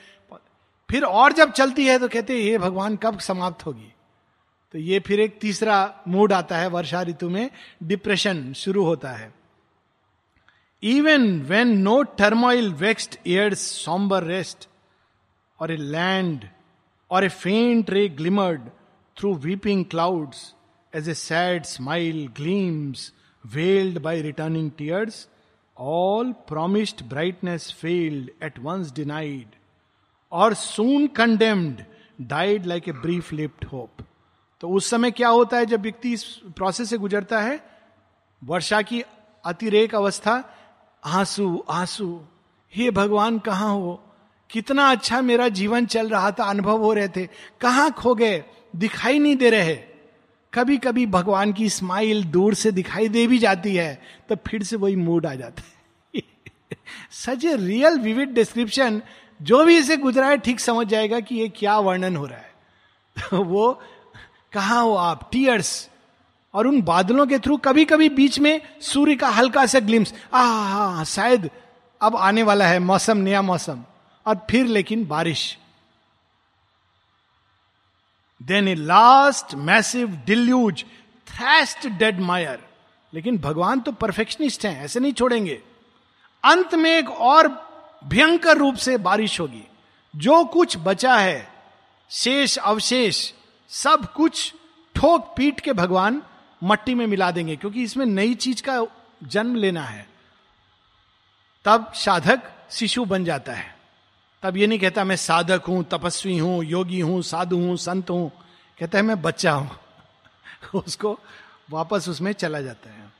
फिर 0.89 1.03
और 1.03 1.33
जब 1.33 1.51
चलती 1.51 1.85
है 1.87 1.99
तो 1.99 2.07
कहते 2.07 2.33
हैं 2.33 2.41
ये 2.41 2.57
भगवान, 2.57 2.95
कब 2.95 3.19
समाप्त 3.19 3.65
होगी? 3.65 3.93
तो 4.73 4.79
ये 4.79 4.99
फिर 4.99 5.19
एक 5.19 5.37
तीसरा 5.39 5.77
मूड 6.07 6.33
आता 6.33 6.57
है 6.57 6.67
वर्षा 6.69 7.01
ऋतु 7.03 7.29
में, 7.29 7.49
डिप्रेशन 7.83 8.51
शुरू 8.53 8.83
होता 8.85 9.11
है। 9.11 9.33
Even 10.83 11.41
when 11.41 11.77
no 11.77 12.01
turmoil 12.17 12.71
vexed 12.73 13.17
airs 13.27 13.59
sombre 13.85 14.23
rest 14.23 14.67
और 15.59 15.71
ए 15.71 15.75
लैंड 15.77 16.45
और 17.11 17.23
a 17.23 17.29
faint 17.29 17.89
ray 17.89 18.07
glimmered 18.09 18.69
through 19.17 19.33
weeping 19.35 19.83
clouds 19.85 20.53
as 20.93 21.09
a 21.09 21.13
sad 21.13 21.63
smile 21.65 22.27
gleams 22.37 23.11
veiled 23.43 23.99
by 23.99 24.21
returning 24.21 24.71
tears 24.77 25.27
all 25.77 26.31
promised 26.47 27.03
brightness 27.09 27.71
failed 27.81 28.29
at 28.43 28.59
once 28.59 28.91
denied 28.93 29.55
और 30.31 30.53
soon 30.53 31.07
condemned 31.07 31.83
died 32.29 32.65
like 32.65 32.89
a 32.89 32.91
brief 32.91 33.33
lipped 33.33 33.65
hope 33.65 34.03
तो 34.61 34.69
उस 34.69 34.89
समय 34.89 35.11
क्या 35.11 35.29
होता 35.29 35.57
है, 35.57 35.65
जब 35.65 35.81
व्यक्ति 35.81 36.13
इस 36.13 36.23
प्रोसेस 36.23 36.89
से 36.89 36.97
गुजरता 36.97 37.39
है, 37.41 37.63
वर्षा 38.43 38.81
की 38.81 39.03
अतिरेक 39.45 39.95
अवस्था, 39.95 40.57
आँसू 41.05 41.65
आँसू, 41.69 42.21
हे 42.75 42.91
भगवान, 42.91 43.39
कहाँ 43.39 43.73
हो? 43.73 44.03
कितना 44.49 44.91
अच्छा 44.91 45.21
मेरा 45.21 45.47
जीवन 45.47 45.85
चल 45.85 46.09
रहा 46.09 46.31
था, 46.31 46.43
अनुभव 46.43 46.79
हो 46.79 46.93
रहे 46.93 47.07
थे। 47.07 47.25
कहाँ 47.61 47.91
खो 47.91 48.15
गए? 48.15 48.43
दिखाई 48.75 49.19
नहीं 49.19 49.35
दे 49.35 49.49
रहे। 49.49 49.75
कभी 50.53 50.77
कभी 50.77 51.05
भगवान 51.05 51.53
की 51.53 51.69
स्माइल 51.69 52.23
दूर 52.23 52.53
से 52.53 52.71
दिखाई 52.71 53.07
दे 53.07 53.27
भी 53.27 53.37
जाती 53.37 53.75
है 53.75 54.01
तो 54.29 54.35
फिर 54.35 54.63
से 54.63 54.75
वही 54.75 54.95
मूड 54.95 55.25
आ 55.25 55.35
जाता 55.35 55.63
है। 55.63 56.21
Such 57.11 57.45
a 57.45 57.55
real 57.55 57.99
vivid 57.99 58.33
description 58.33 59.01
जो 59.41 59.65
भी 59.65 59.77
इसे 59.77 59.97
गुजरा 59.97 60.27
है, 60.27 60.37
ठीक 60.37 60.59
समझ 60.59 60.87
जाएगा 60.87 61.19
कि 61.19 61.35
ये 61.35 61.49
क्या 61.49 61.79
वर्णन 61.79 62.15
हो 62.15 62.25
रहा 62.25 62.37
है। 62.37 62.51
वो 63.33 63.81
कहा 64.53 64.79
हो 64.79 64.95
आप 64.95 65.29
टीयर्स 65.31 65.89
और 66.53 66.67
उन 66.67 66.81
बादलों 66.81 67.25
के 67.27 67.37
थ्रू 67.39 67.57
कभी 67.57 67.85
कभी 67.85 68.09
बीच 68.09 68.39
में 68.39 68.61
सूर्य 68.81 69.15
का 69.15 69.29
हल्का 69.29 69.65
सा 69.65 69.79
ग्लिम्स 69.79 70.13
आ 70.33 71.03
शायद 71.03 71.49
अब 72.01 72.15
आने 72.15 72.43
वाला 72.43 72.65
है 72.67 72.79
मौसम, 72.79 73.17
नया 73.17 73.41
मौसम, 73.41 73.83
और 74.25 74.45
फिर 74.49 74.65
लेकिन 74.65 75.05
बारिश। 75.07 75.57
Then 78.41 78.67
a 78.67 78.75
last 78.75 79.55
massive 79.55 80.19
deluge 80.25 80.83
thrashed 81.27 81.87
dead 81.87 82.19
mire 82.19 82.59
लेकिन 83.13 83.37
भगवान 83.37 83.79
तो 83.79 83.91
परफेक्शनिस्ट 83.91 84.65
हैं, 84.65 84.83
ऐसे 84.83 84.99
नहीं 84.99 85.13
छोड़ेंगे। 85.13 85.61
अंत 86.43 86.75
में 86.75 86.89
एक 86.91 87.09
और 87.09 87.47
भयंकर 88.03 88.57
रूप 88.57 88.75
से 88.75 88.97
बारिश 88.97 89.39
होगी। 89.39 89.63
जो 90.13 90.43
कुछ 90.45 90.77
बचा 90.77 91.15
है, 91.15 91.47
शेष, 92.11 92.57
अवशेष 92.57 93.31
सब 93.71 94.13
कुछ 94.13 94.53
ठोक 94.95 95.33
पीट 95.37 95.59
के 95.59 95.73
भगवान 95.73 96.21
मट्टी 96.63 96.95
में 96.95 97.07
मिला 97.07 97.31
देंगे, 97.31 97.55
क्योंकि 97.55 97.83
इसमें 97.83 98.05
नई 98.05 98.35
चीज़ 98.35 98.63
का 98.63 98.85
जन्म 99.23 99.55
लेना 99.55 99.83
है। 99.83 100.09
तब 101.65 101.93
साधक 101.95 102.41
शिशु 102.71 103.05
बन 103.05 103.25
जाता 103.25 103.53
है। 103.53 103.75
तब 104.43 104.57
ये 104.57 104.67
नहीं 104.67 104.79
कहता 104.79 105.03
मैं 105.03 105.15
साधक 105.15 105.63
हूँ, 105.67 105.83
तपस्वी 105.83 106.37
हूँ, 106.37 106.63
योगी 106.63 106.99
हूँ, 106.99 107.21
साधु 107.21 107.57
हूँ, 107.57 107.77
संत 107.77 108.09
हूँ। 108.09 108.31
कहता 108.79 108.97
है 108.97 109.03
मैं 109.03 109.21
बच्चा 109.21 109.51
हूँ। 109.51 109.79
उसको 110.75 111.19
वापस 111.71 112.09
उसमें 112.09 112.33
चला 112.33 112.61
जाता 112.61 112.89
है। 112.89 113.13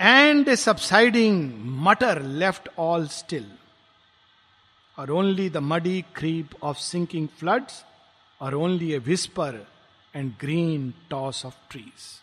And 0.00 0.48
a 0.48 0.56
subsiding 0.56 1.52
mutter 1.64 2.22
left 2.22 2.68
all 2.78 3.06
still 3.06 3.52
और 4.98 5.10
only 5.10 5.50
the 5.50 5.56
muddy 5.56 6.04
creep 6.14 6.48
of 6.62 6.78
sinking 6.78 7.28
floods 7.28 7.84
और 8.40 8.54
only 8.54 8.92
a 8.92 8.98
whisper 8.98 9.71
and 10.16 10.32
green 10.40 10.94
toss 11.10 11.46
of 11.46 11.54
trees 11.70 12.22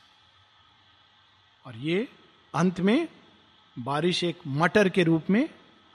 और 1.65 1.75
ये 1.75 2.07
अंत 2.55 2.79
में 2.79 3.07
बारिश 3.79 4.23
एक 4.23 4.39
मटर 4.47 4.89
के 4.89 5.03
रूप 5.03 5.23
में 5.29 5.49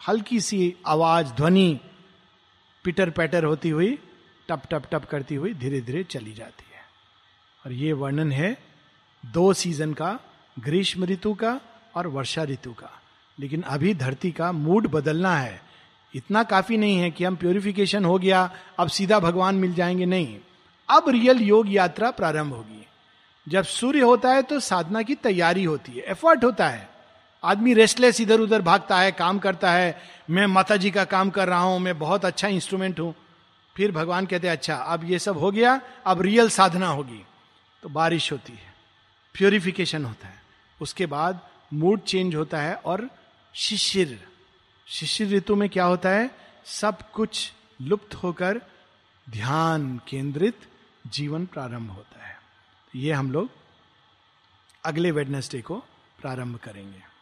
हल्की 0.08 0.40
सी 0.40 0.76
आवाज़, 0.86 1.26
ध्वनि, 1.26 1.80
पिटर 2.84 3.10
पैटर 3.10 3.44
होती 3.44 3.68
हुई, 3.68 3.98
टप 4.48 4.62
टप 4.70 4.82
टप 4.92 5.04
करती 5.04 5.34
हुई 5.34 5.54
धीरे 5.54 5.80
धीरे 5.80 6.04
चली 6.04 6.32
जाती 6.32 6.64
है। 6.74 6.82
और 7.66 7.72
ये 7.72 7.92
वर्णन 7.92 8.32
है 8.32 8.62
दो 9.26 9.52
सीज़न 9.52 9.94
का, 9.94 10.18
ग्रीष्म 10.58 11.04
ऋतु 11.04 11.34
का 11.34 11.60
और 11.94 12.06
वर्षा 12.06 12.42
ऋतु 12.42 12.72
का। 12.72 13.02
लेकिन 13.38 13.62
अभी 13.62 13.94
धरती 13.94 14.30
का 14.32 14.52
मूड 14.52 14.88
बदलना 14.88 15.36
है। 15.36 15.62
इतना 16.14 16.42
काफ़ी 16.42 16.76
नहीं 16.76 16.96
है 16.96 17.10
कि 17.10 17.24
हम 17.24 17.36
प्योरिफिकेशन 17.36 18.04
हो 18.04 18.18
गया, 18.18 18.56
अब 18.78 18.88
सीधा 18.88 19.18
भगवान 19.18 19.54
मिल 19.54 19.74
जाएँगे, 19.74 20.06
नहीं। 20.06 20.40
अब 20.88 21.08
रियल 21.08 21.40
योग 21.40 21.72
यात्रा 21.72 22.10
प्रारंभ 22.10 22.52
होगी। 22.52 22.86
जब 23.46 23.64
सूर्य 23.64 24.00
होता 24.00 24.32
है 24.32 24.42
तो 24.42 24.58
साधना 24.60 25.02
की 25.02 25.14
तैयारी 25.14 25.64
होती 25.64 25.92
है 25.92 26.02
एफर्ट 26.02 26.44
होता 26.44 26.68
है। 26.68 26.88
आदमी 27.42 27.74
रेस्टलेस 27.74 28.20
इधर 28.20 28.40
उधर 28.40 28.62
भागता 28.62 28.98
है, 28.98 29.10
काम 29.12 29.38
करता 29.38 29.72
है, 29.72 30.02
मैं 30.30 30.46
माता 30.46 30.76
जी 30.76 30.90
का 30.90 31.04
काम 31.04 31.30
कर 31.30 31.48
रहा 31.48 31.58
हूँ, 31.58 31.78
मैं 31.78 31.98
बहुत 31.98 32.24
अच्छा 32.24 32.48
इंस्ट्रूमेंट 32.48 33.00
हूँ। 33.00 33.14
फिर 33.76 33.92
भगवान 33.92 34.26
कहते 34.26 34.46
हैं 34.46 34.56
अच्छा 34.56 34.74
अब 34.76 35.04
ये 35.04 35.18
सब 35.18 35.38
हो 35.38 35.50
गया, 35.50 35.80
अब 36.06 36.22
रियल 36.22 36.48
साधना 36.48 36.88
होगी। 36.88 37.22
तो 37.82 37.88
बारिश 37.88 38.30
होती 38.32 38.52
है 38.52 38.72
प्योरिफिकेशन 39.34 40.04
होता 40.04 40.28
है। 40.28 40.42
उसके 40.80 41.06
बाद 41.06 41.40
मूड 41.74 42.00
चेंज 42.00 42.34
होता 42.34 42.60
है 42.60 42.74
और 42.76 43.08
शिशिर 43.54 44.18
शिशिर 44.86 45.28
ऋतु 45.28 45.56
में 45.56 45.68
क्या 45.68 45.84
होता 45.84 46.08
है? 46.08 46.30
सब 46.66 47.10
कुछ 47.12 47.52
लुप्त 47.82 48.14
होकर 48.14 48.60
ध्यान 49.26 50.00
केंद्रित 50.08 50.66
जीवन 51.06 51.46
प्रारंभ 51.46 51.90
होता 51.90 52.26
है। 52.26 52.36
ये 52.94 53.12
हम 53.12 53.32
लोग 53.32 53.48
अगले 54.84 55.10
वेडनेसडे 55.10 55.62
को 55.62 55.78
प्रारंभ 56.20 56.56
करेंगे। 56.56 57.13